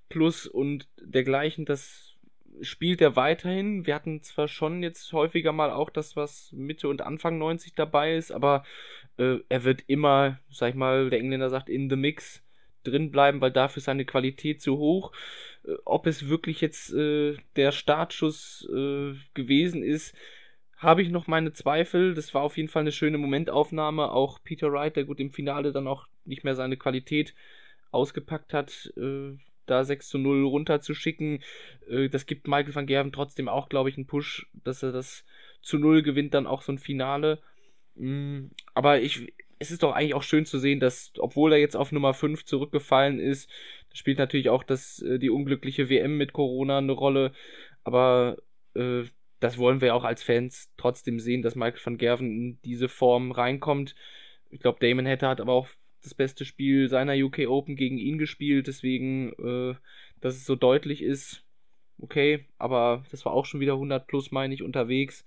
[0.08, 2.16] plus und dergleichen, das
[2.62, 3.86] spielt er weiterhin.
[3.86, 8.16] Wir hatten zwar schon jetzt häufiger mal auch das, was Mitte und Anfang 90 dabei
[8.16, 8.64] ist, aber
[9.18, 12.42] äh, er wird immer, sag ich mal, der Engländer sagt, in the mix
[12.82, 15.12] drin bleiben, weil dafür seine Qualität zu hoch.
[15.66, 20.14] Äh, ob es wirklich jetzt äh, der Startschuss äh, gewesen ist,
[20.76, 22.14] habe ich noch meine Zweifel.
[22.14, 24.10] Das war auf jeden Fall eine schöne Momentaufnahme.
[24.10, 27.34] Auch Peter Wright, der gut im Finale dann auch nicht mehr seine Qualität
[27.90, 31.42] ausgepackt hat, äh, da 6 zu 0 runterzuschicken.
[31.88, 35.24] Äh, das gibt Michael van Gerven trotzdem auch, glaube ich, einen Push, dass er das
[35.62, 37.40] zu 0 gewinnt, dann auch so ein Finale.
[37.94, 41.76] Mm, aber ich, es ist doch eigentlich auch schön zu sehen, dass, obwohl er jetzt
[41.76, 43.50] auf Nummer 5 zurückgefallen ist,
[43.92, 47.32] spielt natürlich auch das, äh, die unglückliche WM mit Corona eine Rolle.
[47.84, 48.36] Aber
[48.74, 49.04] äh,
[49.40, 53.32] das wollen wir auch als Fans trotzdem sehen, dass Michael van Gerven in diese Form
[53.32, 53.94] reinkommt.
[54.50, 55.68] Ich glaube, Damon hätte hat aber auch
[56.02, 59.74] das beste Spiel seiner UK Open gegen ihn gespielt, deswegen, äh,
[60.20, 61.44] dass es so deutlich ist,
[61.98, 65.26] okay, aber das war auch schon wieder 100 plus, meine ich, unterwegs.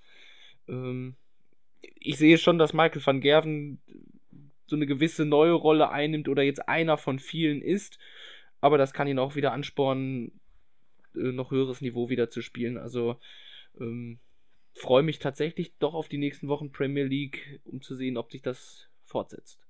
[0.67, 1.15] Ähm,
[1.81, 3.81] ich sehe schon, dass Michael van Gerven
[4.69, 7.99] so eine gewisse neue Rolle einnimmt oder jetzt einer von vielen ist.
[8.61, 10.39] Aber das kann ihn auch wieder anspornen,
[11.15, 12.77] äh, noch höheres Niveau wieder zu spielen.
[12.77, 13.19] Also
[13.79, 14.19] ähm,
[14.73, 18.41] freue mich tatsächlich doch auf die nächsten Wochen Premier League, um zu sehen, ob sich
[18.41, 19.65] das fortsetzt.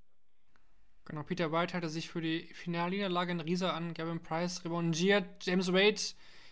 [1.05, 5.25] Genau, Peter White hatte sich für die Finalniederlage in Riesa an Gavin Price revanchiert.
[5.41, 5.99] James Wade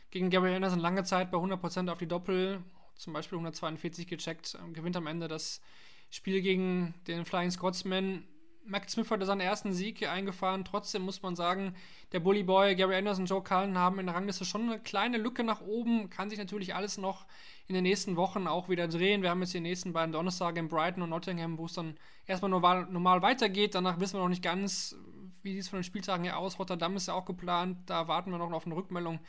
[0.10, 2.64] gegen Gary Anderson lange Zeit bei 100% auf die Doppel,
[2.96, 5.62] zum Beispiel 142 gecheckt, gewinnt am Ende das
[6.10, 8.24] Spiel gegen den Flying Scotsman.
[8.68, 10.66] Max Smith hatte seinen ersten Sieg hier eingefahren.
[10.66, 11.74] Trotzdem muss man sagen,
[12.12, 15.44] der Bully Boy, Gary Anderson, Joe Cullen haben in der Rangliste schon eine kleine Lücke
[15.44, 16.10] nach oben.
[16.10, 17.26] Kann sich natürlich alles noch
[17.68, 19.22] in den nächsten Wochen auch wieder drehen.
[19.22, 21.96] Wir haben jetzt die nächsten beiden Donnerstage in Brighton und Nottingham, wo es dann
[22.26, 23.76] erstmal normal, normal weitergeht.
[23.76, 24.96] Danach wissen wir noch nicht ganz,
[25.44, 26.60] wie sieht es von den Spieltagen her aus.
[26.60, 27.78] Rotterdam ist ja auch geplant.
[27.86, 29.20] Da warten wir noch auf eine Rückmeldung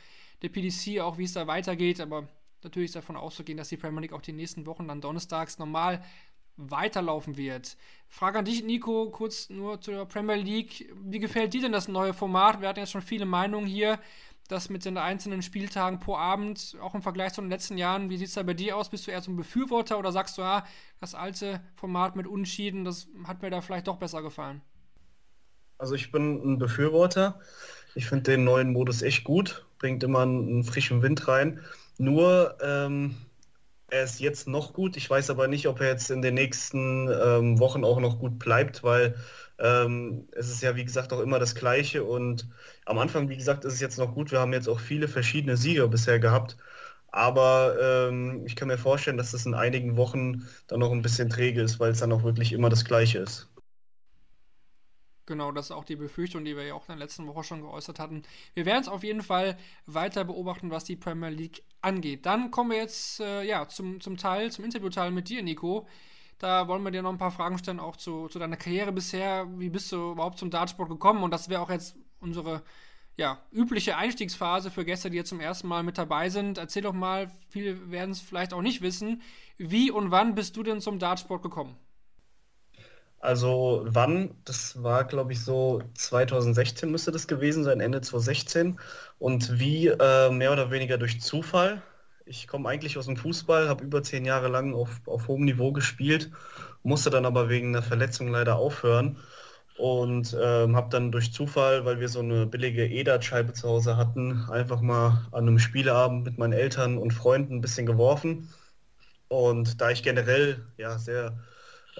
[0.41, 2.01] der PDC, auch wie es da weitergeht.
[2.01, 2.27] Aber
[2.63, 6.03] natürlich ist davon auszugehen, dass die Premier League auch die nächsten Wochen dann donnerstags normal
[6.59, 7.77] weiterlaufen wird.
[8.07, 10.91] Frage an dich, Nico, kurz nur zur Premier League.
[11.03, 12.59] Wie gefällt dir denn das neue Format?
[12.59, 13.99] Wir hatten jetzt schon viele Meinungen hier,
[14.47, 18.09] das mit den einzelnen Spieltagen pro Abend, auch im Vergleich zu den letzten Jahren.
[18.09, 18.89] Wie sieht es da bei dir aus?
[18.89, 20.65] Bist du eher so ein Befürworter oder sagst du, ja,
[20.99, 24.61] das alte Format mit Unschieden, das hat mir da vielleicht doch besser gefallen?
[25.77, 27.39] Also ich bin ein Befürworter.
[27.95, 31.61] Ich finde den neuen Modus echt gut, bringt immer einen frischen Wind rein.
[31.97, 33.15] Nur ähm,
[33.91, 34.97] er ist jetzt noch gut.
[34.97, 38.39] Ich weiß aber nicht, ob er jetzt in den nächsten ähm, Wochen auch noch gut
[38.39, 39.15] bleibt, weil
[39.59, 42.03] ähm, es ist ja, wie gesagt, auch immer das Gleiche.
[42.03, 42.47] Und
[42.85, 44.31] am Anfang, wie gesagt, ist es jetzt noch gut.
[44.31, 46.57] Wir haben jetzt auch viele verschiedene Sieger bisher gehabt.
[47.11, 47.75] Aber
[48.09, 51.61] ähm, ich kann mir vorstellen, dass das in einigen Wochen dann noch ein bisschen träge
[51.61, 53.49] ist, weil es dann auch wirklich immer das Gleiche ist.
[55.29, 57.61] Genau, das ist auch die Befürchtung, die wir ja auch in der letzten Woche schon
[57.61, 58.23] geäußert hatten.
[58.55, 62.25] Wir werden es auf jeden Fall weiter beobachten, was die Premier League angeht.
[62.25, 65.87] Dann kommen wir jetzt äh, ja, zum, zum Teil, zum Interviewteil mit dir, Nico.
[66.39, 69.47] Da wollen wir dir noch ein paar Fragen stellen, auch zu, zu deiner Karriere bisher.
[69.59, 71.21] Wie bist du überhaupt zum Dartsport gekommen?
[71.21, 72.63] Und das wäre auch jetzt unsere
[73.15, 76.57] ja, übliche Einstiegsphase für Gäste, die jetzt zum ersten Mal mit dabei sind.
[76.57, 79.21] Erzähl doch mal, viele werden es vielleicht auch nicht wissen.
[79.59, 81.77] Wie und wann bist du denn zum Dartsport gekommen?
[83.19, 84.35] Also wann?
[84.45, 88.79] Das war, glaube ich, so 2016 müsste das gewesen sein, Ende 2016.
[89.19, 91.81] Und wie äh, mehr oder weniger durch Zufall.
[92.25, 95.71] Ich komme eigentlich aus dem Fußball, habe über zehn Jahre lang auf, auf hohem Niveau
[95.73, 96.31] gespielt,
[96.83, 99.17] musste dann aber wegen einer Verletzung leider aufhören
[99.77, 104.45] und ähm, habe dann durch Zufall, weil wir so eine billige EDAT-Scheibe zu Hause hatten,
[104.51, 108.49] einfach mal an einem Spieleabend mit meinen Eltern und Freunden ein bisschen geworfen.
[109.29, 111.37] Und da ich generell ja sehr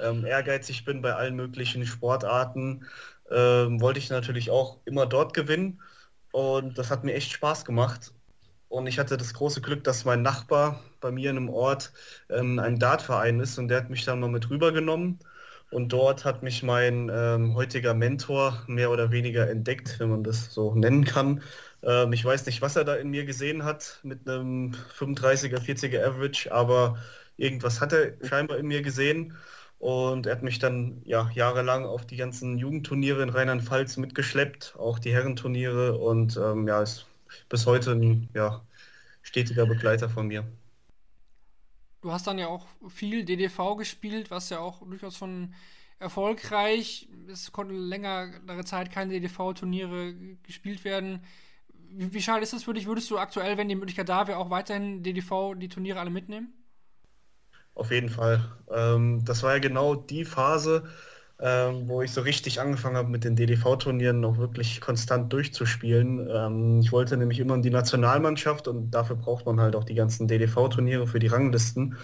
[0.03, 2.85] ähm, ehrgeizig bin bei allen möglichen Sportarten,
[3.31, 5.81] ähm, wollte ich natürlich auch immer dort gewinnen.
[6.31, 8.13] Und das hat mir echt Spaß gemacht.
[8.69, 11.91] Und ich hatte das große Glück, dass mein Nachbar bei mir in einem Ort
[12.30, 15.19] ähm, ein Dartverein ist und der hat mich dann mal mit rübergenommen.
[15.71, 20.51] Und dort hat mich mein ähm, heutiger Mentor mehr oder weniger entdeckt, wenn man das
[20.53, 21.43] so nennen kann.
[21.84, 26.03] Ähm, ich weiß nicht, was er da in mir gesehen hat mit einem 35er, 40er
[26.03, 26.97] Average, aber
[27.38, 29.35] irgendwas hat er scheinbar in mir gesehen.
[29.80, 34.99] Und er hat mich dann ja, jahrelang auf die ganzen Jugendturniere in Rheinland-Pfalz mitgeschleppt, auch
[34.99, 37.06] die Herrenturniere und ähm, ja, ist
[37.47, 38.61] bis heute ein ja,
[39.22, 40.45] stetiger Begleiter von mir.
[42.01, 45.53] Du hast dann ja auch viel DDV gespielt, was ja auch durchaus schon
[45.99, 47.07] erfolgreich.
[47.27, 51.23] Es konnte längere Zeit keine DDV-Turniere gespielt werden.
[51.89, 52.85] Wie, wie schade ist das für dich?
[52.85, 56.53] Würdest du aktuell, wenn die Möglichkeit da wäre, auch weiterhin DDV die Turniere alle mitnehmen?
[57.80, 58.43] Auf jeden Fall.
[58.69, 60.84] Ähm, das war ja genau die Phase,
[61.39, 66.27] ähm, wo ich so richtig angefangen habe, mit den DDV-Turnieren noch wirklich konstant durchzuspielen.
[66.30, 69.95] Ähm, ich wollte nämlich immer in die Nationalmannschaft und dafür braucht man halt auch die
[69.95, 71.95] ganzen DDV-Turniere für die Ranglisten.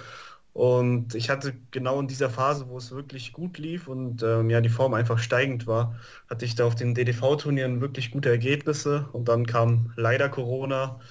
[0.53, 4.61] Und ich hatte genau in dieser Phase, wo es wirklich gut lief und ähm, ja
[4.61, 5.99] die Form einfach steigend war,
[6.29, 11.01] hatte ich da auf den DDV-Turnieren wirklich gute Ergebnisse und dann kam leider Corona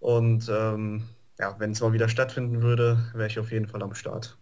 [0.00, 1.04] und ähm,
[1.38, 4.36] ja, wenn es mal wieder stattfinden würde, wäre ich auf jeden Fall am Start.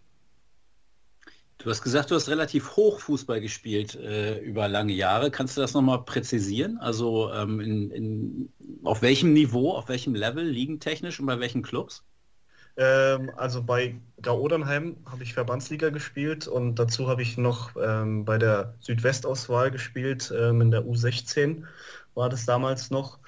[1.59, 5.31] Du hast gesagt, du hast relativ hoch Fußball gespielt äh, über lange Jahre.
[5.31, 6.79] Kannst du das nochmal präzisieren?
[6.79, 8.53] Also ähm, in, in,
[8.85, 12.05] auf welchem Niveau, auf welchem Level liegen technisch und bei welchen Clubs?
[12.77, 18.37] Ähm, also bei Gau-Odernheim habe ich Verbandsliga gespielt und dazu habe ich noch ähm, bei
[18.37, 21.65] der Südwestauswahl gespielt, ähm, in der U16
[22.15, 23.19] war das damals noch.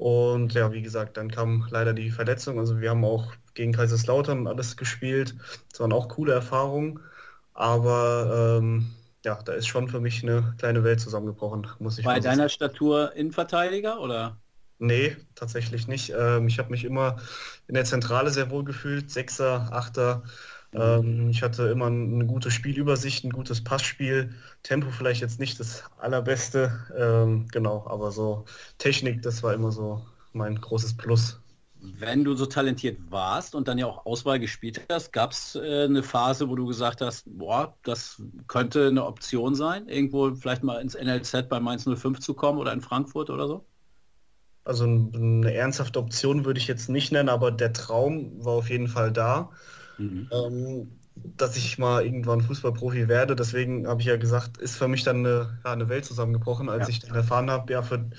[0.00, 2.58] Und ja, wie gesagt, dann kam leider die Verletzung.
[2.58, 5.34] Also wir haben auch gegen Kaiserslautern alles gespielt.
[5.70, 7.00] Das waren auch coole Erfahrungen.
[7.52, 8.92] Aber ähm,
[9.26, 13.12] ja, da ist schon für mich eine kleine Welt zusammengebrochen, muss ich Bei deiner Statur
[13.14, 14.38] Innenverteidiger oder?
[14.78, 16.14] Nee, tatsächlich nicht.
[16.18, 17.18] Ähm, ich habe mich immer
[17.68, 19.10] in der Zentrale sehr wohl gefühlt.
[19.10, 20.22] Sechser, Achter,
[20.72, 24.34] ähm, ich hatte immer eine gute Spielübersicht, ein gutes Passspiel.
[24.62, 28.44] Tempo vielleicht jetzt nicht das allerbeste, ähm, genau, aber so
[28.78, 30.02] Technik, das war immer so
[30.32, 31.40] mein großes Plus.
[31.82, 35.84] Wenn du so talentiert warst und dann ja auch Auswahl gespielt hast, gab es äh,
[35.84, 40.80] eine Phase, wo du gesagt hast, boah, das könnte eine Option sein, irgendwo vielleicht mal
[40.80, 43.64] ins NLZ bei Mainz 05 zu kommen oder in Frankfurt oder so?
[44.64, 48.88] Also eine ernsthafte Option würde ich jetzt nicht nennen, aber der Traum war auf jeden
[48.88, 49.50] Fall da.
[50.00, 50.30] Mhm.
[50.32, 53.36] Ähm, dass ich mal irgendwann Fußballprofi werde.
[53.36, 56.88] Deswegen habe ich ja gesagt, ist für mich dann eine, ja, eine Welt zusammengebrochen, als
[56.88, 56.88] Ja.
[56.88, 58.10] ich dann erfahren habe, ja, für,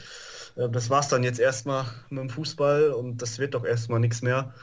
[0.56, 4.00] äh, das war es dann jetzt erstmal mit dem Fußball und das wird doch erstmal
[4.00, 4.54] nichts mehr.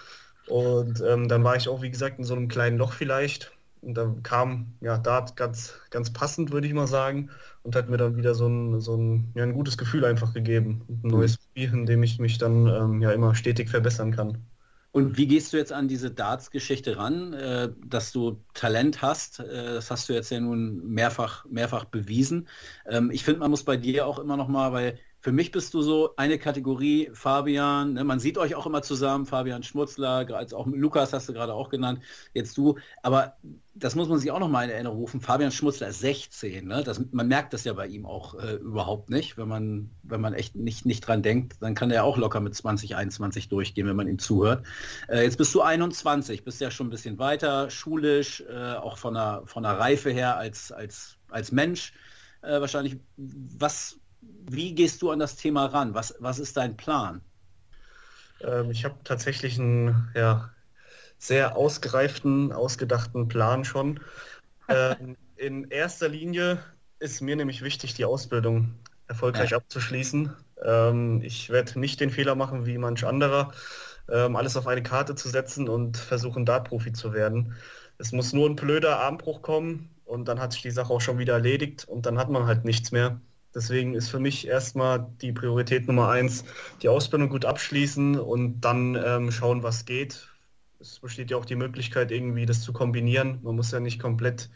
[0.47, 3.53] Und ähm, dann war ich auch, wie gesagt, in so einem kleinen Loch vielleicht.
[3.81, 7.31] Und dann kam ja Dart ganz, ganz passend, würde ich mal sagen,
[7.63, 10.85] und hat mir dann wieder so ein, so ein, ja, ein gutes Gefühl einfach gegeben.
[10.89, 14.48] Ein neues Hobby, in dem ich mich dann ähm, ja immer stetig verbessern kann.
[14.91, 19.41] Und wie gehst du jetzt an diese Darts-Geschichte ran, äh, dass du Talent hast?
[19.41, 22.49] Äh, das hast du jetzt ja nun mehrfach, mehrfach bewiesen.
[22.87, 25.75] Ähm, ich finde, man muss bei dir auch immer noch mal, weil für mich bist
[25.75, 30.55] du so eine Kategorie, Fabian, ne, man sieht euch auch immer zusammen, Fabian Schmutzler, als
[30.55, 32.01] auch Lukas hast du gerade auch genannt,
[32.35, 33.37] jetzt du, aber
[33.75, 35.21] das muss man sich auch noch mal in Erinnerung rufen.
[35.21, 36.83] Fabian Schmutzler ist 16, ne?
[36.85, 40.35] das, man merkt das ja bei ihm auch äh, überhaupt nicht, wenn man, wenn man
[40.35, 43.97] echt nicht, nicht dran denkt, dann kann er auch locker mit 20, 21 durchgehen, wenn
[43.97, 44.65] man ihm zuhört.
[45.09, 49.15] Äh, jetzt bist du 21, bist ja schon ein bisschen weiter, schulisch, äh, auch von
[49.15, 51.93] der, von der Reife her als, als, als Mensch
[52.43, 52.97] äh, wahrscheinlich.
[53.17, 53.99] Was,
[54.49, 55.95] wie gehst du an das Thema ran?
[55.95, 57.23] Was, was ist dein Plan?
[58.41, 60.55] Ähm, ich habe tatsächlich einen ja,
[61.19, 64.01] sehr ausgereiften, ausgedachten Plan schon.
[64.69, 66.63] Ähm, in erster Linie
[66.99, 69.57] ist mir nämlich wichtig, die Ausbildung erfolgreich Ja.
[69.57, 70.35] abzuschließen.
[70.65, 73.53] Ähm, ich werde nicht den Fehler machen wie manch anderer,
[74.11, 77.57] ähm, alles auf eine Karte zu setzen und versuchen, Dartprofi zu werden.
[77.99, 81.19] Es muss nur ein blöder Armbruch kommen und dann hat sich die Sache auch schon
[81.19, 83.21] wieder erledigt und dann hat man halt nichts mehr.
[83.55, 86.45] Deswegen ist für mich erstmal die Priorität Nummer eins,
[86.83, 90.29] die Ausbildung gut abschließen und dann ähm, schauen, was geht.
[90.81, 93.41] Es besteht ja auch die Möglichkeit, irgendwie das zu kombinieren.
[93.43, 94.49] Man muss ja nicht komplett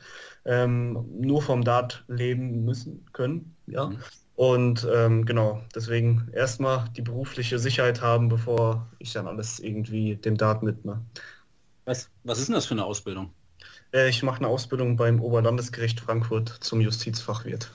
[0.45, 3.57] ähm, nur vom Dart leben müssen können.
[3.67, 3.87] Ja.
[3.87, 3.99] Mhm.
[4.35, 10.37] Und ähm, genau, deswegen erstmal die berufliche Sicherheit haben, bevor ich dann alles irgendwie dem
[10.37, 11.03] Dart mitmache.
[11.85, 13.33] Was, was ist denn das für eine Ausbildung?
[13.93, 17.73] Äh, ich mache eine Ausbildung beim Oberlandesgericht Frankfurt zum Justizfachwirt.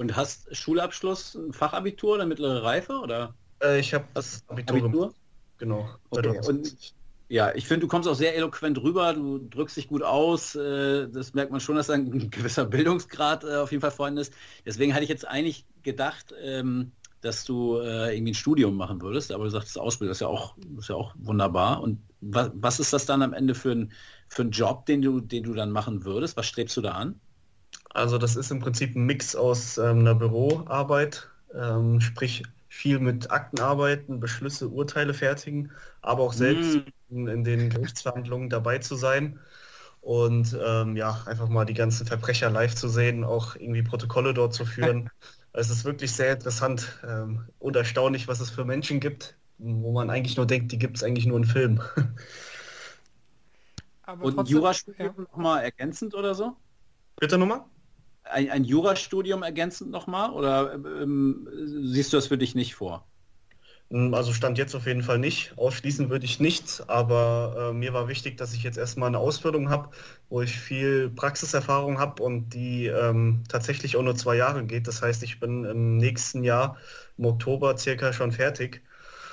[0.00, 5.00] Und hast Schulabschluss, ein Fachabitur oder mittlere Reife oder Äh, ich habe das Abitur, Abitur?
[5.08, 5.16] gemacht.
[5.58, 5.90] Genau.
[6.08, 6.94] Okay, 2020.
[7.28, 10.54] Ja, ich finde, du kommst auch sehr eloquent rüber, du drückst dich gut aus.
[10.54, 14.20] Äh, das merkt man schon, dass da ein gewisser Bildungsgrad äh, auf jeden Fall vorhanden
[14.20, 14.32] ist.
[14.64, 19.30] Deswegen hatte ich jetzt eigentlich gedacht, ähm, dass du äh, irgendwie ein Studium machen würdest,
[19.32, 21.82] aber du sagst, Ausbildung ist ja auch, ist ja auch wunderbar.
[21.82, 23.92] Und was, was ist das dann am Ende für ein,
[24.28, 26.38] für ein Job, den du, den du dann machen würdest?
[26.38, 27.20] Was strebst du da an?
[27.90, 33.30] Also das ist im Prinzip ein Mix aus ähm, einer Büroarbeit, ähm, sprich viel mit
[33.30, 35.72] Akten arbeiten, Beschlüsse, Urteile fertigen,
[36.02, 36.80] aber auch selbst
[37.12, 37.26] Mm.
[37.28, 39.40] in, den Gerichtsverhandlungen dabei zu sein
[40.00, 44.54] und ähm, ja, einfach mal die ganzen Verbrecher live zu sehen, auch irgendwie Protokolle dort
[44.54, 45.10] zu führen.
[45.52, 50.08] Es ist wirklich sehr interessant ähm, und erstaunlich, was es für Menschen gibt, wo man
[50.08, 51.80] eigentlich nur denkt, die gibt es eigentlich nur in Filmen.
[54.02, 55.22] Aber Und ein trotzdem- Jurastudium ja.
[55.22, 56.56] nochmal ergänzend oder so?
[57.18, 57.64] Bitte nochmal?
[58.24, 60.30] Ein, ein Jurastudium ergänzend nochmal?
[60.32, 61.48] Oder ähm,
[61.84, 63.06] siehst du das für dich nicht vor?
[63.90, 65.56] Mm, Also stand jetzt auf jeden Fall nicht.
[65.58, 69.70] Ausschließen würde ich nichts, aber äh, mir war wichtig, dass ich jetzt erstmal eine Ausbildung
[69.70, 69.90] habe,
[70.28, 74.86] wo ich viel Praxiserfahrung habe und die ähm, tatsächlich auch nur zwei Jahre geht.
[74.88, 76.76] Das heißt, ich bin im nächsten Jahr
[77.18, 78.82] im Oktober circa schon fertig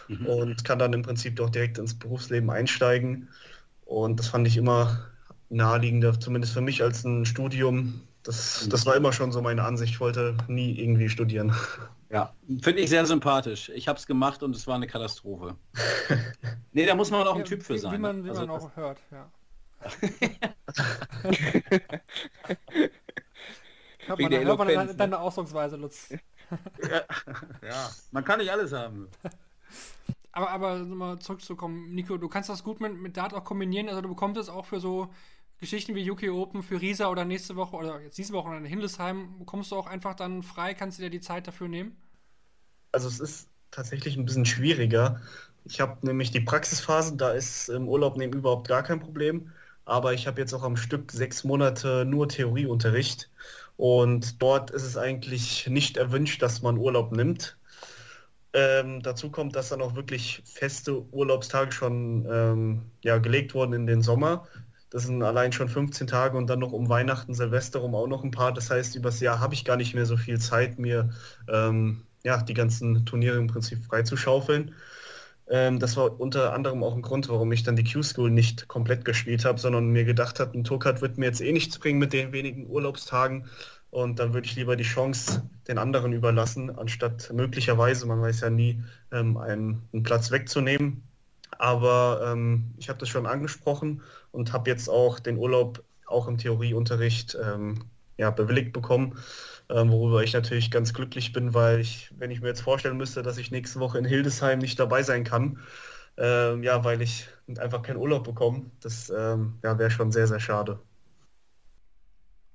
[0.09, 0.27] Mhm.
[0.27, 3.30] und kann dann im Prinzip doch direkt ins Berufsleben einsteigen.
[3.85, 5.07] Und das fand ich immer
[5.49, 8.01] naheliegender, zumindest für mich als ein Studium.
[8.27, 9.93] Das, das war immer schon so meine Ansicht.
[9.93, 11.55] Ich wollte nie irgendwie studieren.
[12.09, 13.69] Ja, finde ich sehr sympathisch.
[13.69, 15.55] Ich habe es gemacht und es war eine Katastrophe.
[16.73, 17.93] nee, da muss man auch ein Ja, Typ für wie, sein.
[17.93, 19.31] Wie man, wie Also man das- auch hört, ja.
[24.07, 24.95] Hört man, hört man deine, ne?
[24.95, 26.09] deine Ausdrucksweise, Lutz.
[26.89, 29.07] ja, man kann nicht alles haben.
[30.31, 33.89] Aber, aber nochmal zurückzukommen, Nico, du kannst das gut mit, mit Dart auch kombinieren.
[33.89, 35.13] Also du bekommst es auch für so
[35.59, 39.39] Geschichten wie UK Open, für Riesa oder nächste Woche oder jetzt diese Woche in Hildesheim,
[39.39, 41.97] bekommst du auch einfach dann frei, kannst du dir die Zeit dafür nehmen?
[42.91, 45.21] Also es ist tatsächlich ein bisschen schwieriger.
[45.65, 49.51] Ich habe nämlich die Praxisphase, da ist im Urlaub nehmen überhaupt gar kein Problem.
[49.85, 53.29] Aber ich habe jetzt auch am Stück sechs Monate nur Theorieunterricht.
[53.77, 57.57] Und dort ist es eigentlich nicht erwünscht, dass man Urlaub nimmt.
[58.53, 63.88] Ähm, dazu kommt, dass dann auch wirklich feste Urlaubstage schon ähm, ja, gelegt wurden in
[63.88, 64.47] den Sommer.
[64.89, 68.23] Das sind allein schon 15 Tage und dann noch um Weihnachten, Silvester rum auch noch
[68.23, 68.53] ein paar.
[68.53, 71.09] Das heißt, übers Jahr habe ich gar nicht mehr so viel Zeit, mir
[71.49, 74.73] ähm, ja, die ganzen Turniere im Prinzip freizuschaufeln.
[75.49, 79.05] Ähm, das war unter anderem auch ein Grund, warum ich dann die Q-School nicht komplett
[79.05, 82.14] gespielt habe, sondern mir gedacht habe, ein Tourcard wird mir jetzt eh nichts bringen mit
[82.14, 83.47] den wenigen Urlaubstagen.
[83.89, 88.49] Und dann würde ich lieber die Chance den anderen überlassen, anstatt möglicherweise, man weiß ja
[88.49, 91.03] nie, ähm, einen, einen Platz wegzunehmen.
[91.59, 94.01] Aber ähm, ich habe das schon angesprochen
[94.31, 97.85] und habe jetzt auch den Urlaub auch im Theorieunterricht ähm,
[98.17, 99.17] ja, bewilligt bekommen,
[99.69, 103.21] ähm, worüber ich natürlich ganz glücklich bin, weil ich, wenn ich mir jetzt vorstellen müsste,
[103.23, 105.59] dass ich nächste Woche in Hildesheim nicht dabei sein kann,
[106.17, 107.27] ähm, ja, weil ich
[107.59, 110.79] einfach keinen Urlaub bekomme, das ähm, ja, wäre schon sehr, sehr schade.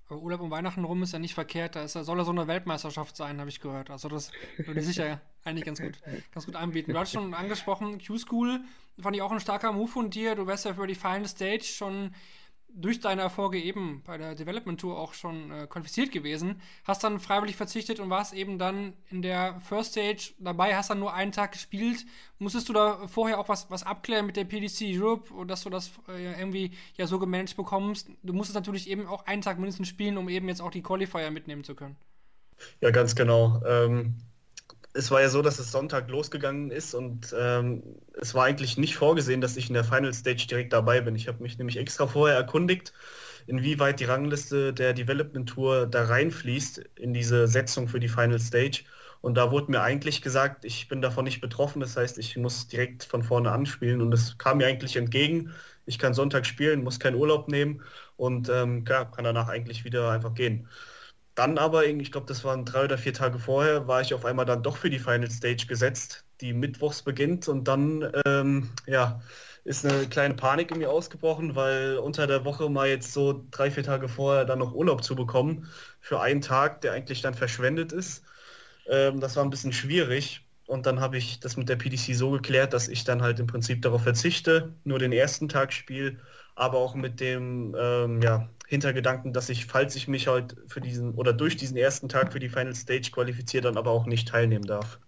[0.09, 1.74] Aber Urlaub um Weihnachten rum ist ja nicht verkehrt.
[1.74, 3.89] Da ist, soll ja so eine Weltmeisterschaft sein, habe ich gehört.
[3.89, 4.31] Also das
[4.66, 5.98] würde sicher eigentlich ganz gut,
[6.32, 6.93] ganz gut anbieten.
[6.93, 8.60] Du hast schon angesprochen, Q-School
[9.01, 10.35] fand ich auch ein starker Move von dir.
[10.35, 12.12] Du wärst ja für die Final Stage schon
[12.74, 17.20] durch deine Erfolge eben bei der Development Tour auch schon äh, qualifiziert gewesen, hast dann
[17.20, 21.32] freiwillig verzichtet und warst eben dann in der First Stage dabei, hast dann nur einen
[21.32, 22.06] Tag gespielt.
[22.39, 25.90] Musstest du da vorher auch was, was abklären mit der PDC Europe, dass du das
[26.09, 28.09] äh, irgendwie ja so gemanagt bekommst?
[28.23, 31.31] Du musstest natürlich eben auch einen Tag mindestens spielen, um eben jetzt auch die Qualifier
[31.31, 31.97] mitnehmen zu können.
[32.81, 33.60] Ja, ganz genau.
[33.66, 34.16] Ähm,
[34.94, 37.82] es war ja so, dass es Sonntag losgegangen ist und ähm,
[38.20, 41.14] es war eigentlich nicht vorgesehen, dass ich in der Final Stage direkt dabei bin.
[41.16, 42.93] Ich habe mich nämlich extra vorher erkundigt,
[43.47, 48.85] inwieweit die Rangliste der Development Tour da reinfließt in diese Setzung für die Final Stage.
[49.23, 51.81] Und da wurde mir eigentlich gesagt, ich bin davon nicht betroffen.
[51.81, 54.02] Das heißt, ich muss direkt von vorne anspielen.
[54.02, 55.52] Und das kam mir eigentlich entgegen.
[55.86, 57.82] Ich kann Sonntag spielen, muss keinen Urlaub nehmen
[58.16, 60.69] und ähm, klar, kann danach eigentlich wieder einfach gehen.
[61.35, 64.45] Dann aber, ich glaube, das waren drei oder vier Tage vorher, war ich auf einmal
[64.45, 67.49] dann doch für die Final Stage gesetzt, die mittwochs beginnt.
[67.49, 69.23] Und dann, ähm, ja,
[69.65, 73.71] ist eine kleine Panik in mir ausgebrochen, weil unter der Woche mal jetzt so drei,
[73.71, 75.69] vier Tage vorher dann noch Urlaub zu bekommen
[76.01, 78.25] für einen Tag, der eigentlich dann verschwendet ist.
[78.87, 80.47] Ähm, das war ein bisschen schwierig.
[80.67, 83.47] Und dann habe ich das mit der PDC so geklärt, dass ich dann halt im
[83.47, 86.19] Prinzip darauf verzichte, nur den ersten Tag spiele,
[86.55, 91.15] aber auch mit dem ähm, ja, Hintergedanken, dass ich, falls ich mich halt für diesen
[91.15, 94.65] oder durch diesen ersten Tag für die Final Stage qualifiziere, dann aber auch nicht teilnehmen
[94.65, 94.99] darf.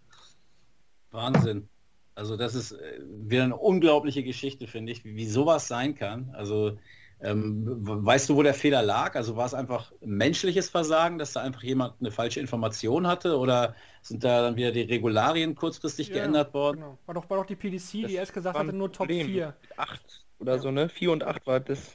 [1.11, 1.69] Wahnsinn.
[2.15, 6.31] Also das ist äh, wieder eine unglaubliche Geschichte, finde ich, wie, wie sowas sein kann.
[6.35, 6.77] Also
[7.21, 9.17] ähm, weißt du, wo der Fehler lag?
[9.17, 13.75] Also war es einfach menschliches Versagen, dass da einfach jemand eine falsche Information hatte oder
[14.03, 16.81] sind da dann wieder die Regularien kurzfristig ja, geändert worden?
[16.81, 16.99] Genau.
[17.07, 19.57] War, doch, war doch die PDC, das die erst gesagt hatte, nur Top 4.
[19.79, 20.59] 8 oder ja.
[20.59, 20.91] so, ne?
[20.91, 21.95] 4 und 8 war das.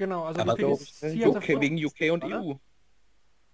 [0.00, 2.42] Genau, also aber die PDC UK, wegen UK und oder?
[2.42, 2.54] EU.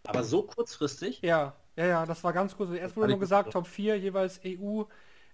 [0.04, 1.20] Aber so kurzfristig?
[1.20, 2.70] Ja, ja, ja, das war ganz kurz.
[2.70, 4.84] Erst wurde nur gesagt, Top 4 jeweils EU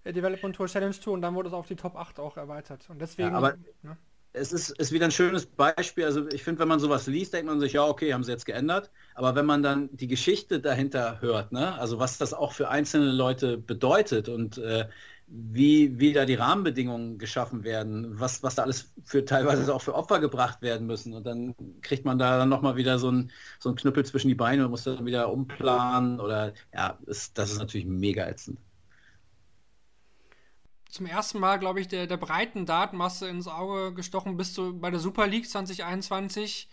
[0.05, 2.89] äh, Development Tour Challenge Tour und dann wurde es auf die Top 8 auch erweitert.
[2.89, 3.29] Und deswegen.
[3.29, 3.99] Ja, aber ne?
[4.33, 6.07] es ist, ist wieder ein schönes Beispiel.
[6.07, 8.47] Also ich finde, wenn man sowas liest, denkt man sich, ja, okay, haben sie jetzt
[8.47, 8.91] geändert.
[9.15, 13.13] Aber wenn man dann die Geschichte dahinter hört, ne, also was das auch für einzelne
[13.13, 14.89] Leute bedeutet und äh,
[15.35, 19.95] wie, wie da die Rahmenbedingungen geschaffen werden, was, was da alles für teilweise auch für
[19.95, 21.15] Opfer gebracht werden müssen.
[21.15, 24.67] Und dann kriegt man da dann nochmal wieder so ein, so Knüppel zwischen die Beine
[24.67, 28.59] und muss dann wieder umplanen oder ja, ist, das ist natürlich mega ätzend.
[30.91, 34.91] Zum ersten Mal, glaube ich, der, der breiten Datenmasse ins Auge gestochen bist du bei
[34.91, 36.69] der Super League 2021.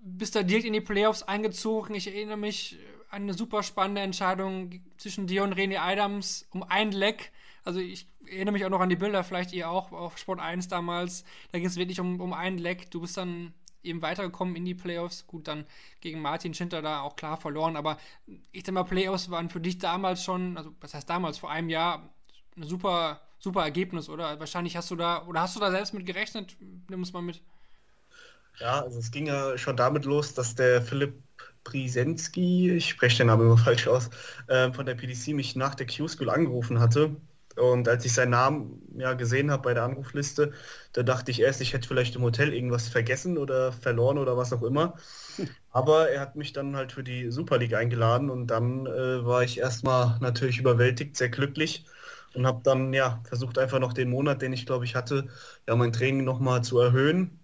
[0.00, 1.94] Bist da direkt in die Playoffs eingezogen.
[1.94, 2.76] Ich erinnere mich
[3.10, 7.30] an eine super spannende Entscheidung zwischen dir und René Adams um ein Leck
[7.64, 10.68] also ich erinnere mich auch noch an die Bilder, vielleicht ihr auch auf Sport 1
[10.68, 11.24] damals.
[11.52, 12.90] Da ging es wirklich um, um einen Leck.
[12.90, 13.52] Du bist dann
[13.82, 15.26] eben weitergekommen in die Playoffs.
[15.26, 15.66] Gut, dann
[16.00, 17.76] gegen Martin Schinter da auch klar verloren.
[17.76, 17.98] Aber
[18.52, 21.68] ich denke mal, Playoffs waren für dich damals schon, also was heißt damals, vor einem
[21.68, 22.08] Jahr,
[22.56, 24.38] ein super, super Ergebnis, oder?
[24.40, 26.56] Wahrscheinlich hast du da, oder hast du da selbst mit gerechnet?
[26.88, 27.42] Nimm es mal mit.
[28.58, 31.22] Ja, also es ging ja schon damit los, dass der Philipp
[31.62, 34.10] Prisensky, ich spreche den Namen immer falsch aus,
[34.48, 37.14] äh, von der PDC mich nach der Q-School angerufen hatte
[37.58, 40.52] und als ich seinen Namen ja gesehen habe bei der Anrufliste,
[40.92, 44.52] da dachte ich erst, ich hätte vielleicht im Hotel irgendwas vergessen oder verloren oder was
[44.52, 44.94] auch immer.
[45.70, 49.42] Aber er hat mich dann halt für die Super League eingeladen und dann äh, war
[49.42, 51.84] ich erstmal natürlich überwältigt, sehr glücklich
[52.34, 55.28] und habe dann ja versucht einfach noch den Monat, den ich glaube ich hatte,
[55.68, 57.40] ja mein Training nochmal zu erhöhen.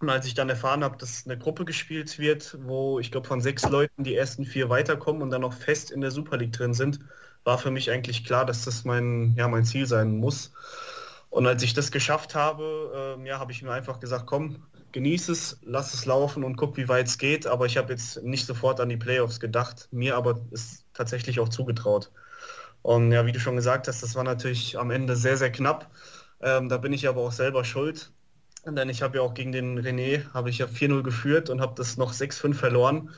[0.00, 3.40] Und als ich dann erfahren habe, dass eine Gruppe gespielt wird, wo ich glaube von
[3.40, 6.74] sechs Leuten die ersten vier weiterkommen und dann noch fest in der Super League drin
[6.74, 7.00] sind,
[7.44, 10.52] war für mich eigentlich klar, dass das mein, ja, mein Ziel sein muss.
[11.30, 14.62] Und als ich das geschafft habe, äh, ja, habe ich mir einfach gesagt, komm,
[14.92, 17.46] genieß es, lass es laufen und guck, wie weit es geht.
[17.46, 21.48] Aber ich habe jetzt nicht sofort an die Playoffs gedacht, mir aber ist tatsächlich auch
[21.48, 22.12] zugetraut.
[22.82, 25.90] Und ja, wie du schon gesagt hast, das war natürlich am Ende sehr, sehr knapp.
[26.40, 28.12] Ähm, da bin ich aber auch selber schuld.
[28.66, 31.74] Denn ich habe ja auch gegen den René, habe ich ja 4-0 geführt und habe
[31.76, 33.10] das noch 6-5 verloren.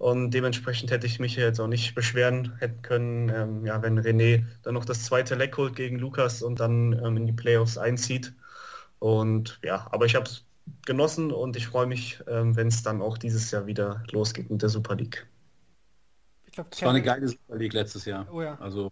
[0.00, 4.46] Und dementsprechend hätte ich mich jetzt auch nicht beschweren hätten können, ähm, ja, wenn René
[4.62, 8.32] dann noch das zweite Leck holt gegen Lukas und dann ähm, in die Playoffs einzieht.
[8.98, 10.46] Und ja, aber ich habe es
[10.86, 14.62] genossen und ich freue mich, ähm, wenn es dann auch dieses Jahr wieder losgeht mit
[14.62, 15.26] der Super League.
[16.46, 18.26] Ich glaub, das war eine geile Super League letztes Jahr.
[18.32, 18.58] Oh ja.
[18.58, 18.90] Also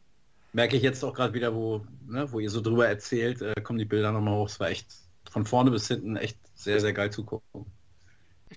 [0.53, 3.79] Merke ich jetzt auch gerade wieder, wo, ne, wo ihr so drüber erzählt, äh, kommen
[3.79, 4.51] die Bilder nochmal hoch.
[4.51, 4.95] Es war echt
[5.31, 7.65] von vorne bis hinten echt sehr, sehr geil zu gucken.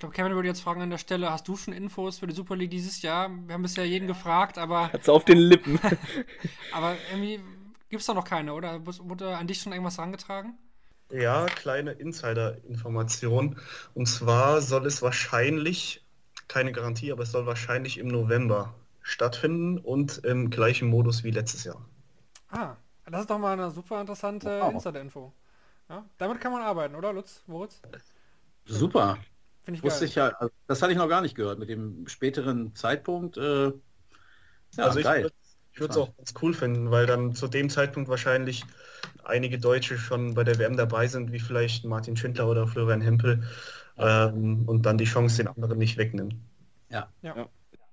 [0.02, 2.34] Ich glaube, Kevin würde jetzt fragen an der Stelle, hast du schon Infos für die
[2.34, 3.30] Super League dieses Jahr?
[3.30, 5.80] Wir haben bisher jeden gefragt, aber, Hat's auf den Lippen.
[6.72, 7.40] aber irgendwie
[7.88, 8.84] gibt es da noch keine, oder?
[8.84, 10.58] Wurde an dich schon irgendwas herangetragen?
[11.12, 13.58] Ja, kleine Insider-Information.
[13.94, 16.04] Und zwar soll es wahrscheinlich,
[16.48, 18.74] keine Garantie, aber es soll wahrscheinlich im November
[19.04, 21.86] stattfinden und im gleichen Modus wie letztes Jahr.
[22.50, 22.76] Ah,
[23.06, 24.74] das ist doch mal eine super interessante Wow.
[24.74, 25.32] Insider-Info.
[25.90, 27.44] Ja, damit kann man arbeiten, oder, Lutz?
[27.46, 27.80] Moritz?
[28.66, 29.20] Super.
[29.64, 30.10] Finde ich Wusste geil.
[30.10, 33.38] ich ja, also das hatte ich noch gar nicht gehört mit dem späteren Zeitpunkt.
[33.38, 33.74] Äh, ja,
[34.78, 35.30] also ich geil.
[35.74, 38.64] ich würde es auch ganz cool finden, weil dann zu dem Zeitpunkt wahrscheinlich
[39.24, 43.44] einige Deutsche schon bei der WM dabei sind, wie vielleicht Martin Schindler oder Florian Hempel
[43.98, 46.44] ähm, und dann die Chance den anderen nicht wegnehmen.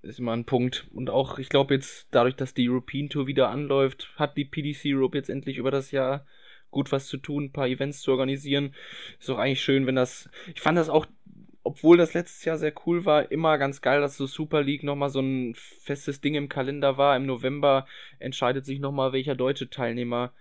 [0.02, 0.86] ist immer ein Punkt.
[0.94, 4.86] Und auch, ich glaube jetzt, dadurch, dass die European Tour wieder anläuft, hat die PDC
[4.86, 6.24] Europe jetzt endlich über das Jahr
[6.70, 8.74] gut was zu tun, ein paar Events zu organisieren.
[9.18, 10.28] Ist doch eigentlich schön, wenn das.
[10.54, 11.06] Ich fand das auch,
[11.68, 15.10] obwohl das letztes Jahr sehr cool war, immer ganz geil, dass so Super League nochmal
[15.10, 17.14] so ein festes Ding im Kalender war.
[17.14, 17.86] Im November
[18.18, 20.32] entscheidet sich nochmal, welcher deutsche Teilnehmer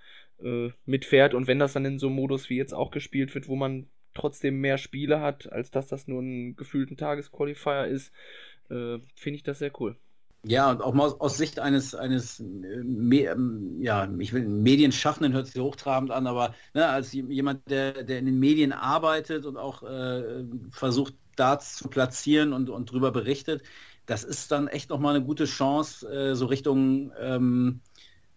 [0.42, 1.34] äh, mitfährt.
[1.34, 3.88] Und wenn das dann in so einem Modus wie jetzt auch gespielt wird, wo man
[4.14, 8.14] trotzdem mehr Spiele hat, als dass das nur ein gefühlten Tagesqualifier ist,
[8.70, 9.98] äh, finde ich das sehr cool.
[10.50, 14.48] Ja, und auch mal aus, aus Sicht eines, eines äh, Me ähm, ja, ich will
[14.48, 19.46] Medienschaffenden hört sich hochtrabend an, aber ne, als jemand, der, der in den Medien arbeitet
[19.46, 23.62] und auch äh, versucht, Darts zu platzieren und, und drüber berichtet,
[24.06, 27.82] das ist dann echt nochmal eine gute Chance, äh, so Richtung, ähm,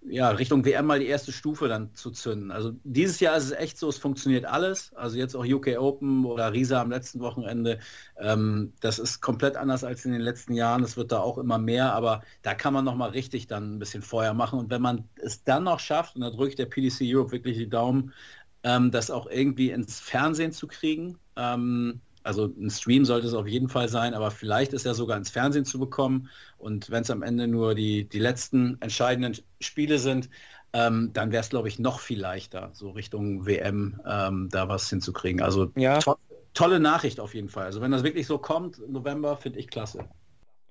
[0.02, 2.50] ja, Richtung WM mal die erste Stufe dann zu zünden.
[2.50, 4.92] Also dieses Jahr ist es echt so, es funktioniert alles.
[4.94, 7.78] Also jetzt auch UK Open oder Riesa am letzten Wochenende.
[8.16, 10.82] Ähm, das ist komplett anders als in den letzten Jahren.
[10.82, 14.02] Es wird da auch immer mehr, aber da kann man nochmal richtig dann ein bisschen
[14.02, 14.58] Feuer machen.
[14.58, 17.58] Und wenn man es dann noch schafft, und da drücke ich der PDC Europe wirklich
[17.58, 18.12] die Daumen,
[18.62, 21.18] ähm, das auch irgendwie ins Fernsehen zu kriegen.
[21.36, 25.16] Ähm, also ein Stream sollte es auf jeden Fall sein, aber vielleicht ist er sogar
[25.16, 26.28] ins Fernsehen zu bekommen.
[26.58, 30.28] Und wenn es am Ende nur die, die letzten entscheidenden Spiele sind,
[30.72, 34.88] ähm, dann wäre es, glaube ich, noch viel leichter, so Richtung WM ähm, da was
[34.88, 35.42] hinzukriegen.
[35.42, 35.98] Also Ja.
[35.98, 36.16] to
[36.52, 37.64] tolle Nachricht auf jeden Fall.
[37.64, 40.08] Also wenn das wirklich so kommt im November, finde ich klasse.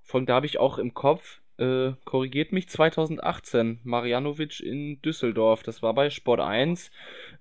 [0.04, 5.64] Von da habe ich auch im Kopf, äh, korrigiert mich, 2018, Marjanovic in Düsseldorf.
[5.64, 6.92] Das war bei Sport 1,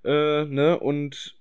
[0.04, 1.37] äh, ne, und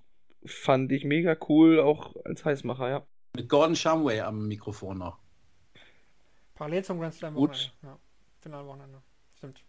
[0.47, 3.07] fand ich mega cool, auch als Heißmacher, ja.
[3.35, 5.19] Mit Gordon Shumway am Mikrofon noch.
[6.55, 7.49] Parallel zum Grand Slam Gut.
[7.49, 7.71] Wochenende.
[7.83, 7.99] Ja,
[8.41, 9.01] Finalwochenende.
[9.37, 9.63] Stimmt.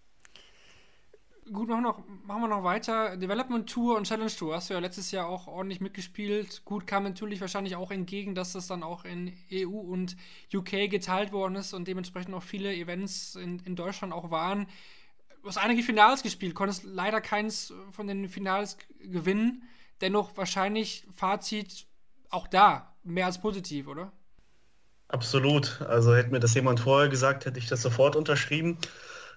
[1.53, 3.17] Gut, machen wir, noch, machen wir noch weiter.
[3.17, 6.63] Development Tour und Challenge Tour hast du ja letztes Jahr auch ordentlich mitgespielt.
[6.65, 10.17] Gut, kam natürlich wahrscheinlich auch entgegen, dass das dann auch in EU und
[10.53, 14.67] UK geteilt worden ist und dementsprechend auch viele Events in, in Deutschland auch waren.
[15.43, 19.63] Du hast einige Finals gespielt, konntest leider keins von den Finals gewinnen.
[20.01, 21.87] Dennoch wahrscheinlich Fazit
[22.31, 24.13] auch da mehr als positiv, oder?
[25.09, 25.81] Absolut.
[25.83, 28.79] Also hätte mir das jemand vorher gesagt, hätte ich das sofort unterschrieben.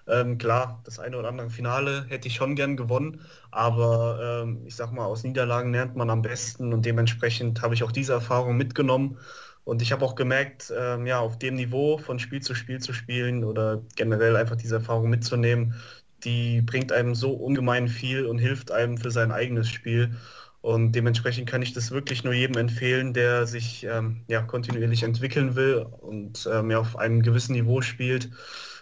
[0.06, 3.20] Ähm, klar, das eine oder andere Finale hätte ich schon gern gewonnen,
[3.52, 7.84] aber ähm, ich sag mal, aus Niederlagen lernt man am besten und dementsprechend habe ich
[7.84, 9.18] auch diese Erfahrung mitgenommen.
[9.64, 12.92] Und ich habe auch gemerkt, ähm, ja, auf dem Niveau von Spiel zu Spiel zu
[12.92, 15.74] spielen oder generell einfach diese Erfahrung mitzunehmen,
[16.24, 20.16] die bringt einem so ungemein viel und hilft einem für sein eigenes Spiel.
[20.62, 25.56] Und dementsprechend kann ich das wirklich nur jedem empfehlen, der sich ähm, ja, kontinuierlich entwickeln
[25.56, 28.30] will und ähm, ja, auf einem gewissen Niveau spielt,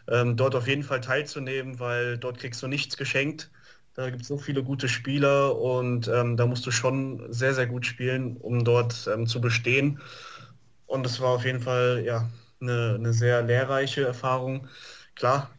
[0.09, 3.51] ähm, dort auf jeden Fall teilzunehmen, weil dort kriegst du nichts geschenkt.
[3.95, 7.67] Da gibt es so viele gute Spieler und ähm, da musst du schon sehr, sehr
[7.67, 10.01] gut spielen, um dort ähm, zu bestehen.
[10.87, 12.31] Und es war auf jeden Fall ja,
[12.61, 14.69] eine, eine sehr lehrreiche Erfahrung.
[15.15, 15.51] Klar,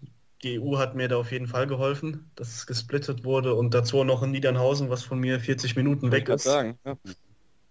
[0.44, 4.04] die EU hat mir da auf jeden Fall geholfen, dass es gesplittet wurde und dazu
[4.04, 6.44] noch in Niedernhausen, was von mir 40 Minuten weg ist.
[6.44, 6.78] sagen.
[6.86, 6.98] Ja.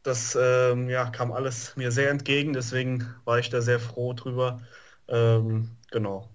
[0.03, 4.63] Das ähm, ja, kam alles mir sehr entgegen, deswegen war ich da sehr froh drüber.
[5.09, 6.29] Ähm, genau.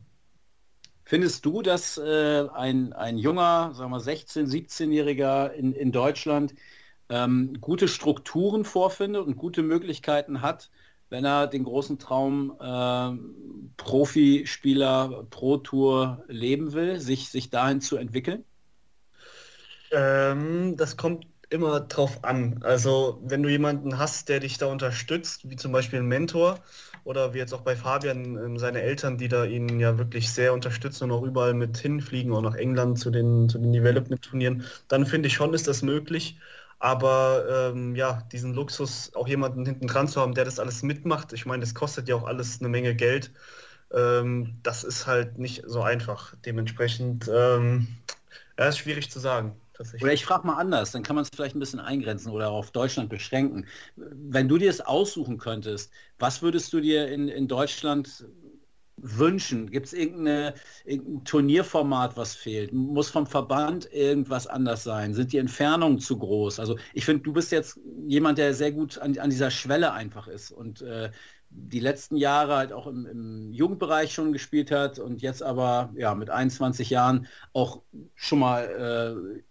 [1.03, 6.53] Findest du, dass äh, ein, ein junger, sagen wir 16-, 17-Jähriger in, in Deutschland
[7.09, 10.69] ähm, gute Strukturen vorfindet und gute Möglichkeiten hat,
[11.09, 17.97] wenn er den großen Traum ähm, Profispieler Pro Tour leben will, sich, sich dahin zu
[17.97, 18.43] entwickeln?
[19.91, 22.59] Ähm, das kommt immer drauf an.
[22.63, 26.59] Also wenn du jemanden hast, der dich da unterstützt, wie zum Beispiel ein Mentor
[27.03, 30.53] oder wie jetzt auch bei Fabian ähm, seine Eltern, die da ihn ja wirklich sehr
[30.53, 35.05] unterstützen und auch überall mit hinfliegen, auch nach England zu den, zu den Development-Turnieren, dann
[35.05, 36.39] finde ich schon, ist das möglich.
[36.79, 41.33] Aber ähm, ja, diesen Luxus, auch jemanden hinten dran zu haben, der das alles mitmacht,
[41.33, 43.31] ich meine, das kostet ja auch alles eine Menge Geld.
[43.93, 46.35] ähm, das ist halt nicht so einfach.
[46.45, 47.87] Dementsprechend, ähm,
[48.59, 49.59] ja, ist schwierig zu sagen.
[50.01, 52.71] Oder ich frage mal anders, dann kann man es vielleicht ein bisschen eingrenzen oder auf
[52.71, 53.65] Deutschland beschränken.
[53.95, 58.25] Wenn du dir es aussuchen könntest, was würdest du dir in, in Deutschland
[58.97, 59.69] wünschen?
[59.69, 60.53] Gibt es irgendein
[61.25, 62.73] Turnierformat, was fehlt?
[62.73, 65.13] Muss vom Verband irgendwas anders sein?
[65.13, 66.59] Sind die Entfernungen zu groß?
[66.59, 70.27] Also ich finde, du bist jetzt jemand, der sehr gut an, an dieser Schwelle einfach
[70.27, 71.11] ist und äh,
[71.49, 76.13] die letzten Jahre halt auch im, im, Jugendbereich schon gespielt hat und jetzt aber ja
[76.15, 77.81] mit 21 Jahren auch
[78.15, 79.41] schon mal äh,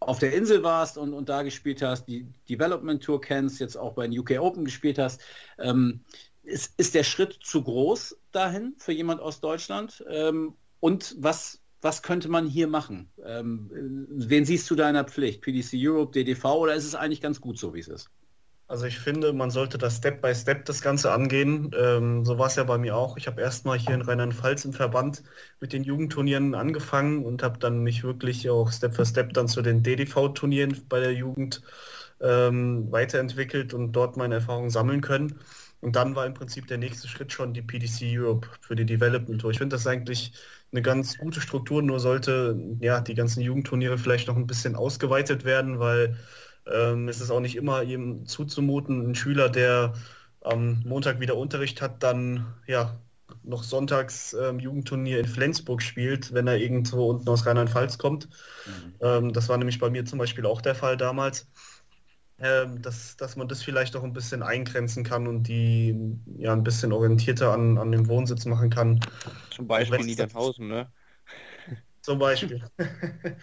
[0.00, 3.94] auf der Insel warst und, und da gespielt hast, die Development Tour kennst, jetzt auch
[3.94, 5.20] bei den UK Open gespielt hast.
[5.58, 6.04] Ähm,
[6.48, 10.04] ist, ist der Schritt zu groß dahin für jemand aus Deutschland?
[10.10, 13.10] Ähm, und was, was könnte man hier machen?
[13.24, 15.42] Ähm, wen siehst du deiner Pflicht?
[15.42, 18.10] PDC Europe, DDV oder ist es eigentlich ganz gut so, wie es ist?
[18.66, 21.70] Also ich finde, man sollte das Step by Step das Ganze angehen.
[21.74, 23.16] Ähm, so war es ja bei mir auch.
[23.16, 25.22] Ich habe erstmal hier in Rheinland-Pfalz im Verband
[25.58, 29.62] mit den Jugendturnieren angefangen und habe dann mich wirklich auch Step für Step dann zu
[29.62, 31.62] den DDV-Turnieren bei der Jugend
[32.20, 35.40] ähm, weiterentwickelt und dort meine Erfahrungen sammeln können.
[35.80, 39.40] Und dann war im Prinzip der nächste Schritt schon die PDC Europe für die Development
[39.40, 39.50] Tour.
[39.50, 40.32] Ich finde das eigentlich
[40.72, 45.44] eine ganz gute Struktur, nur sollte ja die ganzen Jugendturniere vielleicht noch ein bisschen ausgeweitet
[45.44, 46.16] werden, weil
[46.66, 49.94] ähm, es ist auch nicht immer ihm zuzumuten, ein Schüler, der
[50.40, 52.98] am Montag wieder Unterricht hat, dann ja
[53.42, 58.28] noch sonntags ähm, Jugendturnier in Flensburg spielt, wenn er irgendwo unten aus Rheinland-Pfalz kommt.
[58.66, 58.94] Mhm.
[59.00, 61.48] Ähm, das war nämlich bei mir zum Beispiel auch der Fall damals.
[62.40, 66.62] Ähm, dass, dass man das vielleicht auch ein bisschen eingrenzen kann und die ja ein
[66.62, 69.00] bisschen orientierter an, an dem Wohnsitz machen kann.
[69.50, 70.92] Zum Beispiel Niederhausen, ne?
[72.00, 72.62] Zum Beispiel.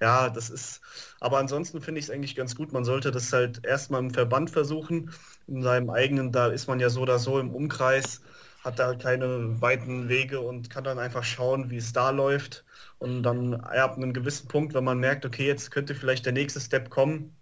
[0.00, 0.80] ja, das ist,
[1.20, 2.72] aber ansonsten finde ich es eigentlich ganz gut.
[2.72, 5.10] Man sollte das halt erstmal im Verband versuchen,
[5.46, 8.22] in seinem eigenen, da ist man ja so oder so im Umkreis,
[8.60, 12.64] hat da keine weiten Wege und kann dann einfach schauen, wie es da läuft.
[12.98, 16.60] Und dann ab einem gewissen Punkt, wenn man merkt, okay, jetzt könnte vielleicht der nächste
[16.60, 17.35] Step kommen,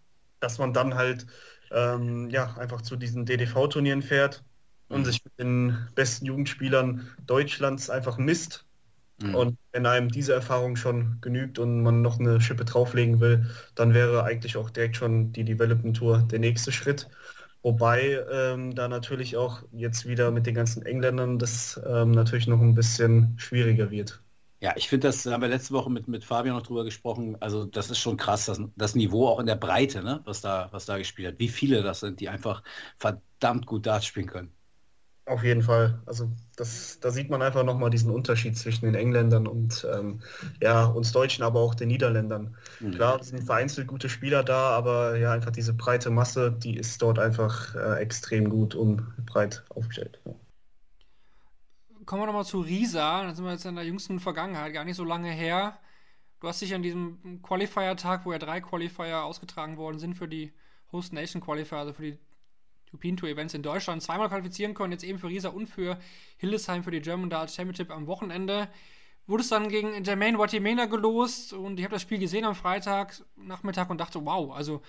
[0.44, 1.26] dass man dann halt
[1.72, 4.44] ähm, ja, einfach zu diesen DDV-Turnieren fährt
[4.88, 5.04] und mhm.
[5.06, 8.64] sich mit den besten Jugendspielern Deutschlands einfach misst
[9.22, 9.34] Mhm.
[9.34, 13.94] Und wenn einem diese Erfahrung schon genügt und man noch eine Schippe drauflegen will, dann
[13.94, 17.08] wäre eigentlich auch direkt schon die Development Tour der nächste Schritt.
[17.62, 22.60] Wobei ähm, da natürlich auch jetzt wieder mit den ganzen Engländern das ähm, natürlich noch
[22.60, 24.20] ein bisschen schwieriger wird.
[24.64, 27.36] Ja, ich finde, das haben wir letzte Woche mit, mit Fabian noch drüber gesprochen.
[27.42, 30.68] Also das ist schon krass, das, das Niveau auch in der Breite, ne, was da,
[30.72, 31.38] was da gespielt hat.
[31.38, 32.62] Wie viele das sind, die einfach
[32.98, 34.56] verdammt gut Dart spielen können.
[35.26, 36.02] Auf jeden Fall.
[36.06, 40.20] Also das, da sieht man einfach nochmal diesen Unterschied zwischen den Engländern und ähm,
[40.60, 42.56] ja, uns Deutschen, aber auch den Niederländern.
[42.80, 42.92] Mhm.
[42.92, 47.00] Klar, es sind vereinzelt gute Spieler da, aber ja, einfach diese breite Masse, die ist
[47.00, 50.20] dort einfach äh, extrem gut und breit aufgestellt.
[50.26, 50.34] Ja.
[52.06, 53.22] Kommen wir nochmal zu Risa.
[53.22, 55.78] Da sind wir jetzt in der jüngsten Vergangenheit, gar nicht so lange her.
[56.40, 60.52] Du hast dich an diesem Qualifier-Tag, wo ja drei Qualifier ausgetragen worden sind für die
[60.92, 62.18] Host Nation Qualifier, also für die
[62.90, 65.98] European Tour Events in Deutschland zweimal qualifizieren können, jetzt eben für Riesa und für
[66.36, 68.68] Hildesheim für die German Darts Championship am Wochenende.
[69.26, 73.22] Wurde es dann gegen Jermaine Watimena gelost und ich habe das Spiel gesehen am Freitag
[73.36, 74.82] Nachmittag und dachte, wow, also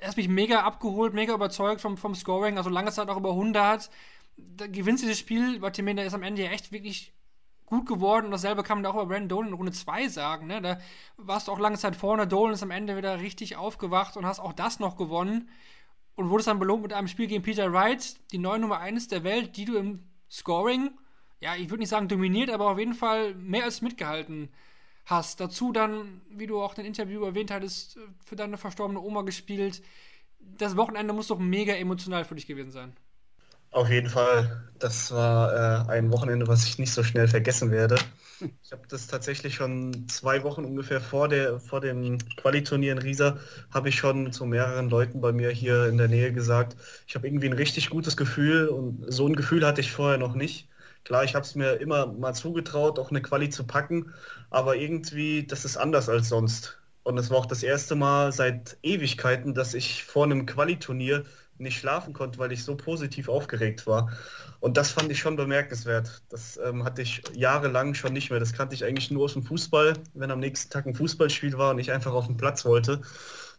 [0.00, 3.30] er hat mich mega abgeholt, mega überzeugt vom, vom Scoring, also lange Zeit auch über
[3.30, 3.90] 100.
[4.36, 7.12] Da gewinnt dieses Spiel, Watimena ist am Ende ja echt wirklich
[7.66, 10.46] gut geworden und dasselbe kann man auch über Brandon Dolan in Runde 2 sagen.
[10.46, 10.60] Ne?
[10.60, 10.78] Da
[11.16, 14.40] warst du auch lange Zeit vorne, Dolan ist am Ende wieder richtig aufgewacht und hast
[14.40, 15.48] auch das noch gewonnen
[16.14, 19.24] und wurdest dann belohnt mit einem Spiel gegen Peter Wright, die neue Nummer 1 der
[19.24, 20.90] Welt, die du im Scoring,
[21.40, 24.48] ja, ich würde nicht sagen dominiert, aber auf jeden Fall mehr als mitgehalten
[25.04, 25.40] hast.
[25.40, 29.82] Dazu dann, wie du auch in dem Interview erwähnt hattest, für deine verstorbene Oma gespielt.
[30.40, 32.96] Das Wochenende muss doch mega emotional für dich gewesen sein.
[33.74, 34.70] Auf jeden Fall.
[34.78, 37.96] Das war äh, ein Wochenende, was ich nicht so schnell vergessen werde.
[38.62, 43.38] Ich habe das tatsächlich schon zwei Wochen ungefähr vor, der, vor dem Qualiturnier in Riesa,
[43.72, 46.76] habe ich schon zu mehreren Leuten bei mir hier in der Nähe gesagt,
[47.06, 50.34] ich habe irgendwie ein richtig gutes Gefühl und so ein Gefühl hatte ich vorher noch
[50.34, 50.68] nicht.
[51.04, 54.12] Klar, ich habe es mir immer mal zugetraut, auch eine Quali zu packen,
[54.50, 56.78] aber irgendwie, das ist anders als sonst.
[57.02, 61.24] Und es war auch das erste Mal seit Ewigkeiten, dass ich vor einem Qualiturnier
[61.58, 64.10] nicht schlafen konnte, weil ich so positiv aufgeregt war.
[64.60, 66.22] Und das fand ich schon bemerkenswert.
[66.28, 68.40] Das ähm, hatte ich jahrelang schon nicht mehr.
[68.40, 71.70] Das kannte ich eigentlich nur aus dem Fußball, wenn am nächsten Tag ein Fußballspiel war
[71.72, 73.02] und ich einfach auf den Platz wollte,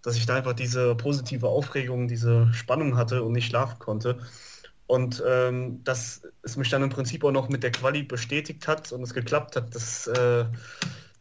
[0.01, 4.19] dass ich da einfach diese positive Aufregung, diese Spannung hatte und nicht schlafen konnte.
[4.87, 8.91] Und ähm, dass es mich dann im Prinzip auch noch mit der Quali bestätigt hat
[8.91, 10.45] und es geklappt hat, das äh,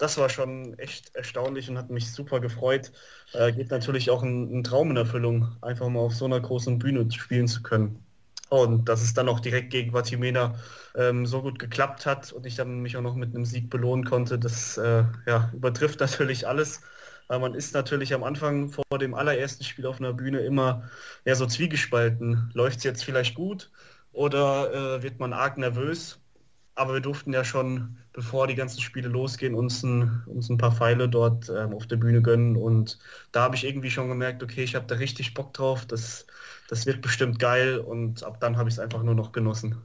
[0.05, 2.93] das war schon echt erstaunlich und hat mich super gefreut.
[3.33, 6.79] Äh, geht natürlich auch ein, ein, Traum in Erfüllung, einfach mal auf so einer großen
[6.79, 8.05] Bühne spielen zu können.
[8.51, 10.57] Und dass es dann auch direkt gegen Vatimena
[10.95, 14.05] ähm, so gut geklappt hat und ich dann mich auch noch mit einem Sieg belohnen
[14.05, 16.83] konnte, das äh, ja, übertrifft natürlich alles.
[17.29, 20.91] Weil man ist natürlich am Anfang vor dem allerersten Spiel auf einer Bühne immer
[21.25, 22.51] ja, so zwiegespalten.
[22.53, 23.71] Läuft es jetzt vielleicht gut
[24.13, 26.21] oder äh, wird man arg nervös?
[26.77, 30.73] Aber wir durften ja schon, bevor die ganzen Spiele losgehen, uns ein, uns ein paar
[30.73, 32.57] Pfeile dort ähm, auf der Bühne gönnen.
[32.57, 32.99] Und
[33.31, 35.87] da habe ich irgendwie schon gemerkt, okay, ich habe da richtig Bock drauf.
[35.87, 36.27] Das,
[36.69, 37.79] das wird bestimmt geil.
[37.79, 39.83] Und ab dann habe ich es einfach nur noch genossen.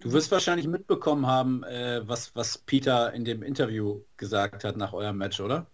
[0.00, 4.92] Du wirst wahrscheinlich mitbekommen haben, äh, was, was Peter in dem Interview gesagt hat nach
[4.92, 5.66] eurem Match, oder?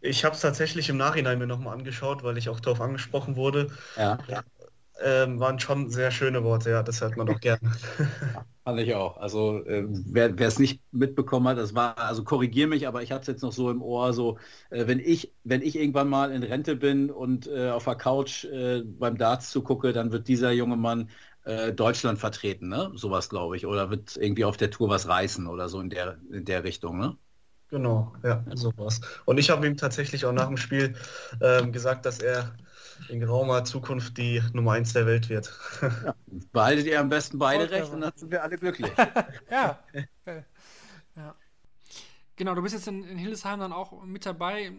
[0.00, 3.70] Ich habe es tatsächlich im Nachhinein mir nochmal angeschaut, weil ich auch darauf angesprochen wurde.
[3.96, 4.18] Ja.
[4.26, 4.42] ja
[5.04, 7.60] ähm, waren schon sehr schöne Worte, ja, das hört man doch gerne.
[8.64, 9.16] Fand ich auch.
[9.16, 13.20] Also äh, wer es nicht mitbekommen hat, das war, also korrigier mich, aber ich habe
[13.22, 14.38] es jetzt noch so im Ohr, so
[14.70, 18.44] äh, wenn ich, wenn ich irgendwann mal in Rente bin und äh, auf der Couch
[18.44, 21.10] äh, beim Darts zugucke, dann wird dieser junge Mann
[21.44, 22.92] äh, Deutschland vertreten, ne?
[22.94, 23.66] Sowas glaube ich.
[23.66, 26.98] Oder wird irgendwie auf der Tour was reißen oder so in der, in der Richtung,
[26.98, 27.16] ne?
[27.68, 29.00] Genau, ja, sowas.
[29.24, 30.94] Und ich habe ihm tatsächlich auch nach dem Spiel
[31.40, 32.54] ähm, gesagt, dass er
[33.08, 35.52] in geraumer Zukunft die Nummer 1 der Welt wird.
[35.80, 36.14] Ja,
[36.52, 38.90] behaltet ihr am besten beide recht und dann sind wir alle glücklich.
[39.50, 39.78] ja.
[41.16, 41.34] ja.
[42.36, 44.72] Genau, du bist jetzt in, in, Hildesheim dann auch mit dabei.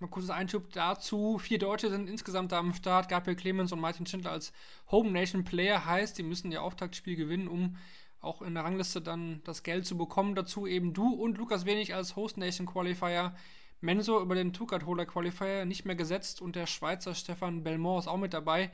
[0.00, 1.38] Mal kurzes Einschub dazu.
[1.38, 3.08] Vier Deutsche sind insgesamt da am Start.
[3.08, 4.52] Gabriel Clemens und Martin Schindler als
[4.90, 7.76] Home Nation Player heißt, die müssen ihr Auftaktspiel gewinnen, um
[8.20, 10.34] auch in der Rangliste dann das Geld zu bekommen.
[10.34, 13.34] Dazu eben du und Lukas Wenig als Host Nation Qualifier.
[13.80, 18.16] Menso über den Tukat-Holder Qualifier nicht mehr gesetzt und der Schweizer Stefan Belmont ist auch
[18.16, 18.70] mit dabei.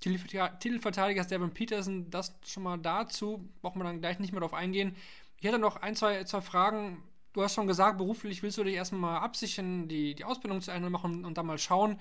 [0.00, 4.96] Titelverteidiger ist Peterson, das schon mal dazu, braucht man dann gleich nicht mehr drauf eingehen.
[5.38, 7.02] Ich hätte noch ein, zwei, zwei Fragen.
[7.32, 10.90] Du hast schon gesagt, beruflich willst du dich erstmal absichern, die, die Ausbildung zu Ende
[10.90, 12.00] machen und dann mal schauen.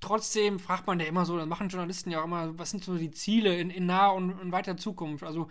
[0.00, 2.96] Trotzdem fragt man ja immer so, das machen Journalisten ja auch immer, was sind so
[2.96, 5.24] die Ziele in, in naher und, und weiter Zukunft?
[5.24, 5.48] Also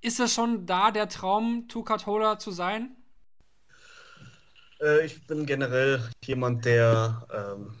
[0.00, 2.96] ist es schon da der Traum, Two-Card-Holder zu sein?
[4.80, 7.74] Äh, ich bin generell jemand, der, ähm,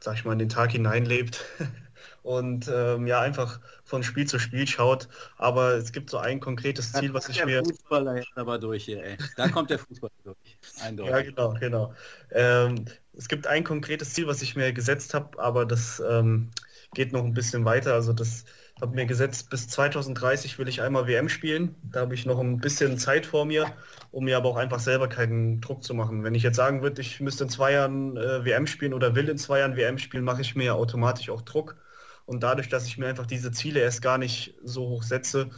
[0.00, 1.44] sag ich mal, in den Tag hineinlebt
[2.22, 5.08] und ähm, ja, einfach von Spiel zu Spiel schaut.
[5.36, 7.62] Aber es gibt so ein konkretes Ziel, was ich mir...
[7.64, 9.16] Fußballer aber durch hier, ey.
[9.36, 10.36] Da kommt der Fußball durch.
[10.82, 11.12] Eindeutig.
[11.12, 11.94] Ja, genau, genau.
[12.32, 16.50] Ähm, es gibt ein konkretes Ziel, was ich mir gesetzt habe, aber das ähm,
[16.96, 17.92] geht noch ein bisschen weiter.
[17.92, 18.46] Also das
[18.80, 21.74] habe mir gesetzt, bis 2030 will ich einmal WM spielen.
[21.82, 23.66] Da habe ich noch ein bisschen Zeit vor mir,
[24.12, 26.24] um mir aber auch einfach selber keinen Druck zu machen.
[26.24, 29.28] Wenn ich jetzt sagen würde, ich müsste in zwei Jahren äh, WM spielen oder will
[29.28, 31.76] in zwei Jahren WM spielen, mache ich mir automatisch auch Druck.
[32.24, 35.50] Und dadurch, dass ich mir einfach diese Ziele erst gar nicht so hoch setze,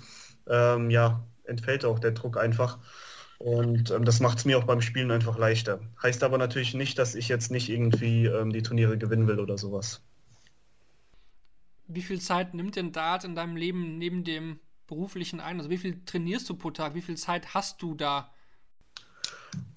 [0.48, 2.78] ähm, ja, entfällt auch der Druck einfach.
[3.38, 5.78] Und ähm, das macht es mir auch beim Spielen einfach leichter.
[6.02, 9.56] Heißt aber natürlich nicht, dass ich jetzt nicht irgendwie ähm, die Turniere gewinnen will oder
[9.56, 10.02] sowas
[11.88, 15.58] wie viel Zeit nimmt denn Dart in deinem Leben neben dem beruflichen ein?
[15.58, 16.94] Also wie viel trainierst du pro Tag?
[16.94, 18.32] Wie viel Zeit hast du da?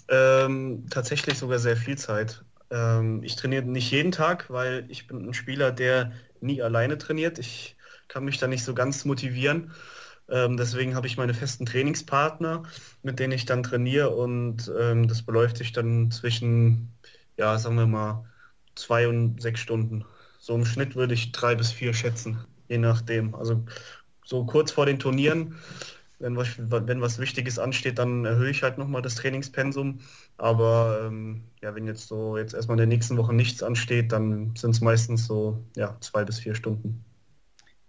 [0.10, 2.44] Ähm, tatsächlich sogar sehr viel Zeit.
[2.70, 6.12] Ähm, ich trainiere nicht jeden Tag, weil ich bin ein Spieler, der
[6.42, 7.40] nie alleine trainiert.
[7.40, 7.78] Ich
[8.08, 9.74] kann mich da nicht so ganz motivieren.
[10.30, 12.64] Ähm, deswegen habe ich meine festen Trainingspartner,
[13.04, 16.94] mit denen ich dann trainiere und ähm, das beläuft sich dann zwischen,
[17.38, 18.26] ja, sagen wir mal,
[18.76, 20.06] zwei und sechs Stunden.
[20.42, 23.36] So im Schnitt würde ich drei bis vier schätzen, je nachdem.
[23.36, 23.64] Also
[24.26, 25.56] so kurz vor den Turnieren,
[26.18, 30.00] wenn was, wenn was Wichtiges ansteht, dann erhöhe ich halt nochmal das Trainingspensum.
[30.38, 34.56] Aber ähm, ja, wenn jetzt so jetzt erstmal in der nächsten Woche nichts ansteht, dann
[34.56, 37.06] sind es meistens so ja, zwei bis vier Stunden.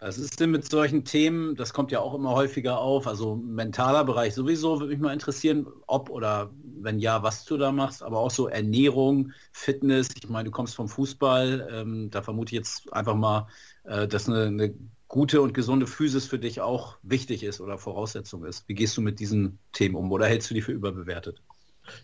[0.04, 4.04] Was ist denn mit solchen Themen, das kommt ja auch immer häufiger auf, also mentaler
[4.04, 6.50] Bereich sowieso, würde mich mal interessieren, ob oder
[6.80, 10.74] wenn ja, was du da machst, aber auch so Ernährung, Fitness, ich meine, du kommst
[10.74, 13.46] vom Fußball, ähm, da vermute ich jetzt einfach mal,
[13.84, 14.74] äh, dass eine, eine,
[15.06, 18.66] gute und gesunde Physis für dich auch wichtig ist oder Voraussetzung ist.
[18.66, 21.42] Wie gehst du mit diesen Themen um oder hältst du die für überbewertet?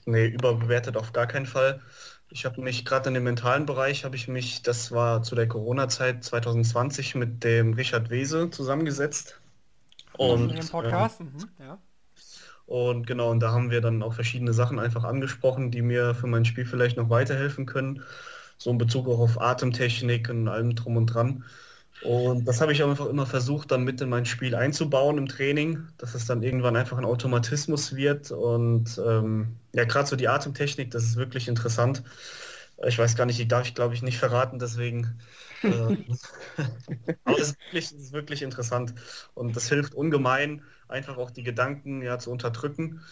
[0.05, 1.81] Nee, überbewertet auf gar keinen Fall.
[2.31, 5.49] Ich habe mich gerade in dem mentalen Bereich, habe ich mich, das war zu der
[5.49, 9.41] Corona-Zeit 2020 mit dem Richard Wese zusammengesetzt.
[10.19, 11.79] Und, in Podcast, äh, mhm, ja.
[12.67, 16.27] Und genau, und da haben wir dann auch verschiedene Sachen einfach angesprochen, die mir für
[16.27, 18.03] mein Spiel vielleicht noch weiterhelfen können.
[18.59, 21.45] So in Bezug auch auf Atemtechnik und allem drum und dran.
[22.01, 25.27] Und das habe ich auch einfach immer versucht, dann mit in mein Spiel einzubauen im
[25.29, 28.31] Training, dass es dann irgendwann einfach ein Automatismus wird.
[28.31, 32.05] Und ähm, ja, gerade so die Atemtechnik, das ist wirklich interessant.
[32.87, 35.21] Ich weiß gar nicht, die darf ich glaube ich nicht verraten, deswegen.
[35.65, 35.71] Äh,
[37.25, 38.95] aber es ist, wirklich, es ist wirklich interessant.
[39.35, 43.03] Und das hilft ungemein, einfach auch die Gedanken ja zu unterdrücken.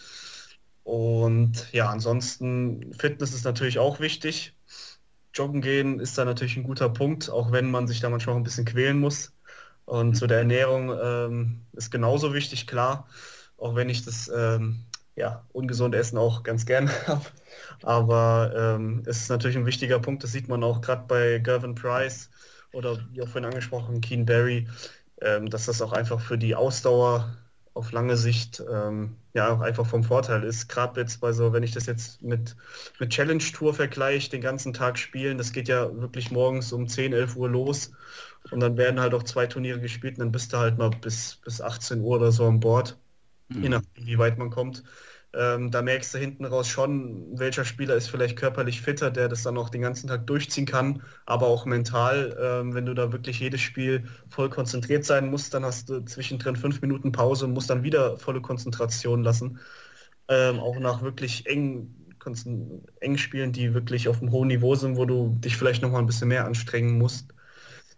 [0.83, 4.56] Und ja, ansonsten Fitness ist natürlich auch wichtig.
[5.33, 8.39] Joggen gehen ist da natürlich ein guter Punkt, auch wenn man sich da manchmal auch
[8.39, 9.33] ein bisschen quälen muss.
[9.85, 13.07] Und zu der Ernährung ähm, ist genauso wichtig, klar,
[13.57, 14.85] auch wenn ich das ähm,
[15.15, 17.25] ja, ungesunde Essen auch ganz gern habe.
[17.83, 21.75] Aber ähm, es ist natürlich ein wichtiger Punkt, das sieht man auch gerade bei Gervin
[21.75, 22.29] Price
[22.73, 24.67] oder wie auch vorhin angesprochen, Keen Barry,
[25.21, 27.35] ähm, dass das auch einfach für die Ausdauer
[27.77, 30.67] auf lange Sicht ähm, ja auch einfach vom Vorteil ist.
[30.67, 32.55] Gerade jetzt bei so, wenn ich das jetzt mit,
[32.99, 37.13] mit Challenge Tour vergleiche, den ganzen Tag spielen, das geht ja wirklich morgens um 10,
[37.13, 37.91] 11 Uhr los
[38.51, 41.37] und dann werden halt auch zwei Turniere gespielt und dann bist du halt mal bis,
[41.45, 42.97] bis 18 Uhr oder so an Bord,
[43.49, 43.63] mhm.
[43.63, 44.83] je nachdem, wie weit man kommt.
[45.33, 49.43] Ähm, da merkst du hinten raus schon, welcher Spieler ist vielleicht körperlich fitter, der das
[49.43, 53.39] dann auch den ganzen Tag durchziehen kann, aber auch mental, ähm, wenn du da wirklich
[53.39, 57.69] jedes Spiel voll konzentriert sein musst, dann hast du zwischendrin fünf Minuten Pause und musst
[57.69, 59.59] dann wieder volle Konzentration lassen.
[60.29, 61.93] Ähm, auch nach wirklich eng,
[63.01, 65.99] eng Spielen, die wirklich auf einem hohen Niveau sind, wo du dich vielleicht noch mal
[65.99, 67.33] ein bisschen mehr anstrengen musst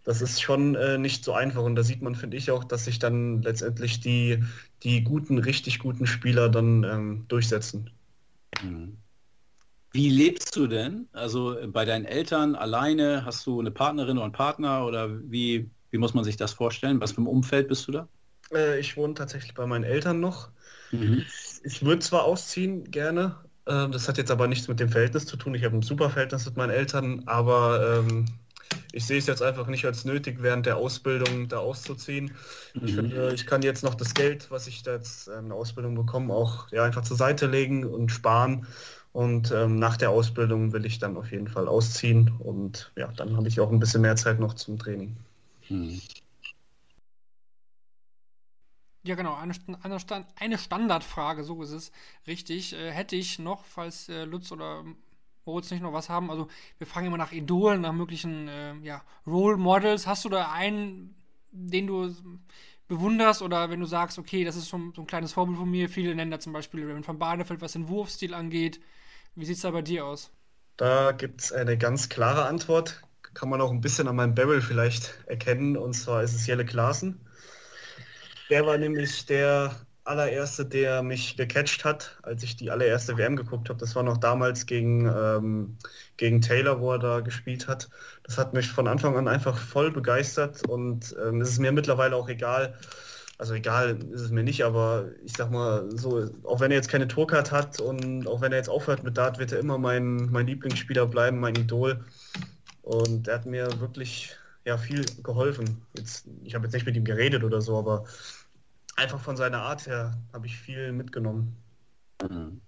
[0.04, 1.62] das ist schon äh, nicht so einfach.
[1.62, 4.42] Und da sieht man, finde ich, auch, dass sich dann letztendlich die,
[4.82, 7.90] die guten, richtig guten Spieler dann ähm, durchsetzen.
[8.62, 8.96] Mhm.
[9.92, 11.08] Wie lebst du denn?
[11.12, 13.24] Also äh, bei deinen Eltern alleine?
[13.24, 14.86] Hast du eine Partnerin oder einen Partner?
[14.86, 17.00] Oder wie, wie muss man sich das vorstellen?
[17.00, 18.08] Was für ein Umfeld bist du da?
[18.52, 20.50] Äh, ich wohne tatsächlich bei meinen Eltern noch.
[20.92, 21.24] Mhm.
[21.62, 23.36] Ich würde zwar ausziehen, gerne.
[23.66, 25.54] Äh, das hat jetzt aber nichts mit dem Verhältnis zu tun.
[25.54, 28.26] Ich habe ein super Verhältnis mit meinen Eltern, aber ähm,
[28.92, 32.32] ich sehe es jetzt einfach nicht als nötig, während der Ausbildung da auszuziehen.
[32.74, 32.86] Mhm.
[32.86, 35.94] Ich finde, ich kann jetzt noch das Geld, was ich da jetzt in der Ausbildung
[35.94, 38.66] bekomme, auch ja, einfach zur Seite legen und sparen.
[39.12, 42.32] Und ähm, nach der Ausbildung will ich dann auf jeden Fall ausziehen.
[42.38, 45.16] Und ja, dann habe ich auch ein bisschen mehr Zeit noch zum Training.
[45.68, 46.00] Mhm.
[49.02, 51.90] Ja, genau, eine, eine, eine, Standardfrage, so ist es.
[52.26, 52.74] Richtig.
[52.74, 54.84] Äh, hätte ich noch, falls äh, Lutz oder
[55.50, 56.30] Moritz nicht noch was haben.
[56.30, 56.48] Also
[56.78, 60.06] wir fragen immer nach Idolen, nach möglichen äh, ja, Role Models.
[60.06, 61.14] Hast du da einen,
[61.50, 62.14] den du
[62.86, 65.70] bewunderst oder wenn du sagst, okay, das ist so ein, so ein kleines Vorbild von
[65.70, 65.88] mir.
[65.88, 68.80] Viele nennen da zum Beispiel Raymond van Barneveld, was den Wurfstil angeht.
[69.34, 70.32] Wie sieht es da bei dir aus?
[70.76, 73.02] Da gibt es eine ganz klare Antwort.
[73.34, 75.76] Kann man auch ein bisschen an meinem Barrel vielleicht erkennen.
[75.76, 77.20] Und zwar ist es Jelle Klaassen.
[78.50, 79.74] Der war nämlich der
[80.04, 83.78] allererste, der mich gecatcht hat, als ich die allererste WM geguckt habe.
[83.78, 85.76] Das war noch damals gegen, ähm,
[86.16, 87.88] gegen Taylor, wo er da gespielt hat.
[88.24, 92.16] Das hat mich von Anfang an einfach voll begeistert und ähm, es ist mir mittlerweile
[92.16, 92.74] auch egal.
[93.38, 96.90] Also egal ist es mir nicht, aber ich sag mal so, auch wenn er jetzt
[96.90, 100.30] keine Tourcard hat und auch wenn er jetzt aufhört mit Dart, wird er immer mein,
[100.30, 102.04] mein Lieblingsspieler bleiben, mein Idol.
[102.82, 105.82] Und er hat mir wirklich ja, viel geholfen.
[105.96, 108.04] Jetzt, ich habe jetzt nicht mit ihm geredet oder so, aber
[109.00, 111.56] einfach von seiner Art her habe ich viel mitgenommen.
[112.22, 112.60] Mhm.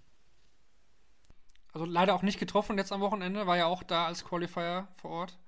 [1.72, 5.10] Also leider auch nicht getroffen jetzt am Wochenende, war ja auch da als Qualifier vor
[5.10, 5.38] Ort.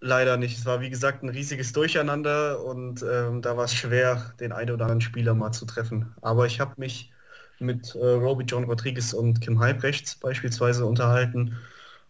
[0.00, 0.58] Leider nicht.
[0.58, 4.70] Es war wie gesagt ein riesiges Durcheinander und ähm, da war es schwer, den einen
[4.70, 6.14] oder anderen Spieler mal zu treffen.
[6.22, 7.12] Aber ich habe mich
[7.58, 11.58] mit äh, Roby John Rodriguez und Kim Halbrechts beispielsweise unterhalten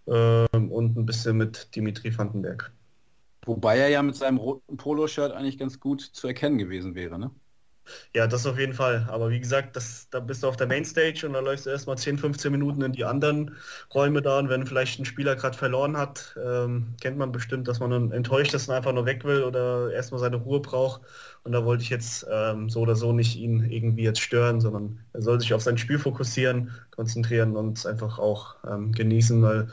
[0.06, 2.70] ähm, und ein bisschen mit Dimitri Vandenberg.
[3.44, 7.30] Wobei er ja mit seinem roten Poloshirt eigentlich ganz gut zu erkennen gewesen wäre, ne?
[8.14, 9.06] Ja, das auf jeden Fall.
[9.10, 11.96] Aber wie gesagt, das, da bist du auf der Mainstage und da läufst du erstmal
[11.98, 13.56] 10, 15 Minuten in die anderen
[13.94, 14.38] Räume da.
[14.38, 18.54] Und wenn vielleicht ein Spieler gerade verloren hat, ähm, kennt man bestimmt, dass man enttäuscht
[18.54, 21.02] ist und einfach nur weg will oder erstmal seine Ruhe braucht.
[21.44, 24.98] Und da wollte ich jetzt ähm, so oder so nicht ihn irgendwie jetzt stören, sondern
[25.12, 29.68] er soll sich auf sein Spiel fokussieren, konzentrieren und einfach auch ähm, genießen, weil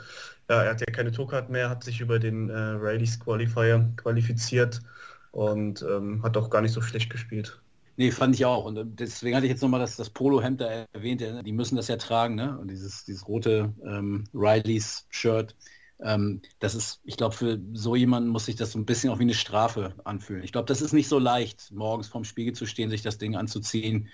[0.48, 4.80] ja, er hat ja keine Tourcard mehr, hat sich über den äh, Rallyes Qualifier qualifiziert
[5.30, 7.60] und ähm, hat auch gar nicht so schlecht gespielt.
[7.98, 8.64] Nee, fand ich auch.
[8.64, 11.20] Und äh, deswegen hatte ich jetzt nochmal das, das Polo-Hemd da erwähnt.
[11.20, 12.56] Die müssen das ja tragen, ne?
[12.56, 15.56] Und dieses, dieses rote ähm, Rileys-Shirt.
[16.00, 19.18] Ähm, das ist, ich glaube, für so jemanden muss sich das so ein bisschen auch
[19.18, 20.44] wie eine Strafe anfühlen.
[20.44, 23.34] Ich glaube, das ist nicht so leicht, morgens vorm Spiegel zu stehen, sich das Ding
[23.34, 24.08] anzuziehen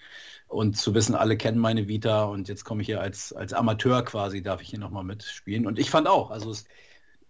[0.48, 4.02] und zu wissen, alle kennen meine Vita und jetzt komme ich hier als, als Amateur
[4.02, 5.66] quasi, darf ich hier nochmal mitspielen.
[5.66, 6.64] Und ich fand auch, also es,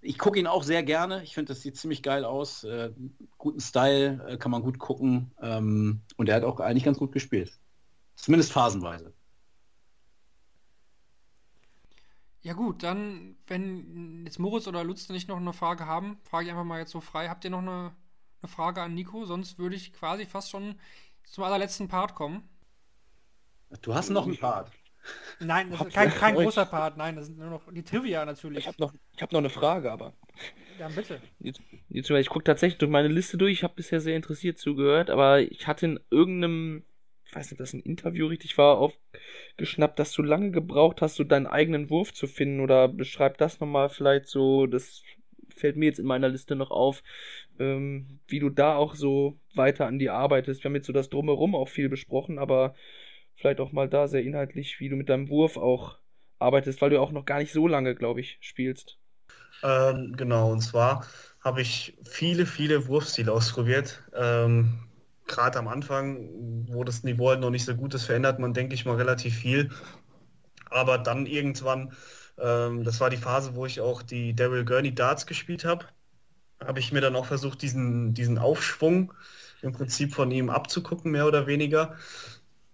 [0.05, 1.23] ich gucke ihn auch sehr gerne.
[1.23, 2.65] Ich finde, das sieht ziemlich geil aus.
[2.65, 2.93] Äh,
[3.39, 5.33] guten Style, äh, kann man gut gucken.
[5.41, 7.59] Ähm, und er hat auch eigentlich ganz gut gespielt.
[8.15, 9.13] Zumindest phasenweise.
[12.43, 16.51] Ja gut, dann, wenn jetzt Moritz oder Lutz nicht noch eine Frage haben, frage ich
[16.51, 17.29] einfach mal jetzt so frei.
[17.29, 17.95] Habt ihr noch eine,
[18.43, 19.25] eine Frage an Nico?
[19.25, 20.79] Sonst würde ich quasi fast schon
[21.25, 22.47] zum allerletzten Part kommen.
[23.81, 24.71] Du hast noch einen Part.
[25.41, 28.61] Nein, das ist kein, kein großer Part, nein, das sind nur noch die Trivia natürlich.
[28.61, 30.15] Ich habe noch, hab noch eine Frage, aber.
[30.79, 31.21] Ja, bitte.
[31.41, 35.11] Jetzt, jetzt, ich gucke tatsächlich durch meine Liste durch, ich habe bisher sehr interessiert zugehört,
[35.11, 36.85] aber ich hatte in irgendeinem,
[37.25, 41.17] ich weiß nicht, ob das ein Interview richtig war, aufgeschnappt, dass du lange gebraucht hast,
[41.17, 45.03] so deinen eigenen Wurf zu finden oder beschreib das nochmal vielleicht so, das
[45.55, 47.03] fällt mir jetzt in meiner Liste noch auf,
[47.59, 50.65] ähm, wie du da auch so weiter an die arbeitest.
[50.65, 52.75] Wir haben jetzt so das Drumherum auch viel besprochen, aber
[53.37, 55.99] vielleicht auch mal da sehr inhaltlich, wie du mit deinem Wurf auch
[56.39, 58.99] arbeitest, weil du auch noch gar nicht so lange, glaube ich, spielst.
[59.63, 61.07] Ähm, genau, und zwar
[61.41, 64.03] habe ich viele, viele Wurfstile ausprobiert.
[64.15, 64.79] Ähm,
[65.27, 66.29] Gerade am Anfang,
[66.69, 69.37] wo das Niveau halt noch nicht so gut ist, verändert man, denke ich mal, relativ
[69.37, 69.71] viel.
[70.71, 71.93] Aber dann irgendwann,
[72.39, 75.87] ähm, das war die Phase, wo ich auch die Daryl Gurney Darts gespielt habe,
[76.65, 79.15] habe ich mir dann auch versucht, diesen, diesen Aufschwung
[79.63, 81.97] im Prinzip von ihm abzugucken, mehr oder weniger.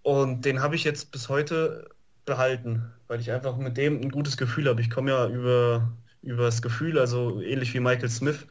[0.03, 1.89] Und den habe ich jetzt bis heute
[2.25, 4.81] behalten, weil ich einfach mit dem ein gutes Gefühl habe.
[4.81, 5.91] Ich komme ja über,
[6.21, 8.47] über das Gefühl, also ähnlich wie Michael Smith.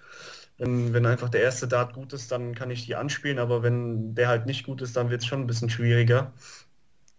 [0.59, 4.15] Wenn, wenn einfach der erste Dart gut ist, dann kann ich die anspielen, aber wenn
[4.15, 6.33] der halt nicht gut ist, dann wird es schon ein bisschen schwieriger.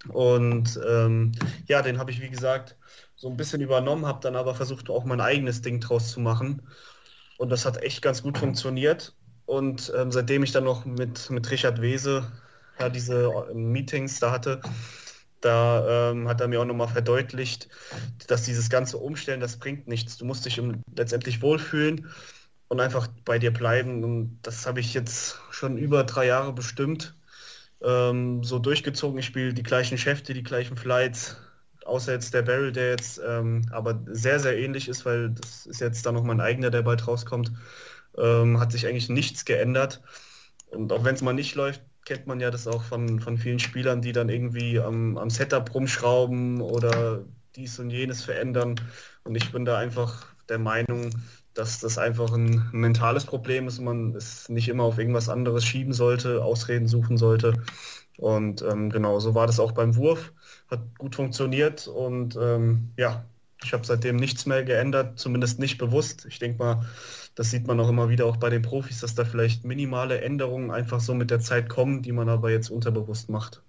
[0.09, 1.31] Und ähm,
[1.67, 2.77] ja, den habe ich, wie gesagt,
[3.15, 6.61] so ein bisschen übernommen, habe dann aber versucht, auch mein eigenes Ding draus zu machen.
[7.37, 9.15] Und das hat echt ganz gut funktioniert.
[9.45, 12.31] Und ähm, seitdem ich dann noch mit, mit Richard Wese
[12.81, 14.61] ja, diese äh, Meetings da hatte,
[15.41, 17.67] da ähm, hat er mir auch nochmal verdeutlicht,
[18.27, 20.17] dass dieses ganze Umstellen, das bringt nichts.
[20.17, 20.61] Du musst dich
[20.95, 22.09] letztendlich wohlfühlen
[22.67, 24.03] und einfach bei dir bleiben.
[24.03, 27.15] Und das habe ich jetzt schon über drei Jahre bestimmt
[27.83, 29.19] ähm, so durchgezogen.
[29.19, 31.37] Ich spiele die gleichen Schäfte, die gleichen Flights,
[31.85, 35.81] außer jetzt der Barrel, der jetzt ähm, aber sehr, sehr ähnlich ist, weil das ist
[35.81, 37.51] jetzt dann noch mein eigener, der bald rauskommt.
[38.17, 40.01] Ähm, hat sich eigentlich nichts geändert.
[40.69, 43.59] Und auch wenn es mal nicht läuft, kennt man ja das auch von, von vielen
[43.59, 47.23] Spielern, die dann irgendwie am, am Setup rumschrauben oder
[47.55, 48.75] dies und jenes verändern.
[49.23, 51.11] Und ich bin da einfach der Meinung,
[51.53, 55.65] dass das einfach ein mentales Problem ist und man es nicht immer auf irgendwas anderes
[55.65, 57.61] schieben sollte, Ausreden suchen sollte.
[58.17, 60.33] Und ähm, genau, so war das auch beim Wurf.
[60.69, 63.25] Hat gut funktioniert und ähm, ja,
[63.63, 66.25] ich habe seitdem nichts mehr geändert, zumindest nicht bewusst.
[66.25, 66.85] Ich denke mal,
[67.35, 70.71] das sieht man auch immer wieder auch bei den Profis, dass da vielleicht minimale Änderungen
[70.71, 73.61] einfach so mit der Zeit kommen, die man aber jetzt unterbewusst macht.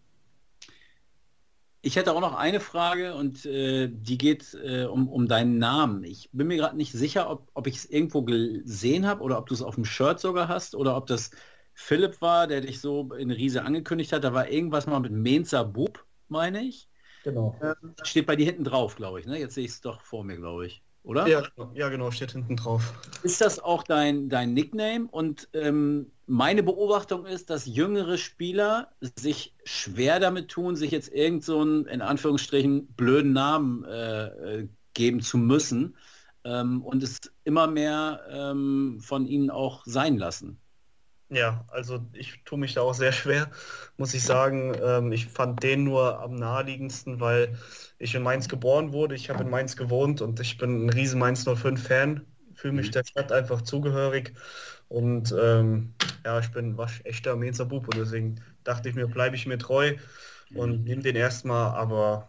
[1.85, 6.05] Ich hätte auch noch eine Frage und äh, die geht äh, um, um deinen Namen.
[6.05, 9.49] Ich bin mir gerade nicht sicher, ob, ob ich es irgendwo gesehen habe oder ob
[9.49, 11.31] du es auf dem Shirt sogar hast oder ob das
[11.75, 14.23] Philipp war, der dich so in Riese angekündigt hat.
[14.23, 16.89] Da war irgendwas mal mit Mensa Bub, meine ich.
[17.25, 17.59] Genau.
[17.61, 19.27] Ähm, steht bei dir hinten drauf, glaube ich.
[19.27, 19.39] Ne?
[19.39, 21.27] Jetzt sehe ich es doch vor mir, glaube ich oder?
[21.27, 21.43] Ja,
[21.75, 22.95] ja, genau, steht hinten drauf.
[23.23, 25.09] Ist das auch dein, dein Nickname?
[25.11, 31.45] Und ähm, meine Beobachtung ist, dass jüngere Spieler sich schwer damit tun, sich jetzt irgend
[31.45, 35.97] so einen, in Anführungsstrichen, blöden Namen äh, äh geben zu müssen
[36.45, 40.62] ähm, und es immer mehr ähm, von ihnen auch sein lassen.
[41.33, 43.51] Ja, also ich tue mich da auch sehr schwer,
[43.97, 44.75] muss ich sagen.
[44.83, 47.57] Ähm, ich fand den nur am naheliegendsten, weil
[47.99, 51.19] ich in Mainz geboren wurde, ich habe in Mainz gewohnt und ich bin ein riesen
[51.19, 52.93] Mainz 05 Fan, fühle mich mhm.
[52.93, 54.35] der Stadt einfach zugehörig
[54.89, 59.35] und ähm, ja, ich bin wasch echter Mainzer Bub und deswegen dachte ich mir, bleibe
[59.35, 59.95] ich mir treu
[60.55, 62.29] und nehme den erstmal, aber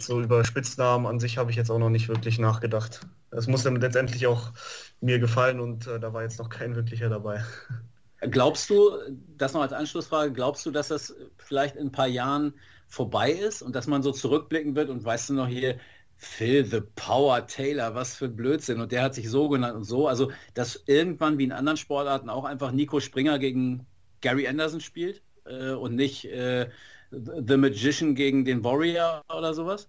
[0.00, 3.06] so über Spitznamen an sich habe ich jetzt auch noch nicht wirklich nachgedacht.
[3.30, 4.52] Es muss dann letztendlich auch
[5.00, 7.44] mir gefallen und äh, da war jetzt noch kein wirklicher dabei.
[8.20, 8.90] Glaubst du,
[9.36, 12.54] das noch als Anschlussfrage, glaubst du, dass das vielleicht in ein paar Jahren
[12.88, 15.78] vorbei ist und dass man so zurückblicken wird und weißt du noch hier,
[16.16, 20.08] Phil the Power Taylor, was für Blödsinn und der hat sich so genannt und so,
[20.08, 23.86] also dass irgendwann wie in anderen Sportarten auch einfach Nico Springer gegen
[24.20, 26.68] Gary Anderson spielt äh, und nicht äh,
[27.10, 29.88] The Magician gegen den Warrior oder sowas?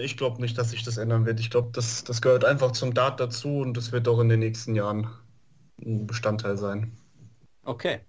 [0.00, 1.38] Ich glaube nicht, dass sich das ändern wird.
[1.38, 4.40] Ich glaube, das, das gehört einfach zum Dart dazu und das wird auch in den
[4.40, 5.08] nächsten Jahren
[5.80, 6.96] ein Bestandteil sein.
[7.68, 8.00] Okay.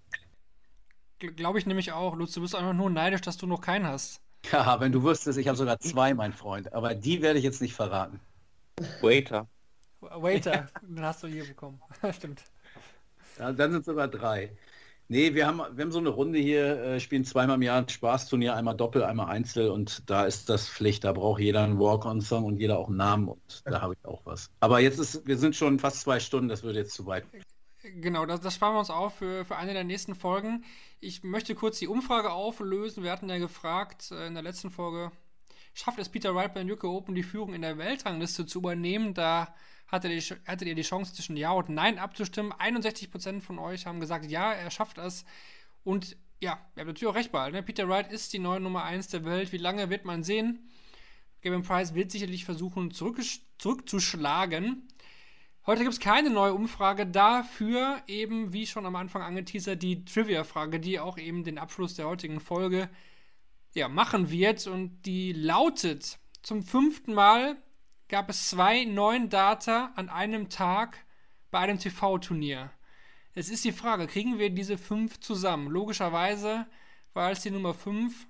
[1.18, 2.16] Glaube ich nämlich auch.
[2.16, 4.20] Lutz, du bist einfach nur neidisch, dass du noch keinen hast.
[4.52, 6.72] Ja, wenn du wüsstest, ich habe sogar zwei, mein Freund.
[6.72, 8.20] Aber die werde ich jetzt nicht verraten.
[9.02, 9.46] Waiter.
[10.00, 11.78] Waiter, den hast du hier bekommen.
[12.16, 12.42] Stimmt.
[13.38, 14.56] Ja, dann sind sogar drei.
[15.08, 17.88] Nee, wir haben, wir haben so eine Runde hier, äh, spielen zweimal im Jahr ein
[17.90, 22.44] Spaßturnier, einmal Doppel, einmal Einzel und da ist das Pflicht, da braucht jeder einen Walk-on-Song
[22.44, 24.50] und jeder auch einen Namen und da habe ich auch was.
[24.60, 27.26] Aber jetzt ist, wir sind schon fast zwei Stunden, das würde jetzt zu weit.
[27.82, 30.64] Genau, das, das sparen wir uns auf für, für eine der nächsten Folgen.
[31.00, 33.02] Ich möchte kurz die Umfrage auflösen.
[33.02, 35.12] Wir hatten ja gefragt äh, in der letzten Folge,
[35.72, 39.14] schafft es Peter Wright bei den UK Open die Führung in der Weltrangliste zu übernehmen?
[39.14, 39.54] Da
[39.86, 42.52] hattet ihr, hattet ihr die Chance zwischen Ja und Nein abzustimmen.
[42.52, 45.24] 61% von euch haben gesagt, ja, er schafft es.
[45.82, 47.50] Und ja, ihr habt natürlich auch recht bei.
[47.50, 47.62] Ne?
[47.62, 49.52] Peter Wright ist die neue Nummer 1 der Welt.
[49.52, 50.70] Wie lange wird man sehen?
[51.40, 53.20] Gavin Price wird sicherlich versuchen, zurück,
[53.58, 54.86] zurückzuschlagen.
[55.70, 60.80] Heute gibt es keine neue Umfrage, dafür eben, wie schon am Anfang angeteasert, die Trivia-Frage,
[60.80, 62.90] die auch eben den Abschluss der heutigen Folge
[63.72, 64.66] ja, machen wird.
[64.66, 67.56] Und die lautet: Zum fünften Mal
[68.08, 71.06] gab es zwei neuen Data an einem Tag
[71.52, 72.72] bei einem TV-Turnier.
[73.34, 75.68] Es ist die Frage, kriegen wir diese fünf zusammen?
[75.68, 76.66] Logischerweise
[77.14, 78.26] war es die Nummer 5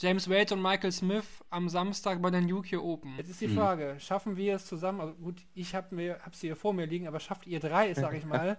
[0.00, 3.16] James Wade und Michael Smith am Samstag bei den UK Open.
[3.18, 5.02] Jetzt ist die Frage, schaffen wir es zusammen?
[5.02, 7.92] Also gut, ich habe mir hab sie hier vor mir liegen, aber schafft ihr drei,
[7.92, 8.56] sage ich mal,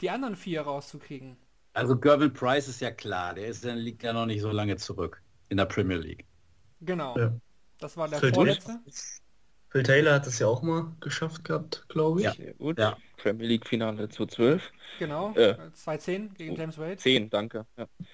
[0.00, 1.36] die anderen vier rauszukriegen?
[1.74, 4.74] Also Gervin Price ist ja klar, der ist, der liegt ja noch nicht so lange
[4.76, 6.26] zurück in der Premier League.
[6.80, 7.16] Genau.
[7.16, 7.32] Ja.
[7.78, 8.80] Das war der vorletzte.
[9.70, 12.24] Phil Taylor hat es ja auch mal geschafft gehabt, glaube ich.
[12.24, 12.32] Ja.
[12.32, 12.78] Sehr gut.
[12.78, 12.96] Ja.
[13.18, 14.72] Premier League Finale 2012.
[14.98, 15.32] Genau.
[15.34, 15.50] Äh.
[15.50, 16.96] Äh, 2-10 gegen James Wade.
[16.96, 17.66] 10, danke.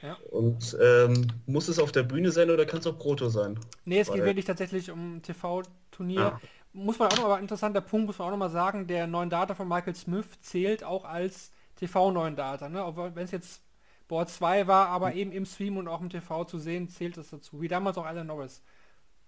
[0.02, 0.14] Ja.
[0.30, 3.58] Und ähm, muss es auf der Bühne sein oder kann es auch Proto sein?
[3.84, 6.20] Nee, es geht Weil- wirklich tatsächlich um ein TV-Turnier.
[6.20, 6.40] Ja.
[6.72, 9.30] Muss man auch noch, aber interessanter Punkt, muss man auch noch mal sagen, der neuen
[9.30, 12.68] Data von Michael Smith zählt auch als TV-neuen Data.
[12.68, 12.82] Ne?
[12.84, 13.62] Auch wenn es jetzt
[14.08, 17.30] Board 2 war, aber eben im Stream und auch im TV zu sehen, zählt es
[17.30, 17.60] dazu.
[17.60, 18.62] Wie damals auch Alan Norris.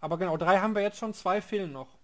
[0.00, 1.96] Aber genau, drei haben wir jetzt schon, zwei fehlen noch.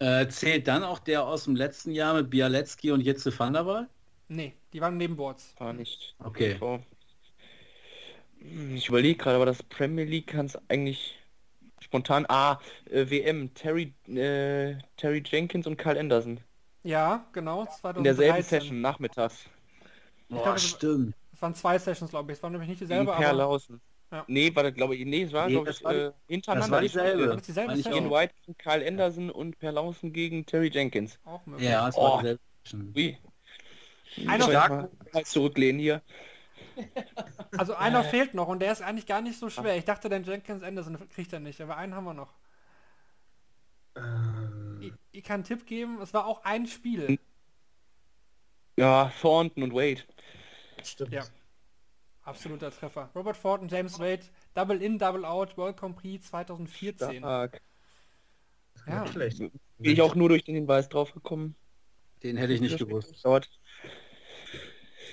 [0.00, 3.66] Äh, zählt dann auch der aus dem letzten Jahr mit Bialecki und Jitze van der
[3.66, 3.88] Waal?
[4.28, 5.54] Nee, die waren neben Boards.
[5.58, 6.16] War nicht.
[6.18, 6.58] Okay.
[8.40, 11.18] Hm, Ich überlege gerade, aber das Premier League kann es eigentlich
[11.80, 12.26] spontan.
[12.28, 16.40] Ah, äh, WM, Terry, äh, Terry Jenkins und Carl Anderson.
[16.82, 18.00] Ja, genau, 2013.
[18.00, 19.48] In derselben Session, nachmittags.
[20.28, 21.14] Boah, glaube, stimmt.
[21.32, 22.38] Es waren zwei Sessions, glaube ich.
[22.38, 23.46] Es waren nämlich nicht dieselbe, aber.
[24.12, 24.24] Ja.
[24.26, 26.04] Nee, war das, glaube ich, nee, es war, Nee, glaube das ich, war die- äh,
[26.06, 26.70] Das hintereinander.
[26.72, 27.26] war nicht, dieselbe.
[27.28, 28.04] Das ist dieselbe ich Session.
[28.06, 28.10] Ian.
[28.12, 31.18] White gegen Carl Anderson und Perlausen gegen Terry Jenkins.
[31.24, 31.68] auch möglich.
[31.68, 32.02] Ja, es Oh.
[32.02, 32.40] war dieselbe.
[32.96, 33.18] Ui.
[34.26, 36.02] Einer- Soll ich mal mal zurücklehnen hier.
[37.56, 39.76] Also einer fehlt noch und der ist eigentlich gar nicht so schwer.
[39.76, 42.32] Ich dachte, den Jenkins Anderson kriegt er nicht, aber einen haben wir noch.
[43.96, 47.18] Ähm, Ich, ich kann einen Tipp geben, es war auch ein Spiel.
[48.76, 50.00] Ja, Thornton und Wade.
[50.82, 51.12] stimmt.
[51.12, 51.22] Ja.
[52.30, 53.10] Absoluter Treffer.
[53.14, 54.22] Robert Thornton, James Wade,
[54.54, 57.18] Double In, Double Out, World Grand Prix 2014.
[57.18, 57.60] Stark.
[58.86, 59.04] Ja.
[59.06, 59.38] Schlecht.
[59.38, 61.56] Bin ich auch nur durch den Hinweis drauf gekommen.
[62.22, 63.24] Den hätte ich nicht gewusst.
[63.24, 63.50] Dauert.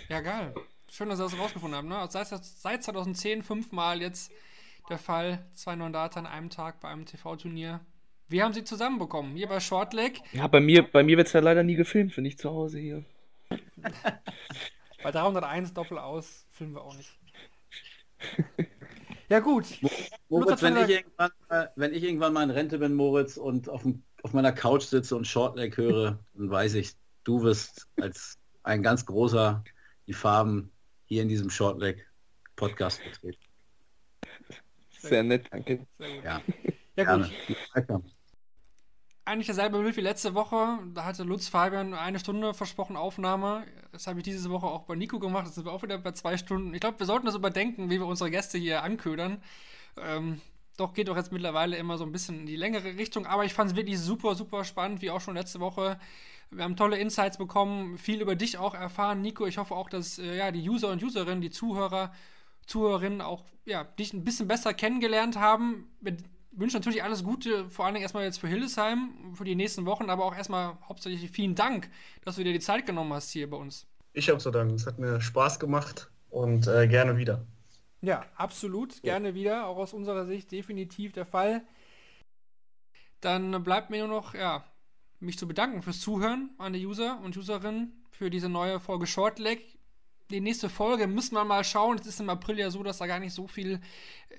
[0.10, 0.53] ja, geil.
[0.91, 1.88] Schön, dass ihr das rausgefunden habt.
[1.88, 2.07] Ne?
[2.10, 4.31] Seit, seit 2010 fünfmal jetzt
[4.89, 5.45] der Fall.
[5.53, 7.81] Zwei neuen Data an einem Tag bei einem TV-Turnier.
[8.30, 9.35] Wir haben sie zusammenbekommen.
[9.35, 10.22] Hier bei Shortleg.
[10.34, 12.77] Ja, bei mir, bei mir wird es ja leider nie gefilmt, wenn ich zu Hause
[12.80, 13.03] hier.
[15.07, 17.17] Bei 301 Doppel aus filmen wir auch nicht.
[19.29, 19.65] Ja gut.
[20.27, 23.84] Moritz, wenn ich, irgendwann, mal- wenn ich irgendwann mal in Rente bin, Moritz, und auf,
[23.84, 26.93] dem, auf meiner Couch sitze und Shortleg höre, dann weiß ich,
[27.23, 29.63] du wirst als ein ganz großer
[30.07, 30.71] die Farben
[31.05, 33.43] hier in diesem Shortleg-Podcast vertreten.
[34.99, 35.88] Sehr nett, danke.
[35.99, 36.23] Sehr gut.
[36.25, 36.41] Ja,
[36.97, 37.31] Ja gerne.
[39.27, 40.79] Eigentlich dasselbe Bild wie letzte Woche.
[40.93, 43.65] Da hatte Lutz Fabian eine Stunde versprochen Aufnahme.
[43.91, 45.45] Das habe ich diese Woche auch bei Nico gemacht.
[45.45, 46.73] Das sind wir auch wieder bei zwei Stunden.
[46.73, 49.43] Ich glaube, wir sollten das überdenken, wie wir unsere Gäste hier anködern.
[49.97, 50.39] Ähm,
[50.77, 53.25] doch geht doch jetzt mittlerweile immer so ein bisschen in die längere Richtung.
[53.25, 55.99] Aber ich fand es wirklich super, super spannend, wie auch schon letzte Woche.
[56.49, 59.21] Wir haben tolle Insights bekommen, viel über dich auch erfahren.
[59.21, 62.13] Nico, ich hoffe auch, dass äh, ja, die User und Userinnen, die Zuhörer,
[62.65, 65.91] Zuhörerinnen auch ja, dich ein bisschen besser kennengelernt haben.
[65.99, 66.15] Wir
[66.59, 70.09] wünschen natürlich alles Gute, vor allen Dingen erstmal jetzt für Hildesheim, für die nächsten Wochen,
[70.09, 71.89] aber auch erstmal hauptsächlich vielen Dank,
[72.23, 73.88] dass du dir die Zeit genommen hast hier bei uns.
[74.13, 74.75] Ich habe zu danken.
[74.75, 77.45] Es hat mir Spaß gemacht und äh, gerne wieder.
[78.01, 79.01] Ja, absolut.
[79.01, 79.67] Gerne wieder.
[79.67, 81.61] Auch aus unserer Sicht definitiv der Fall.
[83.21, 84.63] Dann bleibt mir nur noch, ja,
[85.19, 89.76] mich zu bedanken fürs Zuhören an die User und Userinnen für diese neue Folge Shortleg.
[90.29, 91.97] Die nächste Folge müssen wir mal schauen.
[91.97, 93.79] Es ist im April ja so, dass da gar nicht so viel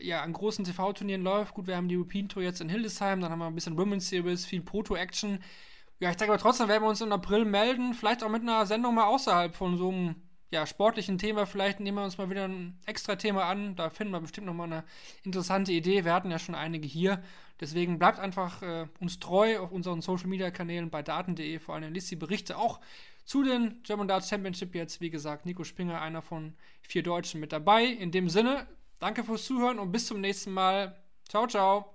[0.01, 1.55] ja, an großen TV-Turnieren läuft.
[1.55, 4.09] Gut, wir haben die European Tour jetzt in Hildesheim, dann haben wir ein bisschen Women's
[4.09, 5.39] Series, viel Proto-Action.
[6.01, 8.66] Ja, ich denke aber trotzdem werden wir uns im April melden, vielleicht auch mit einer
[8.66, 10.16] Sendung mal außerhalb von so einem
[10.51, 11.47] ja, sportlichen Thema.
[11.47, 13.77] Vielleicht nehmen wir uns mal wieder ein extra Thema an.
[13.77, 14.85] Da finden wir bestimmt nochmal eine
[15.23, 16.05] interessante Idee.
[16.05, 17.23] Wir hatten ja schon einige hier.
[17.60, 21.59] Deswegen bleibt einfach äh, uns treu auf unseren Social Media Kanälen bei daten.de.
[21.59, 22.81] Vor allem liest die Berichte auch
[23.29, 25.03] zu den German Darts Championship jetzt.
[25.03, 27.85] Wie gesagt, Nico Springer, einer von vier Deutschen mit dabei.
[27.85, 28.67] In dem Sinne,
[29.01, 30.97] danke fürs Zuhören und bis zum nächsten Mal.
[31.29, 31.95] Ciao, ciao.